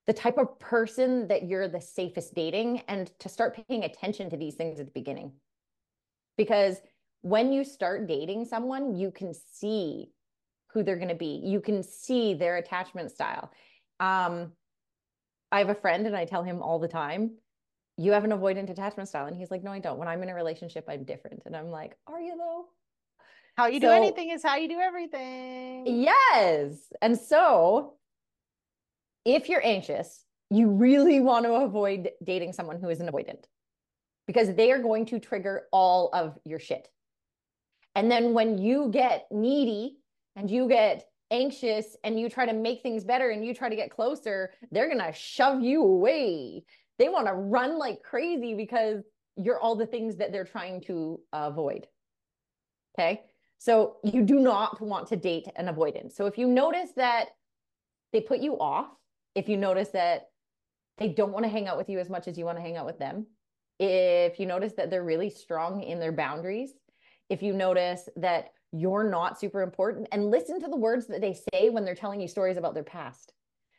the 0.05 0.13
type 0.13 0.37
of 0.37 0.59
person 0.59 1.27
that 1.27 1.47
you're 1.47 1.67
the 1.67 1.81
safest 1.81 2.33
dating 2.33 2.81
and 2.87 3.11
to 3.19 3.29
start 3.29 3.57
paying 3.67 3.83
attention 3.83 4.29
to 4.29 4.37
these 4.37 4.55
things 4.55 4.79
at 4.79 4.87
the 4.87 4.91
beginning. 4.91 5.31
Because 6.37 6.77
when 7.21 7.51
you 7.51 7.63
start 7.63 8.07
dating 8.07 8.45
someone, 8.45 8.95
you 8.95 9.11
can 9.11 9.33
see 9.33 10.11
who 10.71 10.83
they're 10.83 10.97
going 10.97 11.07
to 11.07 11.15
be. 11.15 11.41
You 11.43 11.61
can 11.61 11.83
see 11.83 12.33
their 12.33 12.57
attachment 12.57 13.11
style. 13.11 13.51
Um, 13.99 14.51
I 15.51 15.59
have 15.59 15.69
a 15.69 15.75
friend 15.75 16.05
and 16.05 16.15
I 16.15 16.25
tell 16.25 16.43
him 16.43 16.61
all 16.61 16.79
the 16.79 16.87
time, 16.87 17.31
you 17.97 18.11
have 18.11 18.23
an 18.23 18.31
avoidant 18.31 18.69
attachment 18.69 19.09
style. 19.09 19.25
And 19.25 19.35
he's 19.35 19.51
like, 19.51 19.63
no, 19.63 19.71
I 19.71 19.79
don't. 19.79 19.97
When 19.97 20.07
I'm 20.07 20.21
in 20.23 20.29
a 20.29 20.35
relationship, 20.35 20.85
I'm 20.87 21.03
different. 21.03 21.43
And 21.45 21.55
I'm 21.55 21.69
like, 21.69 21.97
are 22.05 22.21
you 22.21 22.37
though? 22.37 22.65
How 23.55 23.65
you 23.67 23.81
so, 23.81 23.87
do 23.87 23.91
anything 23.91 24.29
is 24.29 24.43
how 24.43 24.55
you 24.57 24.69
do 24.69 24.79
everything. 24.79 25.87
Yes. 25.87 26.77
And 27.01 27.17
so 27.17 27.95
if 29.25 29.49
you're 29.49 29.65
anxious, 29.65 30.23
you 30.51 30.69
really 30.69 31.19
want 31.19 31.45
to 31.45 31.53
avoid 31.53 32.11
dating 32.23 32.53
someone 32.53 32.79
who 32.79 32.89
is 32.89 32.99
an 32.99 33.09
avoidant 33.09 33.43
because 34.27 34.53
they 34.53 34.71
are 34.71 34.79
going 34.79 35.05
to 35.07 35.19
trigger 35.19 35.63
all 35.71 36.09
of 36.13 36.37
your 36.45 36.59
shit. 36.59 36.87
And 37.95 38.11
then 38.11 38.33
when 38.33 38.59
you 38.59 38.89
get 38.91 39.25
needy 39.31 39.97
and 40.35 40.51
you 40.51 40.67
get 40.69 41.05
anxious 41.31 41.97
and 42.03 42.19
you 42.19 42.29
try 42.29 42.45
to 42.45 42.53
make 42.53 42.83
things 42.83 43.03
better 43.03 43.31
and 43.31 43.43
you 43.43 43.55
try 43.55 43.69
to 43.69 43.75
get 43.75 43.89
closer, 43.89 44.51
they're 44.71 44.87
going 44.87 45.03
to 45.03 45.11
shove 45.13 45.61
you 45.61 45.81
away. 45.81 46.63
They 46.99 47.09
want 47.09 47.27
to 47.27 47.33
run 47.33 47.77
like 47.77 48.01
crazy 48.03 48.55
because 48.55 49.03
you're 49.35 49.59
all 49.59 49.75
the 49.75 49.85
things 49.85 50.15
that 50.17 50.31
they're 50.31 50.45
trying 50.45 50.81
to 50.81 51.19
avoid. 51.31 51.87
Okay. 52.97 53.21
So 53.59 53.97
you 54.03 54.23
do 54.23 54.39
not 54.39 54.81
want 54.81 55.07
to 55.09 55.15
date 55.15 55.47
an 55.55 55.67
avoidant. 55.67 56.11
So 56.11 56.25
if 56.25 56.37
you 56.37 56.47
notice 56.47 56.91
that 56.95 57.29
they 58.13 58.21
put 58.21 58.39
you 58.39 58.57
off, 58.59 58.87
if 59.35 59.47
you 59.49 59.57
notice 59.57 59.89
that 59.89 60.29
they 60.97 61.09
don't 61.09 61.31
want 61.31 61.45
to 61.45 61.49
hang 61.49 61.67
out 61.67 61.77
with 61.77 61.89
you 61.89 61.99
as 61.99 62.09
much 62.09 62.27
as 62.27 62.37
you 62.37 62.45
want 62.45 62.57
to 62.57 62.61
hang 62.61 62.77
out 62.77 62.85
with 62.85 62.99
them, 62.99 63.27
if 63.79 64.39
you 64.39 64.45
notice 64.45 64.73
that 64.73 64.89
they're 64.89 65.03
really 65.03 65.29
strong 65.29 65.83
in 65.83 65.99
their 65.99 66.11
boundaries, 66.11 66.73
if 67.29 67.43
you 67.43 67.53
notice 67.53 68.09
that 68.15 68.49
you're 68.71 69.09
not 69.09 69.39
super 69.39 69.61
important 69.61 70.07
and 70.11 70.31
listen 70.31 70.59
to 70.59 70.67
the 70.67 70.75
words 70.75 71.07
that 71.07 71.21
they 71.21 71.37
say 71.53 71.69
when 71.69 71.85
they're 71.85 71.95
telling 71.95 72.19
you 72.19 72.27
stories 72.27 72.57
about 72.57 72.73
their 72.73 72.83
past. 72.83 73.33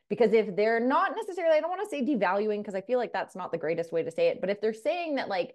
Because 0.08 0.32
if 0.32 0.56
they're 0.56 0.80
not 0.80 1.12
necessarily, 1.14 1.56
I 1.56 1.60
don't 1.60 1.70
want 1.70 1.82
to 1.82 1.88
say 1.88 2.02
devaluing 2.02 2.58
because 2.58 2.74
I 2.74 2.80
feel 2.80 2.98
like 2.98 3.12
that's 3.12 3.36
not 3.36 3.52
the 3.52 3.58
greatest 3.58 3.92
way 3.92 4.02
to 4.02 4.10
say 4.10 4.28
it, 4.28 4.40
but 4.40 4.48
if 4.48 4.60
they're 4.60 4.72
saying 4.72 5.16
that 5.16 5.28
like 5.28 5.54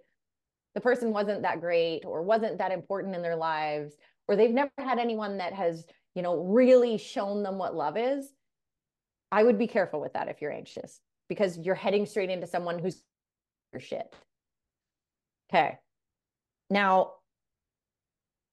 the 0.76 0.82
person 0.82 1.12
wasn't 1.12 1.42
that 1.42 1.60
great 1.60 2.04
or 2.06 2.22
wasn't 2.22 2.60
that 2.60 2.72
important 2.72 3.16
in 3.16 3.22
their 3.22 3.36
lives, 3.36 3.96
or 4.28 4.36
they've 4.36 4.52
never 4.52 4.72
had 4.78 5.00
anyone 5.00 5.38
that 5.38 5.54
has, 5.54 5.86
you 6.16 6.22
know, 6.22 6.38
really 6.38 6.98
shown 6.98 7.44
them 7.44 7.58
what 7.58 7.76
love 7.76 7.98
is, 7.98 8.32
I 9.32 9.44
would 9.44 9.58
be 9.58 9.68
careful 9.68 10.00
with 10.00 10.14
that 10.14 10.28
if 10.28 10.42
you're 10.42 10.52
anxious 10.52 11.00
because 11.30 11.58
you're 11.58 11.76
heading 11.76 12.06
straight 12.06 12.30
into 12.30 12.48
someone 12.48 12.80
who's 12.80 13.04
your 13.72 13.80
shit. 13.80 14.16
Okay. 15.50 15.78
Now, 16.70 17.14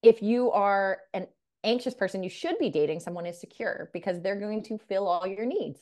if 0.03 0.23
you 0.23 0.51
are 0.51 0.99
an 1.13 1.27
anxious 1.63 1.95
person, 1.95 2.23
you 2.23 2.31
should 2.31 2.59
be 2.59 2.71
dating 2.71 3.01
someone 3.01 3.25
who's 3.27 3.39
secure 3.39 3.91
because 3.93 4.21
they're 4.21 4.41
going 4.41 4.63
to 4.65 4.79
fill 4.79 5.07
all 5.07 5.27
your 5.27 5.45
needs. 5.45 5.81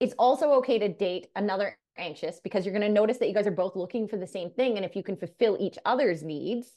It's 0.00 0.14
also 0.18 0.52
okay 0.54 0.78
to 0.78 0.88
date 0.88 1.28
another 1.36 1.76
anxious 1.96 2.40
because 2.42 2.64
you're 2.64 2.74
going 2.74 2.86
to 2.86 2.92
notice 2.92 3.18
that 3.18 3.28
you 3.28 3.34
guys 3.34 3.46
are 3.46 3.52
both 3.52 3.76
looking 3.76 4.08
for 4.08 4.16
the 4.16 4.26
same 4.26 4.50
thing. 4.50 4.76
And 4.76 4.84
if 4.84 4.96
you 4.96 5.02
can 5.02 5.16
fulfill 5.16 5.56
each 5.60 5.78
other's 5.84 6.22
needs, 6.22 6.68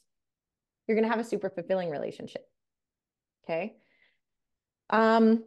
you're 0.88 0.96
going 0.96 1.08
to 1.08 1.10
have 1.10 1.20
a 1.20 1.28
super 1.28 1.50
fulfilling 1.50 1.90
relationship. 1.90 2.46
Okay. 3.44 3.76
Um, 4.90 5.44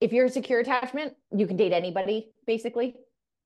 if 0.00 0.12
you're 0.12 0.26
a 0.26 0.30
secure 0.30 0.60
attachment, 0.60 1.14
you 1.34 1.46
can 1.46 1.56
date 1.56 1.72
anybody 1.72 2.32
basically 2.46 2.96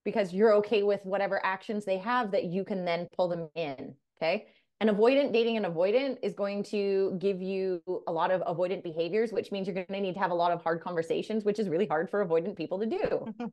because 0.03 0.33
you're 0.33 0.53
okay 0.55 0.83
with 0.83 1.01
whatever 1.03 1.43
actions 1.45 1.85
they 1.85 1.97
have 1.97 2.31
that 2.31 2.45
you 2.45 2.63
can 2.63 2.85
then 2.85 3.07
pull 3.15 3.27
them 3.27 3.49
in. 3.55 3.95
Okay 4.17 4.47
an 4.81 4.89
avoidant 4.89 5.31
dating 5.31 5.57
an 5.57 5.63
avoidant 5.63 6.17
is 6.21 6.33
going 6.33 6.63
to 6.63 7.15
give 7.19 7.41
you 7.41 7.81
a 8.07 8.11
lot 8.11 8.31
of 8.31 8.41
avoidant 8.41 8.83
behaviors 8.83 9.31
which 9.31 9.51
means 9.51 9.67
you're 9.67 9.73
going 9.73 9.85
to 9.87 10.01
need 10.01 10.13
to 10.13 10.19
have 10.19 10.31
a 10.31 10.35
lot 10.35 10.51
of 10.51 10.61
hard 10.61 10.81
conversations 10.81 11.45
which 11.45 11.59
is 11.59 11.69
really 11.69 11.87
hard 11.87 12.09
for 12.09 12.25
avoidant 12.25 12.55
people 12.55 12.79
to 12.79 12.85
do. 12.85 13.33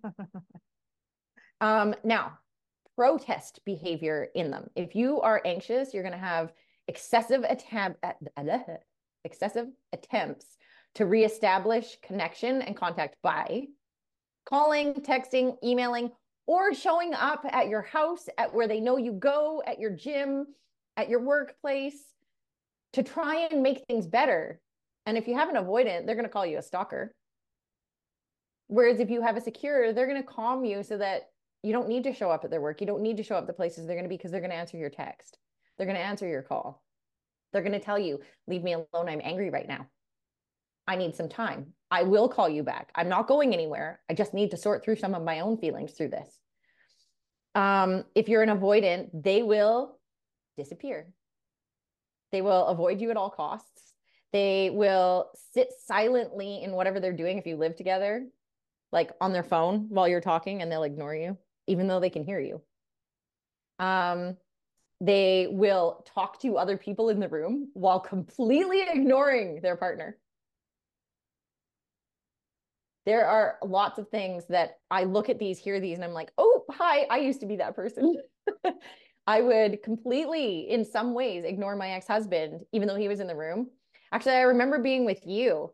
Um, 1.61 1.95
now 2.03 2.39
protest 2.97 3.61
behavior 3.65 4.27
in 4.35 4.51
them. 4.51 4.69
If 4.75 4.97
you 4.97 5.21
are 5.21 5.41
anxious 5.45 5.95
you're 5.95 6.03
going 6.03 6.13
to 6.13 6.19
have 6.19 6.53
excessive 6.89 7.45
attempt 7.49 8.05
excessive 9.25 9.69
attempts 9.93 10.57
to 10.97 11.07
reestablish 11.07 11.99
connection 12.03 12.63
and 12.63 12.77
contact 12.77 13.17
by 13.23 13.69
calling 14.45 14.95
texting 14.95 15.57
emailing 15.63 16.11
or 16.47 16.75
showing 16.75 17.15
up 17.15 17.45
at 17.49 17.69
your 17.69 17.83
house 17.83 18.29
at 18.37 18.53
where 18.53 18.67
they 18.67 18.81
know 18.81 18.97
you 18.97 19.13
go 19.13 19.63
at 19.65 19.79
your 19.79 19.91
gym 19.91 20.47
at 20.97 21.09
your 21.09 21.21
workplace 21.21 22.01
to 22.93 23.03
try 23.03 23.49
and 23.51 23.63
make 23.63 23.85
things 23.87 24.07
better. 24.07 24.61
And 25.07 25.17
if 25.17 25.27
you 25.27 25.35
have 25.35 25.49
an 25.49 25.57
avoidant, 25.57 26.07
they're 26.07 26.15
going 26.15 26.27
to 26.27 26.33
call 26.33 26.47
you 26.47 26.59
a 26.59 26.63
stalker. 26.63 27.15
Whereas 28.69 29.01
if 29.01 29.11
you 29.11 29.23
have 29.23 29.37
a 29.37 29.41
secure, 29.41 29.93
they're 29.93 30.07
going 30.07 30.23
to 30.23 30.27
calm 30.27 30.65
you 30.65 30.83
so 30.83 30.99
that 30.99 31.23
you 31.63 31.73
don't 31.73 31.89
need 31.89 32.05
to 32.05 32.15
show 32.15 32.31
up 32.31 32.45
at 32.45 32.51
their 32.51 32.61
work. 32.61 32.81
You 32.81 32.87
don't 32.87 33.03
need 33.03 33.17
to 33.19 33.23
show 33.23 33.37
up 33.37 33.47
the 33.47 33.53
places 33.53 33.87
they're 33.87 33.97
going 33.97 34.05
to 34.05 34.09
be 34.09 34.17
because 34.17 34.31
they're 34.31 34.41
going 34.41 34.51
to 34.51 34.57
answer 34.57 34.77
your 34.77 34.91
text. 34.91 35.39
They're 35.77 35.87
going 35.87 35.99
to 35.99 36.05
answer 36.05 36.27
your 36.27 36.43
call. 36.43 36.83
They're 37.53 37.63
going 37.63 37.73
to 37.73 37.81
tell 37.81 37.99
you, 37.99 38.21
leave 38.47 38.63
me 38.63 38.73
alone. 38.73 39.09
I'm 39.09 39.21
angry 39.23 39.51
right 39.51 39.69
now. 39.69 39.87
I 40.87 40.97
need 40.97 41.15
some 41.15 41.29
time. 41.29 41.75
I 41.91 42.03
will 42.03 42.29
call 42.29 42.49
you 42.49 42.63
back. 42.63 42.91
I'm 42.95 43.09
not 43.09 43.29
going 43.29 43.53
anywhere. 43.53 44.01
I 44.11 44.15
just 44.15 44.35
need 44.35 44.51
to 44.51 44.57
sort 44.57 44.83
through 44.83 44.97
some 44.97 45.15
of 45.15 45.23
my 45.23 45.41
own 45.41 45.59
feelings 45.59 45.93
through 45.93 46.09
this. 46.09 46.39
Um, 47.55 48.05
if 48.15 48.29
you're 48.29 48.43
an 48.43 48.49
avoidant, 48.49 49.11
they 49.13 49.43
will 49.43 49.99
disappear. 50.57 51.13
They 52.31 52.43
will 52.43 52.67
avoid 52.67 53.01
you 53.01 53.11
at 53.11 53.17
all 53.17 53.31
costs. 53.31 53.93
They 54.33 54.71
will 54.71 55.31
sit 55.53 55.69
silently 55.85 56.63
in 56.63 56.73
whatever 56.73 57.01
they're 57.01 57.13
doing 57.13 57.39
if 57.39 57.47
you 57.47 57.57
live 57.57 57.77
together, 57.77 58.27
like 58.91 59.11
on 59.21 59.33
their 59.33 59.43
phone 59.43 59.87
while 59.91 60.09
you're 60.09 60.23
talking, 60.23 60.63
and 60.63 60.73
they'll 60.73 60.83
ignore 60.85 61.15
you, 61.15 61.37
even 61.67 61.87
though 61.87 62.01
they 62.01 62.11
can 62.11 62.25
hear 62.25 62.41
you. 62.41 62.63
Um, 63.79 64.37
they 65.01 65.49
will 65.51 66.07
talk 66.15 66.41
to 66.41 66.57
other 66.57 66.79
people 66.79 67.09
in 67.09 67.21
the 67.21 67.29
room 67.29 67.71
while 67.75 68.01
completely 68.01 68.83
ignoring 68.89 69.61
their 69.61 69.77
partner. 69.77 70.17
There 73.05 73.27
are 73.27 73.59
lots 73.65 73.99
of 73.99 74.09
things 74.11 74.45
that 74.49 74.79
I 74.91 75.05
look 75.05 75.29
at 75.29 75.41
these, 75.41 75.59
hear 75.59 75.81
these, 75.81 75.97
and 75.99 76.05
I'm 76.05 76.13
like, 76.13 76.31
oh, 76.39 76.65
hi, 76.71 77.05
I 77.11 77.19
used 77.19 77.41
to 77.41 77.47
be 77.47 77.57
that 77.57 77.75
person. 77.75 78.17
I 79.27 79.41
would 79.41 79.83
completely, 79.83 80.69
in 80.69 80.85
some 80.85 81.15
ways, 81.15 81.45
ignore 81.45 81.77
my 81.77 81.91
ex 81.91 82.07
husband, 82.07 82.65
even 82.73 82.89
though 82.89 82.97
he 82.97 83.09
was 83.09 83.21
in 83.21 83.27
the 83.27 83.37
room. 83.37 83.71
Actually, 84.11 84.35
I 84.35 84.43
remember 84.43 84.79
being 84.81 85.05
with 85.05 85.27
you 85.27 85.73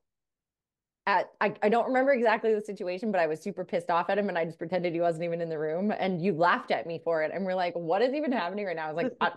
at, 1.07 1.30
I, 1.40 1.55
I 1.62 1.70
don't 1.70 1.86
remember 1.86 2.12
exactly 2.12 2.55
the 2.55 2.61
situation, 2.61 3.11
but 3.11 3.20
I 3.20 3.26
was 3.26 3.40
super 3.40 3.64
pissed 3.64 3.90
off 3.90 4.11
at 4.11 4.18
him 4.18 4.28
and 4.28 4.36
I 4.36 4.44
just 4.44 4.59
pretended 4.59 4.92
he 4.92 5.01
wasn't 5.01 5.24
even 5.24 5.40
in 5.40 5.49
the 5.49 5.59
room. 5.59 5.92
And 5.99 6.22
you 6.22 6.34
laughed 6.34 6.70
at 6.70 6.86
me 6.86 7.01
for 7.03 7.22
it. 7.22 7.32
And 7.34 7.46
we're 7.46 7.55
like, 7.55 7.74
what 7.74 8.03
is 8.03 8.12
even 8.12 8.32
happening 8.32 8.66
right 8.66 8.76
now? 8.76 8.88
I 8.88 8.92
was 8.92 9.05
like, 9.05 9.32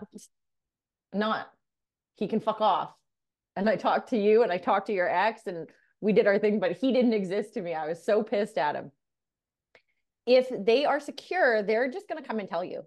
not, 1.14 1.50
he 2.16 2.28
can 2.28 2.40
fuck 2.40 2.60
off. 2.60 2.94
And 3.56 3.68
I 3.68 3.76
talked 3.76 4.10
to 4.10 4.18
you 4.18 4.42
and 4.42 4.52
I 4.52 4.58
talked 4.58 4.86
to 4.88 4.92
your 4.92 5.08
ex 5.08 5.46
and 5.46 5.68
we 6.02 6.12
did 6.12 6.26
our 6.26 6.38
thing, 6.38 6.60
but 6.60 6.72
he 6.72 6.92
didn't 6.92 7.14
exist 7.14 7.54
to 7.54 7.62
me. 7.62 7.74
I 7.74 7.86
was 7.86 8.04
so 8.04 8.22
pissed 8.22 8.58
at 8.58 8.76
him. 8.76 8.92
If 10.26 10.48
they 10.50 10.84
are 10.84 11.00
secure, 11.00 11.62
they're 11.62 11.90
just 11.90 12.08
going 12.08 12.22
to 12.22 12.26
come 12.26 12.38
and 12.38 12.48
tell 12.48 12.64
you. 12.64 12.82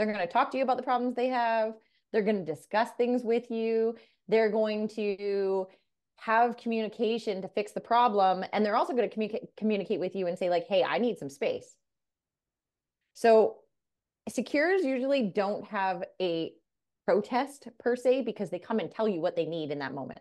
They're 0.00 0.10
going 0.10 0.26
to 0.26 0.32
talk 0.32 0.50
to 0.52 0.56
you 0.56 0.62
about 0.62 0.78
the 0.78 0.82
problems 0.82 1.14
they 1.14 1.28
have. 1.28 1.74
They're 2.10 2.22
going 2.22 2.42
to 2.42 2.54
discuss 2.54 2.88
things 2.96 3.22
with 3.22 3.50
you. 3.50 3.96
They're 4.28 4.48
going 4.48 4.88
to 4.96 5.66
have 6.16 6.56
communication 6.56 7.42
to 7.42 7.48
fix 7.48 7.72
the 7.72 7.80
problem. 7.80 8.42
And 8.54 8.64
they're 8.64 8.76
also 8.76 8.94
going 8.94 9.06
to 9.06 9.12
communicate 9.12 9.54
communicate 9.58 10.00
with 10.00 10.16
you 10.16 10.26
and 10.26 10.38
say, 10.38 10.48
like, 10.48 10.66
hey, 10.66 10.82
I 10.82 10.96
need 10.96 11.18
some 11.18 11.28
space. 11.28 11.76
So 13.12 13.56
secures 14.26 14.84
usually 14.84 15.24
don't 15.24 15.66
have 15.66 16.02
a 16.18 16.54
protest 17.04 17.68
per 17.78 17.94
se 17.94 18.22
because 18.22 18.48
they 18.48 18.58
come 18.58 18.78
and 18.78 18.90
tell 18.90 19.06
you 19.06 19.20
what 19.20 19.36
they 19.36 19.44
need 19.44 19.70
in 19.70 19.80
that 19.80 19.92
moment. 19.92 20.20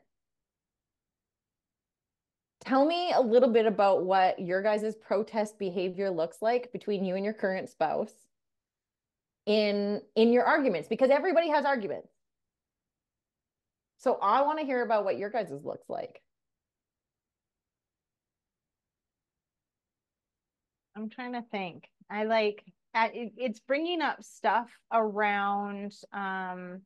Tell 2.65 2.83
me 2.85 3.13
a 3.13 3.21
little 3.21 3.53
bit 3.53 3.65
about 3.65 4.03
what 4.03 4.39
your 4.39 4.61
guys' 4.61 4.97
protest 4.97 5.57
behavior 5.57 6.09
looks 6.09 6.41
like 6.41 6.73
between 6.73 7.05
you 7.05 7.15
and 7.15 7.23
your 7.23 7.33
current 7.33 7.69
spouse 7.69 8.11
in 9.49 9.99
in 10.15 10.31
your 10.31 10.43
arguments 10.43 10.87
because 10.87 11.09
everybody 11.09 11.49
has 11.49 11.65
arguments. 11.65 12.07
So 13.97 14.19
I 14.21 14.43
want 14.43 14.59
to 14.59 14.65
hear 14.65 14.83
about 14.83 15.03
what 15.03 15.17
your 15.17 15.31
guys' 15.31 15.51
looks 15.63 15.89
like. 15.89 16.21
I'm 20.95 21.09
trying 21.09 21.33
to 21.33 21.41
think. 21.51 21.85
I 22.11 22.25
like 22.25 22.63
it's 22.93 23.59
bringing 23.59 24.01
up 24.01 24.23
stuff 24.23 24.69
around 24.93 25.93
um 26.13 26.81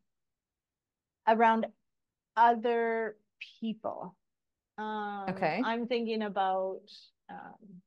around 1.28 1.66
other 2.38 3.18
people. 3.60 4.16
Um 4.78 5.26
okay. 5.32 5.62
I'm 5.66 5.86
thinking 5.88 6.22
about 6.22 6.80
um 7.30 7.82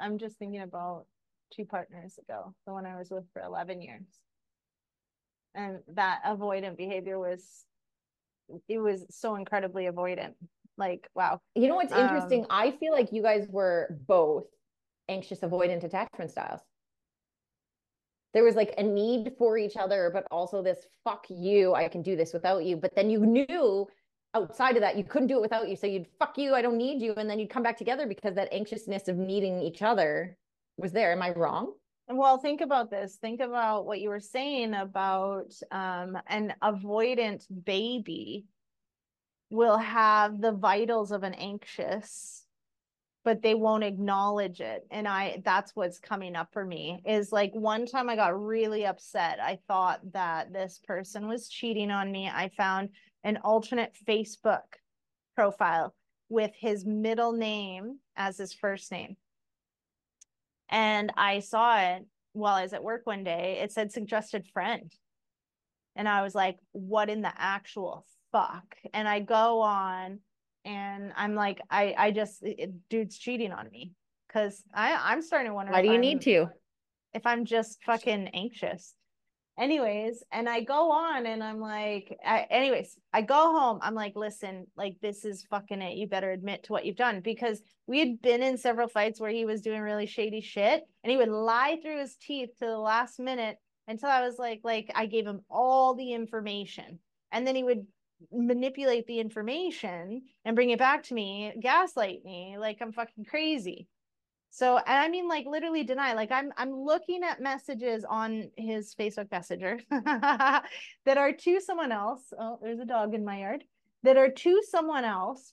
I'm 0.00 0.16
just 0.16 0.38
thinking 0.38 0.62
about 0.62 1.04
two 1.52 1.64
partners 1.64 2.18
ago, 2.18 2.54
the 2.66 2.72
one 2.72 2.86
I 2.86 2.96
was 2.96 3.10
with 3.10 3.24
for 3.32 3.42
11 3.42 3.80
years. 3.80 4.06
And 5.54 5.78
that 5.94 6.22
avoidant 6.26 6.76
behavior 6.76 7.18
was, 7.18 7.64
it 8.68 8.78
was 8.78 9.04
so 9.10 9.36
incredibly 9.36 9.84
avoidant. 9.84 10.34
Like, 10.76 11.08
wow. 11.14 11.40
You 11.54 11.68
know 11.68 11.76
what's 11.76 11.92
interesting? 11.92 12.42
Um, 12.42 12.46
I 12.50 12.72
feel 12.72 12.92
like 12.92 13.12
you 13.12 13.22
guys 13.22 13.46
were 13.48 13.96
both 14.06 14.46
anxious 15.08 15.40
avoidant 15.40 15.84
attachment 15.84 16.30
styles. 16.30 16.60
There 18.32 18.42
was 18.42 18.56
like 18.56 18.74
a 18.78 18.82
need 18.82 19.34
for 19.38 19.56
each 19.56 19.76
other, 19.76 20.10
but 20.12 20.26
also 20.32 20.60
this 20.60 20.78
fuck 21.04 21.26
you, 21.28 21.74
I 21.74 21.86
can 21.86 22.02
do 22.02 22.16
this 22.16 22.32
without 22.32 22.64
you. 22.64 22.76
But 22.76 22.96
then 22.96 23.08
you 23.08 23.24
knew 23.24 23.86
outside 24.34 24.74
of 24.74 24.80
that 24.80 24.98
you 24.98 25.04
couldn't 25.04 25.28
do 25.28 25.36
it 25.36 25.42
without 25.42 25.68
you. 25.68 25.76
So 25.76 25.86
you'd 25.86 26.08
fuck 26.18 26.36
you, 26.36 26.54
I 26.54 26.62
don't 26.62 26.76
need 26.76 27.00
you. 27.00 27.14
And 27.14 27.30
then 27.30 27.38
you'd 27.38 27.50
come 27.50 27.62
back 27.62 27.78
together 27.78 28.08
because 28.08 28.34
that 28.34 28.52
anxiousness 28.52 29.06
of 29.06 29.16
needing 29.16 29.60
each 29.60 29.82
other 29.82 30.36
was 30.76 30.92
there. 30.92 31.12
Am 31.12 31.22
I 31.22 31.30
wrong? 31.30 31.72
Well, 32.08 32.38
think 32.38 32.60
about 32.60 32.90
this. 32.90 33.16
Think 33.16 33.40
about 33.40 33.86
what 33.86 34.00
you 34.00 34.10
were 34.10 34.20
saying 34.20 34.74
about 34.74 35.54
um, 35.70 36.18
an 36.26 36.54
avoidant 36.62 37.46
baby 37.64 38.44
will 39.50 39.78
have 39.78 40.40
the 40.40 40.52
vitals 40.52 41.12
of 41.12 41.22
an 41.22 41.32
anxious, 41.34 42.44
but 43.24 43.40
they 43.40 43.54
won't 43.54 43.84
acknowledge 43.84 44.60
it. 44.60 44.86
And 44.90 45.08
I, 45.08 45.40
that's 45.44 45.74
what's 45.74 45.98
coming 45.98 46.36
up 46.36 46.48
for 46.52 46.64
me 46.64 47.00
is 47.06 47.32
like 47.32 47.52
one 47.54 47.86
time 47.86 48.10
I 48.10 48.16
got 48.16 48.38
really 48.38 48.84
upset. 48.84 49.38
I 49.40 49.58
thought 49.66 50.00
that 50.12 50.52
this 50.52 50.80
person 50.86 51.26
was 51.26 51.48
cheating 51.48 51.90
on 51.90 52.12
me. 52.12 52.28
I 52.28 52.50
found 52.50 52.90
an 53.22 53.38
alternate 53.38 53.94
Facebook 54.06 54.64
profile 55.34 55.94
with 56.28 56.52
his 56.54 56.84
middle 56.84 57.32
name 57.32 57.98
as 58.16 58.36
his 58.36 58.52
first 58.52 58.92
name 58.92 59.16
and 60.68 61.12
I 61.16 61.40
saw 61.40 61.78
it 61.78 62.04
while 62.32 62.54
I 62.54 62.62
was 62.62 62.72
at 62.72 62.82
work 62.82 63.02
one 63.04 63.24
day. 63.24 63.60
It 63.62 63.72
said 63.72 63.92
suggested 63.92 64.46
friend. 64.52 64.92
And 65.96 66.08
I 66.08 66.22
was 66.22 66.34
like, 66.34 66.58
what 66.72 67.08
in 67.08 67.22
the 67.22 67.32
actual 67.36 68.04
fuck? 68.32 68.76
And 68.92 69.08
I 69.08 69.20
go 69.20 69.60
on 69.60 70.18
and 70.64 71.12
I'm 71.16 71.34
like, 71.34 71.60
I, 71.70 71.94
I 71.96 72.10
just, 72.10 72.42
it, 72.42 72.72
dude's 72.90 73.18
cheating 73.18 73.52
on 73.52 73.70
me. 73.70 73.92
Cause 74.32 74.64
I, 74.74 74.98
I'm 75.12 75.22
starting 75.22 75.50
to 75.50 75.54
wonder. 75.54 75.72
Why 75.72 75.82
do 75.82 75.88
you 75.88 75.94
I'm, 75.94 76.00
need 76.00 76.20
to? 76.22 76.48
If 77.12 77.24
I'm 77.24 77.44
just 77.44 77.80
fucking 77.84 78.28
anxious 78.34 78.94
anyways 79.58 80.22
and 80.32 80.48
i 80.48 80.60
go 80.60 80.90
on 80.90 81.26
and 81.26 81.42
i'm 81.42 81.60
like 81.60 82.16
I, 82.24 82.46
anyways 82.50 82.96
i 83.12 83.22
go 83.22 83.34
home. 83.34 83.78
I'm 83.82 83.94
like 83.94 84.16
listen 84.16 84.66
like 84.76 84.96
this 85.00 85.24
is 85.24 85.44
fucking 85.44 85.82
it. 85.82 85.96
You 85.96 86.08
better 86.08 86.32
admit 86.32 86.64
to 86.64 86.72
what 86.72 86.84
you've 86.84 86.96
done. 86.96 87.20
Because 87.20 87.62
we 87.86 88.00
had 88.00 88.20
been 88.22 88.42
in 88.42 88.58
several 88.58 88.88
fights 88.88 89.20
where 89.20 89.30
he 89.30 89.44
was 89.44 89.60
doing 89.60 89.80
really 89.80 90.06
shady 90.06 90.40
shit 90.40 90.82
and 91.02 91.10
he 91.10 91.16
would 91.16 91.28
lie 91.28 91.78
through 91.82 92.00
his 92.00 92.16
teeth 92.16 92.50
to 92.58 92.66
the 92.66 92.78
last 92.78 93.20
minute 93.20 93.56
until 93.86 94.08
i 94.08 94.22
was 94.22 94.38
like 94.38 94.60
like 94.64 94.90
i 94.94 95.06
gave 95.06 95.26
him 95.26 95.40
all 95.50 95.94
the 95.94 96.12
information. 96.12 96.98
And 97.32 97.46
then 97.46 97.56
he 97.56 97.64
would 97.64 97.86
manipulate 98.32 99.06
the 99.06 99.18
information 99.18 100.22
and 100.44 100.54
bring 100.54 100.70
it 100.70 100.78
back 100.78 101.02
to 101.04 101.14
me 101.14 101.52
gaslight 101.60 102.24
me 102.24 102.56
like 102.58 102.78
i'm 102.80 102.92
fucking 102.92 103.24
crazy 103.24 103.86
so, 104.54 104.76
and 104.76 104.86
I 104.86 105.08
mean, 105.08 105.26
like 105.26 105.46
literally 105.46 105.82
deny. 105.82 106.12
Like 106.14 106.30
I'm, 106.30 106.52
I'm 106.56 106.72
looking 106.72 107.24
at 107.24 107.40
messages 107.40 108.04
on 108.08 108.52
his 108.56 108.94
Facebook 108.94 109.28
Messenger 109.32 109.80
that 109.90 110.62
are 111.08 111.32
to 111.32 111.60
someone 111.60 111.90
else. 111.90 112.32
Oh, 112.38 112.60
there's 112.62 112.78
a 112.78 112.84
dog 112.84 113.14
in 113.14 113.24
my 113.24 113.40
yard. 113.40 113.64
That 114.04 114.16
are 114.16 114.30
to 114.30 114.62
someone 114.70 115.02
else. 115.04 115.52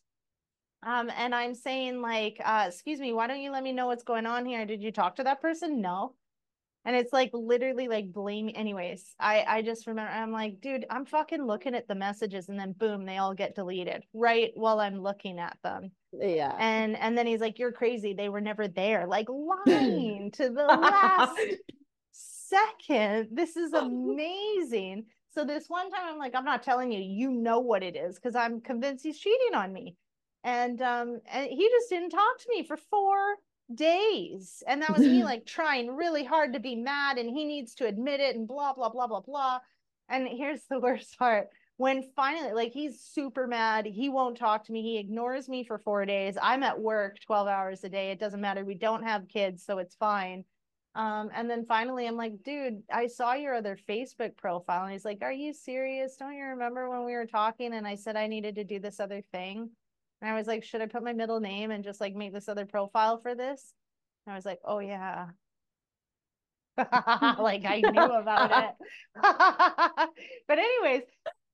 Um, 0.83 1.09
and 1.17 1.33
I'm 1.33 1.55
saying 1.55 1.99
like, 2.03 2.39
uh, 2.45 2.65
excuse 2.67 2.99
me, 2.99 3.11
why 3.11 3.25
don't 3.25 3.41
you 3.41 3.49
let 3.49 3.63
me 3.63 3.71
know 3.71 3.87
what's 3.87 4.03
going 4.03 4.27
on 4.27 4.45
here? 4.45 4.67
Did 4.67 4.83
you 4.83 4.91
talk 4.91 5.15
to 5.15 5.23
that 5.23 5.41
person? 5.41 5.81
No 5.81 6.13
and 6.85 6.95
it's 6.95 7.13
like 7.13 7.29
literally 7.33 7.87
like 7.87 8.11
blame 8.11 8.49
anyways 8.55 9.15
i 9.19 9.43
i 9.47 9.61
just 9.61 9.87
remember 9.87 10.11
i'm 10.11 10.31
like 10.31 10.59
dude 10.61 10.85
i'm 10.89 11.05
fucking 11.05 11.45
looking 11.45 11.75
at 11.75 11.87
the 11.87 11.95
messages 11.95 12.49
and 12.49 12.59
then 12.59 12.73
boom 12.73 13.05
they 13.05 13.17
all 13.17 13.33
get 13.33 13.55
deleted 13.55 14.03
right 14.13 14.51
while 14.55 14.79
i'm 14.79 15.01
looking 15.01 15.39
at 15.39 15.57
them. 15.63 15.91
Yeah. 16.13 16.55
And 16.59 16.97
and 16.97 17.17
then 17.17 17.25
he's 17.25 17.39
like 17.39 17.59
you're 17.59 17.71
crazy 17.71 18.13
they 18.13 18.29
were 18.29 18.41
never 18.41 18.67
there 18.67 19.07
like 19.07 19.27
lying 19.29 20.31
to 20.33 20.49
the 20.49 20.65
last 20.65 21.39
second. 22.11 23.29
This 23.31 23.55
is 23.55 23.73
amazing. 23.73 25.05
So 25.33 25.45
this 25.45 25.65
one 25.69 25.89
time 25.89 26.01
i'm 26.09 26.17
like 26.17 26.35
i'm 26.35 26.45
not 26.45 26.63
telling 26.63 26.91
you 26.91 26.99
you 26.99 27.31
know 27.31 27.59
what 27.59 27.83
it 27.83 27.95
is 27.95 28.15
because 28.15 28.35
i'm 28.35 28.61
convinced 28.61 29.03
he's 29.03 29.19
cheating 29.19 29.55
on 29.55 29.71
me. 29.71 29.95
And 30.43 30.81
um 30.81 31.21
and 31.31 31.47
he 31.47 31.69
just 31.69 31.89
didn't 31.89 32.09
talk 32.09 32.39
to 32.39 32.49
me 32.49 32.63
for 32.63 32.77
four 32.77 33.35
days. 33.75 34.63
And 34.67 34.81
that 34.81 34.91
was 34.91 35.01
me 35.01 35.23
like 35.23 35.45
trying 35.45 35.95
really 35.95 36.23
hard 36.23 36.53
to 36.53 36.59
be 36.59 36.75
mad 36.75 37.17
and 37.17 37.29
he 37.29 37.45
needs 37.45 37.75
to 37.75 37.85
admit 37.85 38.19
it 38.19 38.35
and 38.35 38.47
blah, 38.47 38.73
blah, 38.73 38.89
blah, 38.89 39.07
blah, 39.07 39.21
blah. 39.21 39.59
And 40.09 40.27
here's 40.27 40.63
the 40.69 40.79
worst 40.81 41.17
part. 41.17 41.47
When 41.77 42.03
finally, 42.15 42.53
like, 42.53 42.73
he's 42.73 42.99
super 42.99 43.47
mad. 43.47 43.87
He 43.87 44.09
won't 44.09 44.37
talk 44.37 44.65
to 44.65 44.71
me. 44.71 44.83
He 44.83 44.97
ignores 44.99 45.49
me 45.49 45.63
for 45.63 45.79
four 45.79 46.05
days. 46.05 46.37
I'm 46.39 46.61
at 46.61 46.79
work 46.79 47.17
12 47.25 47.47
hours 47.47 47.83
a 47.83 47.89
day. 47.89 48.11
It 48.11 48.19
doesn't 48.19 48.41
matter. 48.41 48.63
We 48.63 48.75
don't 48.75 49.03
have 49.03 49.27
kids, 49.27 49.63
so 49.65 49.79
it's 49.79 49.95
fine. 49.95 50.45
Um, 50.93 51.29
and 51.33 51.49
then 51.49 51.65
finally, 51.65 52.05
I'm 52.05 52.17
like, 52.17 52.43
dude, 52.43 52.83
I 52.93 53.07
saw 53.07 53.33
your 53.33 53.55
other 53.55 53.77
Facebook 53.89 54.35
profile. 54.35 54.83
And 54.83 54.91
he's 54.91 55.05
like, 55.05 55.19
Are 55.21 55.31
you 55.31 55.53
serious? 55.53 56.17
Don't 56.17 56.35
you 56.35 56.43
remember 56.43 56.89
when 56.89 57.05
we 57.05 57.13
were 57.13 57.25
talking 57.25 57.73
and 57.73 57.87
I 57.87 57.95
said 57.95 58.15
I 58.15 58.27
needed 58.27 58.55
to 58.55 58.63
do 58.63 58.79
this 58.79 58.99
other 58.99 59.21
thing? 59.31 59.69
And 60.21 60.29
I 60.29 60.35
was 60.35 60.47
like, 60.47 60.63
should 60.63 60.81
I 60.81 60.85
put 60.85 61.03
my 61.03 61.13
middle 61.13 61.39
name 61.39 61.71
and 61.71 61.83
just 61.83 61.99
like 61.99 62.15
make 62.15 62.33
this 62.33 62.47
other 62.47 62.65
profile 62.65 63.19
for 63.19 63.33
this? 63.35 63.73
And 64.25 64.33
I 64.33 64.35
was 64.35 64.45
like, 64.45 64.59
oh 64.63 64.79
yeah. 64.79 65.27
like 66.77 67.65
I 67.65 67.81
knew 67.83 68.01
about 68.01 68.51
it. 68.51 68.75
but 70.47 70.59
anyways, 70.59 71.03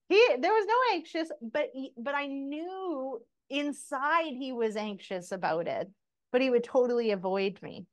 he 0.09 0.27
there 0.39 0.53
was 0.53 0.65
no 0.67 0.95
anxious, 0.95 1.29
but 1.41 1.69
but 1.97 2.15
I 2.15 2.27
knew 2.27 3.19
inside 3.49 4.33
he 4.33 4.51
was 4.51 4.75
anxious 4.75 5.31
about 5.31 5.67
it, 5.67 5.89
but 6.31 6.41
he 6.41 6.49
would 6.49 6.63
totally 6.63 7.11
avoid 7.11 7.59
me. 7.61 7.85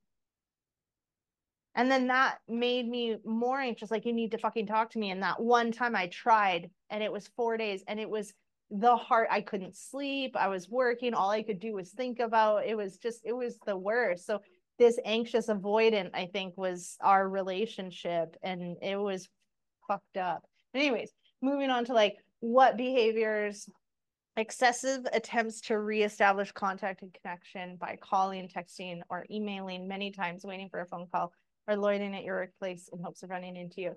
And 1.76 1.90
then 1.90 2.06
that 2.08 2.38
made 2.48 2.88
me 2.88 3.16
more 3.24 3.58
anxious. 3.58 3.90
Like, 3.90 4.06
you 4.06 4.12
need 4.12 4.30
to 4.30 4.38
fucking 4.38 4.66
talk 4.66 4.90
to 4.90 4.98
me. 4.98 5.10
And 5.10 5.22
that 5.24 5.40
one 5.40 5.72
time 5.72 5.96
I 5.96 6.06
tried, 6.06 6.70
and 6.88 7.02
it 7.02 7.10
was 7.10 7.28
four 7.36 7.56
days, 7.56 7.82
and 7.88 7.98
it 7.98 8.08
was 8.08 8.32
the 8.80 8.96
heart. 8.96 9.28
I 9.30 9.40
couldn't 9.40 9.76
sleep. 9.76 10.36
I 10.36 10.48
was 10.48 10.68
working. 10.68 11.14
All 11.14 11.30
I 11.30 11.42
could 11.42 11.60
do 11.60 11.74
was 11.74 11.90
think 11.90 12.18
about 12.18 12.66
it. 12.66 12.76
Was 12.76 12.98
just, 12.98 13.20
it 13.24 13.32
was 13.32 13.58
the 13.66 13.76
worst. 13.76 14.26
So, 14.26 14.40
this 14.76 14.98
anxious 15.04 15.46
avoidant, 15.46 16.10
I 16.14 16.26
think, 16.26 16.56
was 16.56 16.96
our 17.00 17.28
relationship, 17.28 18.36
and 18.42 18.76
it 18.82 18.96
was 18.96 19.28
fucked 19.86 20.16
up. 20.16 20.44
Anyways, 20.74 21.12
moving 21.40 21.70
on 21.70 21.84
to 21.84 21.94
like 21.94 22.16
what 22.40 22.76
behaviors 22.76 23.68
excessive 24.36 25.06
attempts 25.12 25.60
to 25.60 25.78
reestablish 25.78 26.50
contact 26.52 27.02
and 27.02 27.16
connection 27.22 27.76
by 27.76 27.96
calling, 28.02 28.48
texting, 28.48 29.00
or 29.08 29.24
emailing 29.30 29.86
many 29.86 30.10
times, 30.10 30.44
waiting 30.44 30.68
for 30.68 30.80
a 30.80 30.86
phone 30.86 31.06
call, 31.12 31.32
or 31.68 31.76
loitering 31.76 32.16
at 32.16 32.24
your 32.24 32.36
workplace 32.36 32.88
in 32.92 33.00
hopes 33.00 33.22
of 33.22 33.30
running 33.30 33.56
into 33.56 33.80
you. 33.80 33.96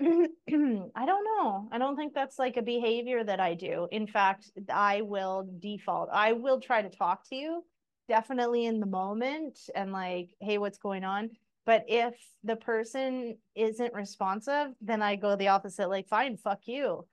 I 0.00 1.06
don't 1.06 1.24
know. 1.24 1.68
I 1.70 1.78
don't 1.78 1.96
think 1.96 2.14
that's 2.14 2.38
like 2.38 2.56
a 2.56 2.62
behavior 2.62 3.22
that 3.24 3.40
I 3.40 3.54
do. 3.54 3.88
In 3.92 4.06
fact, 4.06 4.50
I 4.72 5.02
will 5.02 5.48
default. 5.60 6.08
I 6.12 6.32
will 6.32 6.60
try 6.60 6.82
to 6.82 6.88
talk 6.88 7.28
to 7.28 7.36
you 7.36 7.64
definitely 8.08 8.66
in 8.66 8.80
the 8.80 8.86
moment 8.86 9.58
and 9.74 9.92
like, 9.92 10.30
hey, 10.40 10.58
what's 10.58 10.78
going 10.78 11.04
on? 11.04 11.30
But 11.64 11.84
if 11.88 12.14
the 12.42 12.56
person 12.56 13.36
isn't 13.54 13.94
responsive, 13.94 14.68
then 14.80 15.00
I 15.00 15.16
go 15.16 15.36
the 15.36 15.48
opposite, 15.48 15.88
like, 15.88 16.08
fine, 16.08 16.36
fuck 16.36 16.60
you. 16.66 17.06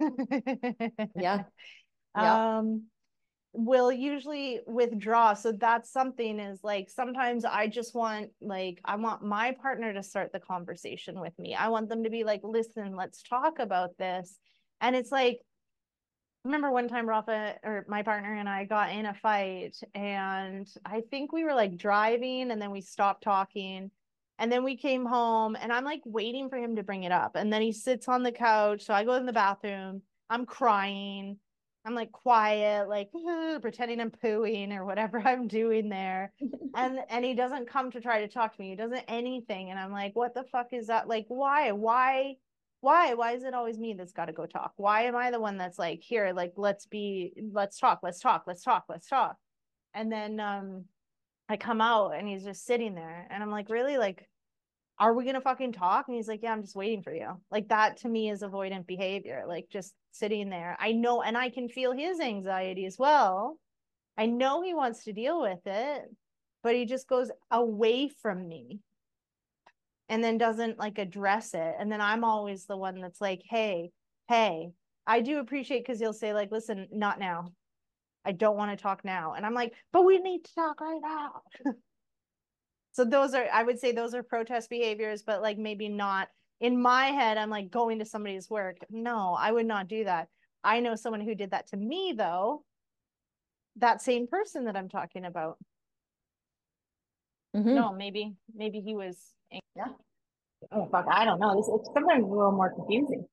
yeah. 0.00 1.42
yeah. 2.16 2.58
Um 2.58 2.84
will 3.56 3.90
usually 3.90 4.60
withdraw. 4.66 5.32
So 5.34 5.52
that's 5.52 5.90
something 5.90 6.38
is 6.38 6.60
like 6.62 6.90
sometimes 6.90 7.44
I 7.44 7.66
just 7.66 7.94
want 7.94 8.30
like 8.40 8.80
I 8.84 8.96
want 8.96 9.22
my 9.22 9.56
partner 9.60 9.92
to 9.94 10.02
start 10.02 10.32
the 10.32 10.40
conversation 10.40 11.20
with 11.20 11.36
me. 11.38 11.54
I 11.54 11.68
want 11.68 11.88
them 11.88 12.04
to 12.04 12.10
be 12.10 12.22
like, 12.22 12.40
listen, 12.42 12.94
let's 12.94 13.22
talk 13.22 13.58
about 13.58 13.96
this. 13.98 14.38
And 14.80 14.94
it's 14.94 15.10
like 15.10 15.40
remember 16.44 16.70
one 16.70 16.86
time 16.86 17.08
Rafa 17.08 17.56
or 17.64 17.84
my 17.88 18.02
partner 18.02 18.34
and 18.34 18.48
I 18.48 18.64
got 18.64 18.92
in 18.92 19.06
a 19.06 19.14
fight 19.14 19.76
and 19.94 20.68
I 20.84 21.00
think 21.10 21.32
we 21.32 21.42
were 21.42 21.54
like 21.54 21.76
driving 21.76 22.50
and 22.50 22.62
then 22.62 22.70
we 22.70 22.82
stopped 22.82 23.24
talking 23.24 23.90
and 24.38 24.52
then 24.52 24.62
we 24.62 24.76
came 24.76 25.04
home 25.06 25.56
and 25.60 25.72
I'm 25.72 25.84
like 25.84 26.02
waiting 26.04 26.48
for 26.48 26.56
him 26.56 26.76
to 26.76 26.84
bring 26.84 27.02
it 27.02 27.10
up 27.10 27.34
and 27.34 27.52
then 27.52 27.62
he 27.62 27.72
sits 27.72 28.06
on 28.06 28.22
the 28.22 28.30
couch 28.30 28.84
so 28.84 28.94
I 28.94 29.02
go 29.02 29.14
in 29.14 29.26
the 29.26 29.32
bathroom 29.32 30.02
I'm 30.30 30.46
crying 30.46 31.38
I'm 31.86 31.94
like 31.94 32.10
quiet, 32.10 32.88
like 32.88 33.10
pretending 33.62 34.00
I'm 34.00 34.10
pooing 34.10 34.76
or 34.76 34.84
whatever 34.84 35.20
I'm 35.24 35.46
doing 35.46 35.88
there. 35.88 36.32
and 36.74 36.98
and 37.08 37.24
he 37.24 37.34
doesn't 37.34 37.68
come 37.68 37.90
to 37.92 38.00
try 38.00 38.20
to 38.20 38.28
talk 38.28 38.56
to 38.56 38.60
me. 38.60 38.70
He 38.70 38.76
doesn't 38.76 39.04
anything. 39.06 39.70
And 39.70 39.78
I'm 39.78 39.92
like, 39.92 40.16
what 40.16 40.34
the 40.34 40.44
fuck 40.44 40.72
is 40.72 40.88
that? 40.88 41.08
Like, 41.08 41.26
why? 41.28 41.70
Why? 41.72 42.34
Why? 42.80 43.14
Why 43.14 43.32
is 43.32 43.44
it 43.44 43.54
always 43.54 43.78
me 43.78 43.94
that's 43.94 44.12
got 44.12 44.26
to 44.26 44.32
go 44.32 44.46
talk? 44.46 44.72
Why 44.76 45.02
am 45.02 45.16
I 45.16 45.30
the 45.30 45.40
one 45.40 45.56
that's 45.56 45.78
like, 45.78 46.02
here, 46.02 46.32
like, 46.34 46.52
let's 46.56 46.86
be, 46.86 47.32
let's 47.52 47.78
talk, 47.78 48.00
let's 48.02 48.20
talk, 48.20 48.44
let's 48.46 48.62
talk, 48.62 48.84
let's 48.88 49.08
talk. 49.08 49.36
And 49.94 50.10
then 50.12 50.40
um 50.40 50.84
I 51.48 51.56
come 51.56 51.80
out 51.80 52.14
and 52.16 52.26
he's 52.26 52.44
just 52.44 52.66
sitting 52.66 52.94
there. 52.96 53.28
And 53.30 53.42
I'm 53.42 53.50
like, 53.50 53.70
really? 53.70 53.96
Like, 53.96 54.28
are 54.98 55.14
we 55.14 55.24
gonna 55.24 55.40
fucking 55.40 55.72
talk? 55.72 56.06
And 56.08 56.16
he's 56.16 56.28
like, 56.28 56.42
yeah, 56.42 56.52
I'm 56.52 56.62
just 56.62 56.76
waiting 56.76 57.02
for 57.02 57.14
you. 57.14 57.40
Like 57.50 57.68
that 57.68 57.98
to 57.98 58.08
me 58.08 58.30
is 58.30 58.42
avoidant 58.42 58.86
behavior, 58.86 59.44
like 59.46 59.68
just 59.70 59.94
sitting 60.18 60.50
there. 60.50 60.76
I 60.80 60.92
know, 60.92 61.22
and 61.22 61.36
I 61.36 61.50
can 61.50 61.68
feel 61.68 61.92
his 61.92 62.20
anxiety 62.20 62.86
as 62.86 62.98
well. 62.98 63.58
I 64.16 64.26
know 64.26 64.62
he 64.62 64.74
wants 64.74 65.04
to 65.04 65.12
deal 65.12 65.40
with 65.40 65.66
it, 65.66 66.02
but 66.62 66.74
he 66.74 66.86
just 66.86 67.08
goes 67.08 67.30
away 67.50 68.08
from 68.08 68.48
me 68.48 68.80
and 70.08 70.22
then 70.22 70.38
doesn't 70.38 70.78
like 70.78 70.98
address 70.98 71.54
it. 71.54 71.74
And 71.78 71.90
then 71.90 72.00
I'm 72.00 72.24
always 72.24 72.66
the 72.66 72.76
one 72.76 73.00
that's 73.00 73.20
like, 73.20 73.42
hey, 73.48 73.90
hey, 74.28 74.70
I 75.06 75.20
do 75.20 75.38
appreciate 75.38 75.80
because 75.80 76.00
he'll 76.00 76.12
say, 76.12 76.32
like, 76.32 76.50
listen, 76.50 76.88
not 76.92 77.18
now. 77.18 77.52
I 78.24 78.32
don't 78.32 78.56
want 78.56 78.76
to 78.76 78.82
talk 78.82 79.04
now. 79.04 79.34
And 79.34 79.46
I'm 79.46 79.54
like, 79.54 79.74
but 79.92 80.04
we 80.04 80.18
need 80.18 80.44
to 80.44 80.54
talk 80.54 80.80
right 80.80 81.00
now. 81.02 81.42
so 82.96 83.04
those 83.04 83.34
are 83.34 83.46
i 83.52 83.62
would 83.62 83.78
say 83.78 83.92
those 83.92 84.14
are 84.14 84.22
protest 84.22 84.70
behaviors 84.70 85.22
but 85.22 85.42
like 85.42 85.58
maybe 85.58 85.88
not 85.88 86.28
in 86.60 86.80
my 86.80 87.06
head 87.06 87.36
i'm 87.36 87.50
like 87.50 87.70
going 87.70 87.98
to 87.98 88.04
somebody's 88.04 88.48
work. 88.50 88.76
No 88.90 89.36
i 89.38 89.50
would 89.50 89.66
not 89.66 89.88
do 89.88 90.04
that. 90.04 90.28
I 90.64 90.80
know 90.80 90.94
someone 90.94 91.20
who 91.20 91.34
did 91.34 91.50
that 91.52 91.68
to 91.68 91.76
me 91.76 92.14
though. 92.16 92.64
That 93.76 94.02
same 94.02 94.26
person 94.26 94.64
that 94.64 94.76
i'm 94.76 94.88
talking 94.88 95.24
about. 95.24 95.58
Mm-hmm. 97.56 97.74
no 97.74 97.92
maybe 97.92 98.34
maybe 98.54 98.80
he 98.80 98.94
was 98.94 99.18
yeah. 99.74 99.86
Oh 100.72 100.88
fuck 100.90 101.06
i 101.10 101.24
don't 101.24 101.40
know. 101.40 101.56
This 101.56 101.68
it's 101.72 101.90
sometimes 101.94 102.24
a 102.24 102.26
little 102.26 102.52
more 102.52 102.72
confusing. 102.74 103.26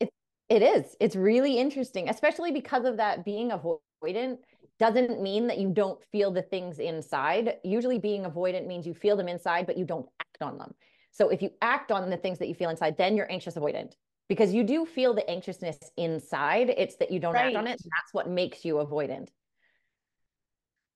It, 0.00 0.10
it 0.48 0.62
is. 0.62 0.96
It's 1.00 1.16
really 1.16 1.58
interesting 1.58 2.08
especially 2.08 2.52
because 2.52 2.84
of 2.84 2.96
that 2.96 3.24
being 3.24 3.50
avoidant 3.50 4.38
doesn't 4.80 5.20
mean 5.20 5.46
that 5.46 5.58
you 5.58 5.68
don't 5.68 6.02
feel 6.10 6.30
the 6.30 6.40
things 6.40 6.78
inside. 6.78 7.56
Usually 7.62 7.98
being 7.98 8.24
avoidant 8.24 8.66
means 8.66 8.86
you 8.86 8.94
feel 8.94 9.14
them 9.14 9.28
inside, 9.28 9.66
but 9.66 9.76
you 9.76 9.84
don't 9.84 10.08
act 10.20 10.38
on 10.40 10.56
them. 10.56 10.74
So 11.12 11.28
if 11.28 11.42
you 11.42 11.50
act 11.60 11.90
on 11.92 12.08
the 12.10 12.16
things 12.16 12.38
that 12.38 12.48
you 12.48 12.54
feel 12.54 12.70
inside, 12.70 12.96
then 12.96 13.16
you're 13.16 13.30
anxious 13.30 13.54
avoidant 13.54 13.94
because 14.28 14.54
you 14.54 14.62
do 14.62 14.86
feel 14.86 15.12
the 15.12 15.28
anxiousness 15.28 15.78
inside. 15.96 16.72
It's 16.76 16.96
that 16.96 17.10
you 17.10 17.18
don't 17.18 17.34
right. 17.34 17.46
act 17.46 17.56
on 17.56 17.66
it. 17.66 17.78
That's 17.78 18.12
what 18.12 18.28
makes 18.28 18.64
you 18.64 18.74
avoidant. 18.74 19.28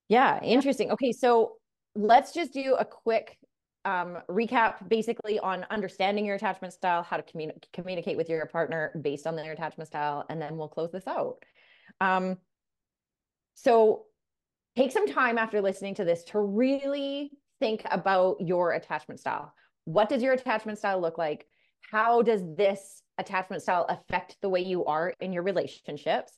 Yeah, 0.09 0.41
interesting. 0.43 0.91
Okay, 0.93 1.12
so 1.12 1.55
let's 1.95 2.33
just 2.33 2.53
do 2.53 2.77
a 2.79 2.85
quick 2.85 3.39
um, 3.85 4.19
recap 4.31 4.89
basically 4.89 5.39
on 5.39 5.67
understanding 5.71 6.25
your 6.25 6.37
attachment 6.37 6.73
style, 6.73 7.03
how 7.03 7.17
to 7.17 7.23
communi- 7.23 7.62
communicate 7.73 8.17
with 8.17 8.29
your 8.29 8.47
partner 8.47 8.93
based 9.01 9.27
on 9.27 9.37
their 9.37 9.53
attachment 9.53 9.89
style, 9.89 10.25
and 10.29 10.41
then 10.41 10.57
we'll 10.57 10.69
close 10.69 10.91
this 10.93 11.07
out. 11.07 11.37
Um, 12.01 12.39
so 13.55 14.05
take 14.77 14.93
some 14.93 15.07
time 15.07 15.39
after 15.39 15.61
listening 15.61 15.95
to 15.97 16.05
this 16.05 16.25
to 16.25 16.39
really 16.39 17.31
think 17.61 17.83
about 17.91 18.41
your 18.41 18.73
attachment 18.73 19.21
style. 19.21 19.53
What 19.85 20.09
does 20.09 20.22
your 20.22 20.32
attachment 20.32 20.78
style 20.78 21.01
look 21.01 21.18
like? 21.18 21.47
How 21.91 22.22
does 22.22 22.43
this 22.57 23.03
attachment 23.18 23.62
style 23.62 23.87
affect 23.89 24.37
the 24.41 24.49
way 24.49 24.61
you 24.61 24.85
are 24.85 25.12
in 25.20 25.32
your 25.32 25.43
relationships? 25.43 26.32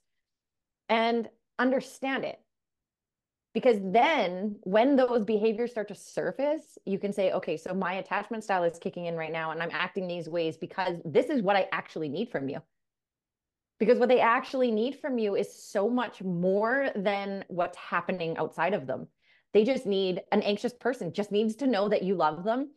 And 0.88 1.28
understand 1.58 2.24
it. 2.24 2.40
Because 3.54 3.78
then 3.80 4.56
when 4.62 4.96
those 4.96 5.24
behaviors 5.24 5.70
start 5.70 5.88
to 5.88 5.94
surface, 5.94 6.76
you 6.84 6.98
can 6.98 7.12
say, 7.12 7.32
okay, 7.32 7.56
so 7.56 7.72
my 7.72 7.94
attachment 7.94 8.44
style 8.44 8.64
is 8.64 8.78
kicking 8.78 9.06
in 9.06 9.16
right 9.16 9.32
now 9.32 9.50
and 9.50 9.62
I'm 9.62 9.70
acting 9.72 10.06
these 10.06 10.28
ways 10.28 10.58
because 10.58 10.98
this 11.04 11.26
is 11.26 11.40
what 11.40 11.56
I 11.56 11.66
actually 11.72 12.10
need 12.10 12.30
from 12.30 12.48
you 12.48 12.60
because 13.78 13.98
what 13.98 14.08
they 14.08 14.20
actually 14.20 14.70
need 14.70 14.98
from 15.00 15.18
you 15.18 15.34
is 15.34 15.62
so 15.62 15.88
much 15.88 16.22
more 16.22 16.90
than 16.96 17.44
what's 17.48 17.76
happening 17.76 18.36
outside 18.38 18.74
of 18.74 18.86
them 18.86 19.06
they 19.52 19.64
just 19.64 19.86
need 19.86 20.22
an 20.32 20.42
anxious 20.42 20.72
person 20.72 21.12
just 21.12 21.32
needs 21.32 21.56
to 21.56 21.66
know 21.66 21.88
that 21.88 22.02
you 22.02 22.14
love 22.14 22.44
them 22.44 22.70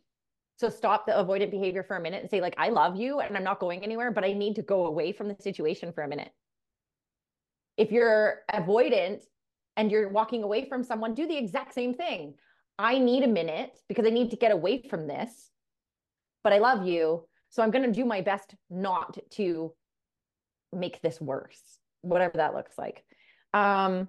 so 0.60 0.68
stop 0.68 1.06
the 1.06 1.12
avoidant 1.12 1.50
behavior 1.50 1.82
for 1.82 1.96
a 1.96 2.00
minute 2.00 2.20
and 2.20 2.30
say 2.30 2.40
like 2.40 2.54
i 2.58 2.68
love 2.68 2.96
you 2.96 3.20
and 3.20 3.36
i'm 3.36 3.44
not 3.44 3.60
going 3.60 3.82
anywhere 3.82 4.10
but 4.10 4.24
i 4.24 4.32
need 4.32 4.54
to 4.54 4.62
go 4.62 4.86
away 4.86 5.12
from 5.12 5.28
the 5.28 5.36
situation 5.40 5.92
for 5.92 6.02
a 6.02 6.08
minute 6.08 6.30
if 7.76 7.90
you're 7.90 8.40
avoidant 8.52 9.22
and 9.76 9.90
you're 9.90 10.08
walking 10.08 10.42
away 10.42 10.68
from 10.68 10.84
someone 10.84 11.14
do 11.14 11.26
the 11.26 11.36
exact 11.36 11.72
same 11.72 11.94
thing 11.94 12.34
i 12.78 12.98
need 12.98 13.22
a 13.22 13.28
minute 13.28 13.78
because 13.88 14.06
i 14.06 14.10
need 14.10 14.30
to 14.30 14.36
get 14.36 14.52
away 14.52 14.82
from 14.90 15.06
this 15.06 15.50
but 16.44 16.52
i 16.52 16.58
love 16.58 16.86
you 16.86 17.24
so 17.48 17.62
i'm 17.62 17.70
going 17.70 17.84
to 17.84 17.92
do 17.92 18.04
my 18.04 18.20
best 18.20 18.54
not 18.68 19.18
to 19.30 19.72
make 20.72 21.00
this 21.02 21.20
worse, 21.20 21.78
whatever 22.02 22.36
that 22.36 22.54
looks 22.54 22.76
like. 22.78 23.04
Um, 23.52 24.08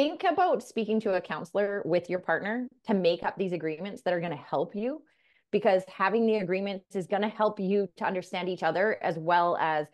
think 0.00 0.24
about 0.24 0.62
speaking 0.62 0.98
to 0.98 1.12
a 1.12 1.20
counselor 1.20 1.82
with 1.84 2.08
your 2.08 2.20
partner 2.20 2.66
to 2.86 2.94
make 2.94 3.22
up 3.22 3.36
these 3.36 3.52
agreements 3.52 4.00
that 4.02 4.14
are 4.14 4.20
going 4.20 4.32
to 4.32 4.36
help 4.36 4.74
you 4.74 5.02
because 5.52 5.82
having 5.94 6.26
the 6.26 6.36
agreements 6.36 6.96
is 6.96 7.06
going 7.06 7.20
to 7.20 7.28
help 7.28 7.60
you 7.60 7.86
to 7.98 8.04
understand 8.04 8.48
each 8.48 8.62
other 8.62 8.98
as 9.02 9.18
well 9.18 9.58
as 9.60 9.86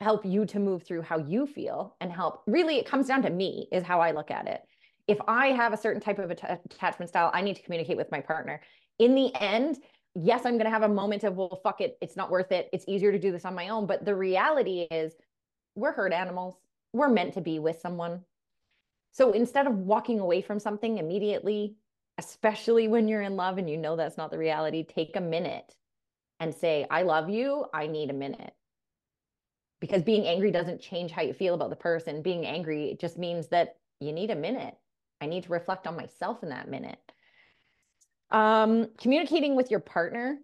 help 0.00 0.24
you 0.24 0.44
to 0.44 0.58
move 0.58 0.82
through 0.82 1.02
how 1.02 1.18
you 1.18 1.46
feel 1.46 1.94
and 2.00 2.10
help 2.10 2.42
really 2.48 2.78
it 2.78 2.86
comes 2.86 3.06
down 3.06 3.22
to 3.22 3.30
me 3.30 3.68
is 3.70 3.84
how 3.84 4.00
i 4.00 4.10
look 4.10 4.32
at 4.32 4.48
it 4.48 4.60
if 5.06 5.18
i 5.28 5.48
have 5.48 5.72
a 5.72 5.76
certain 5.76 6.00
type 6.00 6.18
of 6.18 6.30
attachment 6.30 7.08
style 7.08 7.30
i 7.32 7.40
need 7.40 7.54
to 7.54 7.62
communicate 7.62 7.96
with 7.96 8.10
my 8.10 8.20
partner 8.20 8.60
in 8.98 9.14
the 9.14 9.32
end 9.40 9.78
yes, 10.20 10.44
I'm 10.44 10.54
going 10.54 10.64
to 10.64 10.70
have 10.70 10.82
a 10.82 10.88
moment 10.88 11.22
of, 11.22 11.36
well, 11.36 11.60
fuck 11.62 11.80
it. 11.80 11.96
It's 12.00 12.16
not 12.16 12.30
worth 12.30 12.50
it. 12.50 12.68
It's 12.72 12.84
easier 12.88 13.12
to 13.12 13.18
do 13.18 13.30
this 13.30 13.44
on 13.44 13.54
my 13.54 13.68
own. 13.68 13.86
But 13.86 14.04
the 14.04 14.14
reality 14.14 14.86
is, 14.90 15.14
we're 15.76 15.92
herd 15.92 16.12
animals. 16.12 16.56
We're 16.92 17.08
meant 17.08 17.34
to 17.34 17.40
be 17.40 17.58
with 17.58 17.78
someone. 17.80 18.22
So 19.12 19.32
instead 19.32 19.66
of 19.66 19.74
walking 19.78 20.20
away 20.20 20.42
from 20.42 20.60
something 20.60 20.98
immediately, 20.98 21.76
especially 22.18 22.88
when 22.88 23.08
you're 23.08 23.22
in 23.22 23.36
love 23.36 23.58
and 23.58 23.68
you 23.68 23.76
know 23.76 23.96
that's 23.96 24.16
not 24.16 24.30
the 24.30 24.38
reality, 24.38 24.84
take 24.84 25.16
a 25.16 25.20
minute 25.20 25.74
and 26.40 26.54
say, 26.54 26.86
I 26.90 27.02
love 27.02 27.30
you. 27.30 27.66
I 27.74 27.86
need 27.86 28.10
a 28.10 28.14
minute. 28.14 28.54
because 29.80 30.02
being 30.02 30.26
angry 30.26 30.50
doesn't 30.50 30.80
change 30.80 31.10
how 31.12 31.22
you 31.22 31.32
feel 31.32 31.54
about 31.54 31.70
the 31.70 31.76
person. 31.76 32.22
Being 32.22 32.46
angry 32.46 32.96
just 33.00 33.18
means 33.18 33.48
that 33.48 33.76
you 34.00 34.12
need 34.12 34.30
a 34.30 34.36
minute. 34.36 34.76
I 35.20 35.26
need 35.26 35.44
to 35.44 35.52
reflect 35.52 35.86
on 35.86 35.96
myself 35.96 36.42
in 36.42 36.48
that 36.50 36.68
minute. 36.68 36.98
Um, 38.30 38.88
communicating 38.98 39.56
with 39.56 39.70
your 39.70 39.80
partner 39.80 40.38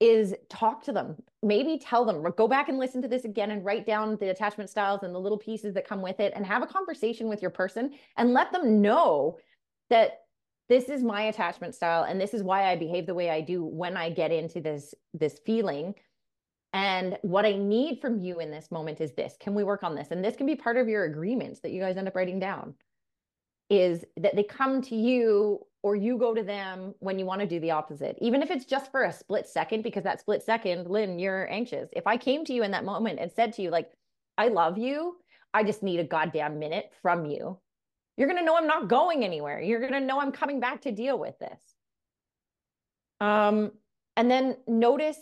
is 0.00 0.34
talk 0.48 0.82
to 0.84 0.92
them. 0.92 1.16
Maybe 1.42 1.78
tell 1.78 2.04
them, 2.04 2.24
go 2.36 2.48
back 2.48 2.68
and 2.68 2.78
listen 2.78 3.02
to 3.02 3.08
this 3.08 3.24
again 3.24 3.50
and 3.50 3.64
write 3.64 3.86
down 3.86 4.16
the 4.16 4.30
attachment 4.30 4.70
styles 4.70 5.02
and 5.02 5.14
the 5.14 5.18
little 5.18 5.38
pieces 5.38 5.74
that 5.74 5.86
come 5.86 6.00
with 6.00 6.20
it 6.20 6.32
and 6.34 6.46
have 6.46 6.62
a 6.62 6.66
conversation 6.66 7.28
with 7.28 7.42
your 7.42 7.50
person 7.50 7.92
and 8.16 8.32
let 8.32 8.50
them 8.50 8.80
know 8.80 9.38
that 9.90 10.22
this 10.70 10.88
is 10.88 11.02
my 11.02 11.22
attachment 11.22 11.74
style 11.74 12.04
and 12.04 12.20
this 12.20 12.32
is 12.32 12.42
why 12.42 12.70
I 12.70 12.76
behave 12.76 13.06
the 13.06 13.14
way 13.14 13.28
I 13.28 13.40
do 13.40 13.64
when 13.64 13.96
I 13.96 14.08
get 14.08 14.32
into 14.32 14.60
this 14.60 14.94
this 15.12 15.40
feeling 15.44 15.94
and 16.72 17.18
what 17.22 17.44
I 17.44 17.56
need 17.56 18.00
from 18.00 18.20
you 18.20 18.38
in 18.38 18.50
this 18.50 18.70
moment 18.70 19.00
is 19.00 19.12
this. 19.12 19.36
Can 19.40 19.54
we 19.54 19.64
work 19.64 19.82
on 19.82 19.96
this? 19.96 20.12
And 20.12 20.24
this 20.24 20.36
can 20.36 20.46
be 20.46 20.54
part 20.54 20.76
of 20.76 20.88
your 20.88 21.04
agreements 21.04 21.60
that 21.60 21.72
you 21.72 21.80
guys 21.80 21.96
end 21.96 22.06
up 22.06 22.14
writing 22.14 22.38
down 22.38 22.74
is 23.70 24.04
that 24.16 24.34
they 24.36 24.42
come 24.42 24.82
to 24.82 24.96
you 24.96 25.64
or 25.82 25.96
you 25.96 26.18
go 26.18 26.34
to 26.34 26.42
them 26.42 26.94
when 26.98 27.18
you 27.18 27.24
want 27.24 27.40
to 27.40 27.46
do 27.46 27.60
the 27.60 27.70
opposite, 27.70 28.18
even 28.20 28.42
if 28.42 28.50
it's 28.50 28.66
just 28.66 28.90
for 28.90 29.04
a 29.04 29.12
split 29.12 29.46
second, 29.46 29.82
because 29.82 30.04
that 30.04 30.20
split 30.20 30.42
second, 30.42 30.88
Lynn, 30.88 31.18
you're 31.18 31.50
anxious. 31.50 31.88
If 31.92 32.06
I 32.06 32.16
came 32.16 32.44
to 32.44 32.52
you 32.52 32.64
in 32.64 32.72
that 32.72 32.84
moment 32.84 33.20
and 33.20 33.32
said 33.32 33.54
to 33.54 33.62
you, 33.62 33.70
like, 33.70 33.90
I 34.36 34.48
love 34.48 34.76
you, 34.76 35.16
I 35.54 35.62
just 35.62 35.82
need 35.82 36.00
a 36.00 36.04
goddamn 36.04 36.58
minute 36.58 36.90
from 37.00 37.24
you, 37.24 37.58
you're 38.16 38.28
going 38.28 38.38
to 38.38 38.44
know 38.44 38.56
I'm 38.56 38.66
not 38.66 38.88
going 38.88 39.24
anywhere. 39.24 39.62
You're 39.62 39.80
going 39.80 39.92
to 39.92 40.00
know 40.00 40.20
I'm 40.20 40.32
coming 40.32 40.60
back 40.60 40.82
to 40.82 40.92
deal 40.92 41.18
with 41.18 41.38
this. 41.38 41.60
Um, 43.20 43.72
and 44.16 44.30
then 44.30 44.56
notice 44.66 45.18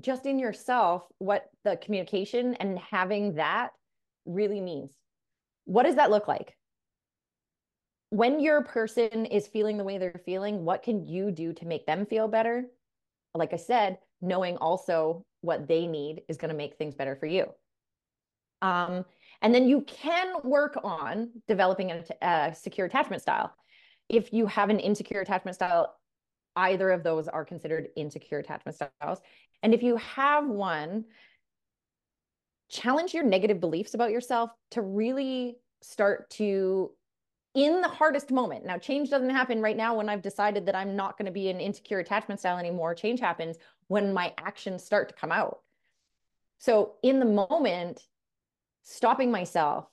just 0.00 0.26
in 0.26 0.38
yourself 0.38 1.04
what 1.18 1.48
the 1.64 1.76
communication 1.78 2.54
and 2.54 2.78
having 2.78 3.36
that 3.36 3.70
really 4.26 4.60
means. 4.60 4.92
What 5.64 5.84
does 5.84 5.94
that 5.94 6.10
look 6.10 6.28
like? 6.28 6.54
When 8.10 8.40
your 8.40 8.62
person 8.62 9.26
is 9.26 9.46
feeling 9.46 9.78
the 9.78 9.84
way 9.84 9.98
they're 9.98 10.20
feeling, 10.24 10.64
what 10.64 10.82
can 10.82 11.06
you 11.06 11.30
do 11.30 11.52
to 11.54 11.66
make 11.66 11.86
them 11.86 12.06
feel 12.06 12.28
better? 12.28 12.66
Like 13.34 13.52
I 13.52 13.56
said, 13.56 13.98
knowing 14.20 14.56
also 14.56 15.24
what 15.40 15.68
they 15.68 15.86
need 15.86 16.22
is 16.28 16.36
going 16.36 16.50
to 16.50 16.56
make 16.56 16.76
things 16.76 16.94
better 16.94 17.16
for 17.16 17.26
you. 17.26 17.46
Um, 18.62 19.04
and 19.42 19.54
then 19.54 19.68
you 19.68 19.82
can 19.82 20.36
work 20.44 20.78
on 20.82 21.30
developing 21.46 21.90
a, 21.90 22.04
a 22.22 22.54
secure 22.54 22.86
attachment 22.86 23.22
style. 23.22 23.54
If 24.08 24.32
you 24.32 24.46
have 24.46 24.70
an 24.70 24.80
insecure 24.80 25.20
attachment 25.20 25.56
style, 25.56 25.94
either 26.54 26.90
of 26.90 27.02
those 27.02 27.28
are 27.28 27.44
considered 27.44 27.88
insecure 27.96 28.38
attachment 28.38 28.76
styles. 28.76 29.20
And 29.62 29.74
if 29.74 29.82
you 29.82 29.96
have 29.96 30.46
one, 30.48 31.04
challenge 32.70 33.14
your 33.14 33.24
negative 33.24 33.60
beliefs 33.60 33.94
about 33.94 34.10
yourself 34.10 34.50
to 34.72 34.80
really 34.80 35.56
start 35.82 36.30
to 36.30 36.92
in 37.56 37.80
the 37.80 37.88
hardest 37.88 38.30
moment. 38.30 38.66
Now, 38.66 38.76
change 38.76 39.08
doesn't 39.08 39.30
happen 39.30 39.62
right 39.62 39.78
now 39.78 39.96
when 39.96 40.10
I've 40.10 40.20
decided 40.20 40.66
that 40.66 40.76
I'm 40.76 40.94
not 40.94 41.16
going 41.16 41.24
to 41.24 41.32
be 41.32 41.48
an 41.48 41.58
insecure 41.58 42.00
attachment 42.00 42.38
style 42.38 42.58
anymore. 42.58 42.94
Change 42.94 43.18
happens 43.18 43.56
when 43.88 44.12
my 44.12 44.34
actions 44.36 44.84
start 44.84 45.08
to 45.08 45.14
come 45.14 45.32
out. 45.32 45.60
So, 46.58 46.96
in 47.02 47.18
the 47.18 47.24
moment, 47.24 48.02
stopping 48.82 49.30
myself 49.30 49.86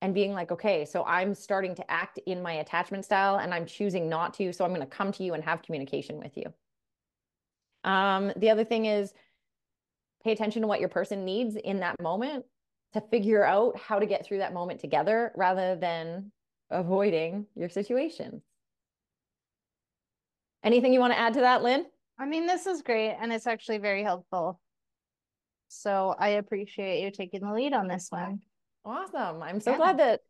and 0.00 0.14
being 0.14 0.32
like, 0.32 0.50
okay, 0.50 0.86
so 0.86 1.04
I'm 1.04 1.34
starting 1.34 1.74
to 1.74 1.90
act 1.90 2.18
in 2.26 2.42
my 2.42 2.54
attachment 2.54 3.04
style 3.04 3.36
and 3.36 3.52
I'm 3.52 3.66
choosing 3.66 4.08
not 4.08 4.32
to. 4.34 4.50
So, 4.54 4.64
I'm 4.64 4.74
going 4.74 4.80
to 4.80 4.86
come 4.86 5.12
to 5.12 5.22
you 5.22 5.34
and 5.34 5.44
have 5.44 5.62
communication 5.62 6.18
with 6.18 6.38
you. 6.38 6.52
Um, 7.88 8.32
the 8.36 8.48
other 8.48 8.64
thing 8.64 8.86
is 8.86 9.12
pay 10.22 10.32
attention 10.32 10.62
to 10.62 10.68
what 10.68 10.80
your 10.80 10.88
person 10.88 11.26
needs 11.26 11.54
in 11.56 11.80
that 11.80 12.00
moment 12.00 12.46
to 12.94 13.02
figure 13.02 13.44
out 13.44 13.76
how 13.76 13.98
to 13.98 14.06
get 14.06 14.24
through 14.24 14.38
that 14.38 14.54
moment 14.54 14.80
together 14.80 15.32
rather 15.36 15.76
than 15.76 16.30
avoiding 16.70 17.46
your 17.54 17.68
situation. 17.68 18.42
Anything 20.62 20.92
you 20.92 21.00
want 21.00 21.12
to 21.12 21.18
add 21.18 21.34
to 21.34 21.40
that, 21.40 21.62
Lynn? 21.62 21.86
I 22.18 22.26
mean, 22.26 22.46
this 22.46 22.66
is 22.66 22.82
great 22.82 23.16
and 23.20 23.32
it's 23.32 23.46
actually 23.46 23.78
very 23.78 24.02
helpful. 24.02 24.60
So 25.68 26.14
I 26.18 26.28
appreciate 26.30 27.02
you 27.02 27.10
taking 27.10 27.40
the 27.40 27.52
lead 27.52 27.72
on 27.72 27.88
this 27.88 28.06
one. 28.10 28.40
Awesome. 28.84 29.42
I'm 29.42 29.60
so 29.60 29.72
yeah. 29.72 29.76
glad 29.76 29.98
that 29.98 30.20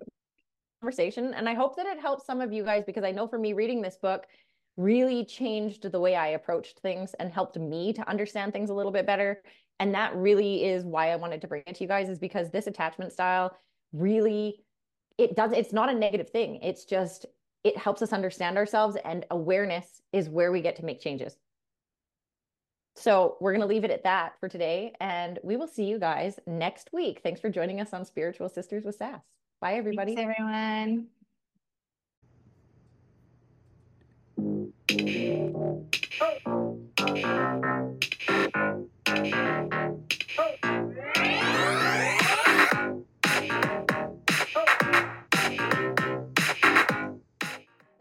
conversation 0.81 1.35
and 1.35 1.49
I 1.49 1.55
hope 1.55 1.77
that 1.77 1.87
it 1.87 2.01
helps 2.01 2.27
some 2.27 2.41
of 2.41 2.53
you 2.53 2.65
guys 2.65 2.85
because 2.85 3.05
I 3.05 3.11
know 3.11 3.27
for 3.27 3.39
me 3.39 3.53
reading 3.53 3.83
this 3.83 3.97
book, 4.01 4.25
really 4.77 5.25
changed 5.25 5.91
the 5.91 6.01
way 6.01 6.17
I 6.17 6.29
approached 6.29 6.81
things 6.81 7.15
and 7.21 7.33
helped 7.33 7.57
me 7.57 7.93
to 7.93 8.09
understand 8.09 8.53
things 8.53 8.71
a 8.71 8.75
little 8.75 8.93
bit 8.93 9.07
better. 9.07 9.41
And 9.79 9.95
that 9.95 10.15
really 10.17 10.65
is 10.65 10.85
why 10.85 11.11
I 11.11 11.17
wanted 11.17 11.41
to 11.43 11.47
bring 11.47 11.63
it 11.67 11.77
to 11.77 11.85
you 11.85 11.89
guys 11.89 12.09
is 12.09 12.19
because 12.19 12.51
this 12.51 12.67
attachment 12.67 13.13
style 13.13 13.57
really 13.93 14.65
it 15.19 15.37
does 15.37 15.53
it's 15.53 15.73
not 15.73 15.89
a 15.89 15.95
negative 15.95 16.31
thing. 16.31 16.61
It's 16.63 16.85
just 16.85 17.27
it 17.63 17.77
helps 17.77 18.03
us 18.03 18.13
understand 18.13 18.59
ourselves 18.59 18.97
and 19.05 19.25
awareness 19.31 20.03
is 20.13 20.29
where 20.29 20.53
we 20.53 20.61
get 20.61 20.77
to 20.77 20.85
make 20.85 21.01
changes. 21.01 21.37
So 22.97 23.37
we're 23.41 23.53
going 23.53 23.63
to 23.63 23.67
leave 23.67 23.85
it 23.85 23.91
at 23.91 24.05
that 24.05 24.35
for 24.39 24.49
today 24.49 24.93
and 25.01 25.39
we 25.43 25.57
will 25.57 25.67
see 25.67 25.85
you 25.85 25.99
guys 25.99 26.39
next 26.47 26.91
week. 26.93 27.21
Thanks 27.23 27.41
for 27.41 27.51
joining 27.51 27.81
us 27.81 27.93
on 27.93 28.05
Spiritual 28.05 28.49
Sisters 28.49 28.85
with 28.85 28.97
Sass. 28.97 29.23
Bye 29.61 29.75
everybody. 29.75 30.15
Thanks, 30.15 30.35
everyone. 30.39 31.07
Oh. 36.21 36.75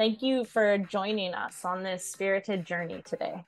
Thank 0.03 0.21
you 0.21 0.43
for 0.43 0.77
joining 0.77 1.33
us 1.33 1.63
on 1.63 1.81
this 1.81 2.03
spirited 2.03 2.65
journey 2.65 3.01
today. 3.05 3.45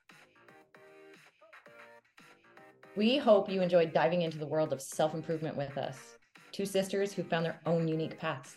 We 2.96 3.18
hope 3.18 3.50
you 3.50 3.62
enjoyed 3.62 3.92
diving 3.92 4.22
into 4.22 4.38
the 4.38 4.48
world 4.48 4.72
of 4.72 4.82
self 4.82 5.14
improvement 5.14 5.58
with 5.58 5.78
us. 5.78 6.16
Two 6.54 6.66
sisters 6.66 7.12
who 7.12 7.24
found 7.24 7.46
their 7.46 7.60
own 7.66 7.90
unique 7.90 8.18
paths. 8.18 8.56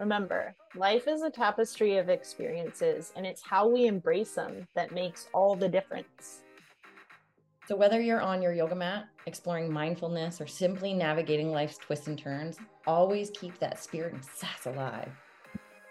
Remember, 0.00 0.52
life 0.74 1.06
is 1.06 1.22
a 1.22 1.30
tapestry 1.30 1.98
of 1.98 2.08
experiences, 2.08 3.12
and 3.14 3.24
it's 3.24 3.40
how 3.40 3.68
we 3.68 3.86
embrace 3.86 4.32
them 4.32 4.66
that 4.74 4.90
makes 4.90 5.28
all 5.32 5.54
the 5.54 5.68
difference. 5.68 6.40
So, 7.68 7.76
whether 7.76 8.00
you're 8.00 8.20
on 8.20 8.42
your 8.42 8.52
yoga 8.52 8.74
mat, 8.74 9.06
exploring 9.26 9.72
mindfulness, 9.72 10.40
or 10.40 10.48
simply 10.48 10.92
navigating 10.92 11.52
life's 11.52 11.78
twists 11.78 12.08
and 12.08 12.18
turns, 12.18 12.58
always 12.84 13.30
keep 13.30 13.56
that 13.60 13.80
spirit 13.80 14.14
and 14.14 14.24
sass 14.24 14.66
alive. 14.66 15.12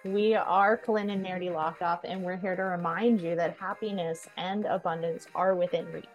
We 0.06 0.36
are 0.36 0.78
Colleen 0.78 1.10
and 1.10 1.26
Nerdy 1.26 1.52
Lockoff, 1.52 2.02
and 2.04 2.24
we're 2.24 2.38
here 2.38 2.56
to 2.56 2.62
remind 2.62 3.20
you 3.20 3.36
that 3.36 3.58
happiness 3.60 4.28
and 4.38 4.66
abundance 4.66 5.26
are 5.34 5.56
within 5.56 5.92
reach. 5.92 6.06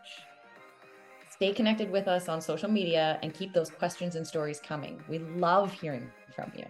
Stay 1.28 1.52
connected 1.52 1.90
with 1.90 2.06
us 2.06 2.28
on 2.28 2.40
social 2.40 2.70
media 2.70 3.18
and 3.24 3.34
keep 3.34 3.52
those 3.52 3.70
questions 3.70 4.14
and 4.14 4.24
stories 4.24 4.60
coming. 4.60 5.02
We 5.08 5.18
love 5.18 5.72
hearing 5.72 6.08
from 6.34 6.52
you. 6.56 6.64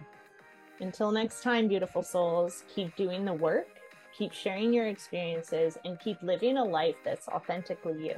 Until 0.79 1.11
next 1.11 1.43
time, 1.43 1.67
beautiful 1.67 2.01
souls, 2.01 2.63
keep 2.73 2.95
doing 2.95 3.25
the 3.25 3.33
work, 3.33 3.67
keep 4.11 4.33
sharing 4.33 4.73
your 4.73 4.87
experiences, 4.87 5.77
and 5.85 5.99
keep 5.99 6.21
living 6.23 6.57
a 6.57 6.63
life 6.63 6.95
that's 7.05 7.27
authentically 7.27 8.07
you. 8.07 8.17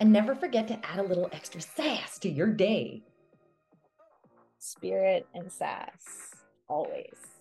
And 0.00 0.12
never 0.12 0.34
forget 0.34 0.66
to 0.68 0.84
add 0.84 0.98
a 0.98 1.04
little 1.04 1.30
extra 1.30 1.60
sass 1.60 2.18
to 2.18 2.28
your 2.28 2.48
day. 2.48 3.04
Spirit 4.58 5.28
and 5.34 5.50
sass, 5.50 6.34
always. 6.68 7.33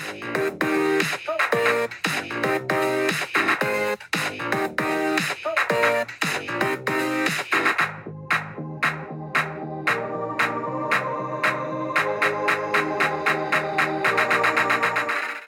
Oh. 0.00 0.78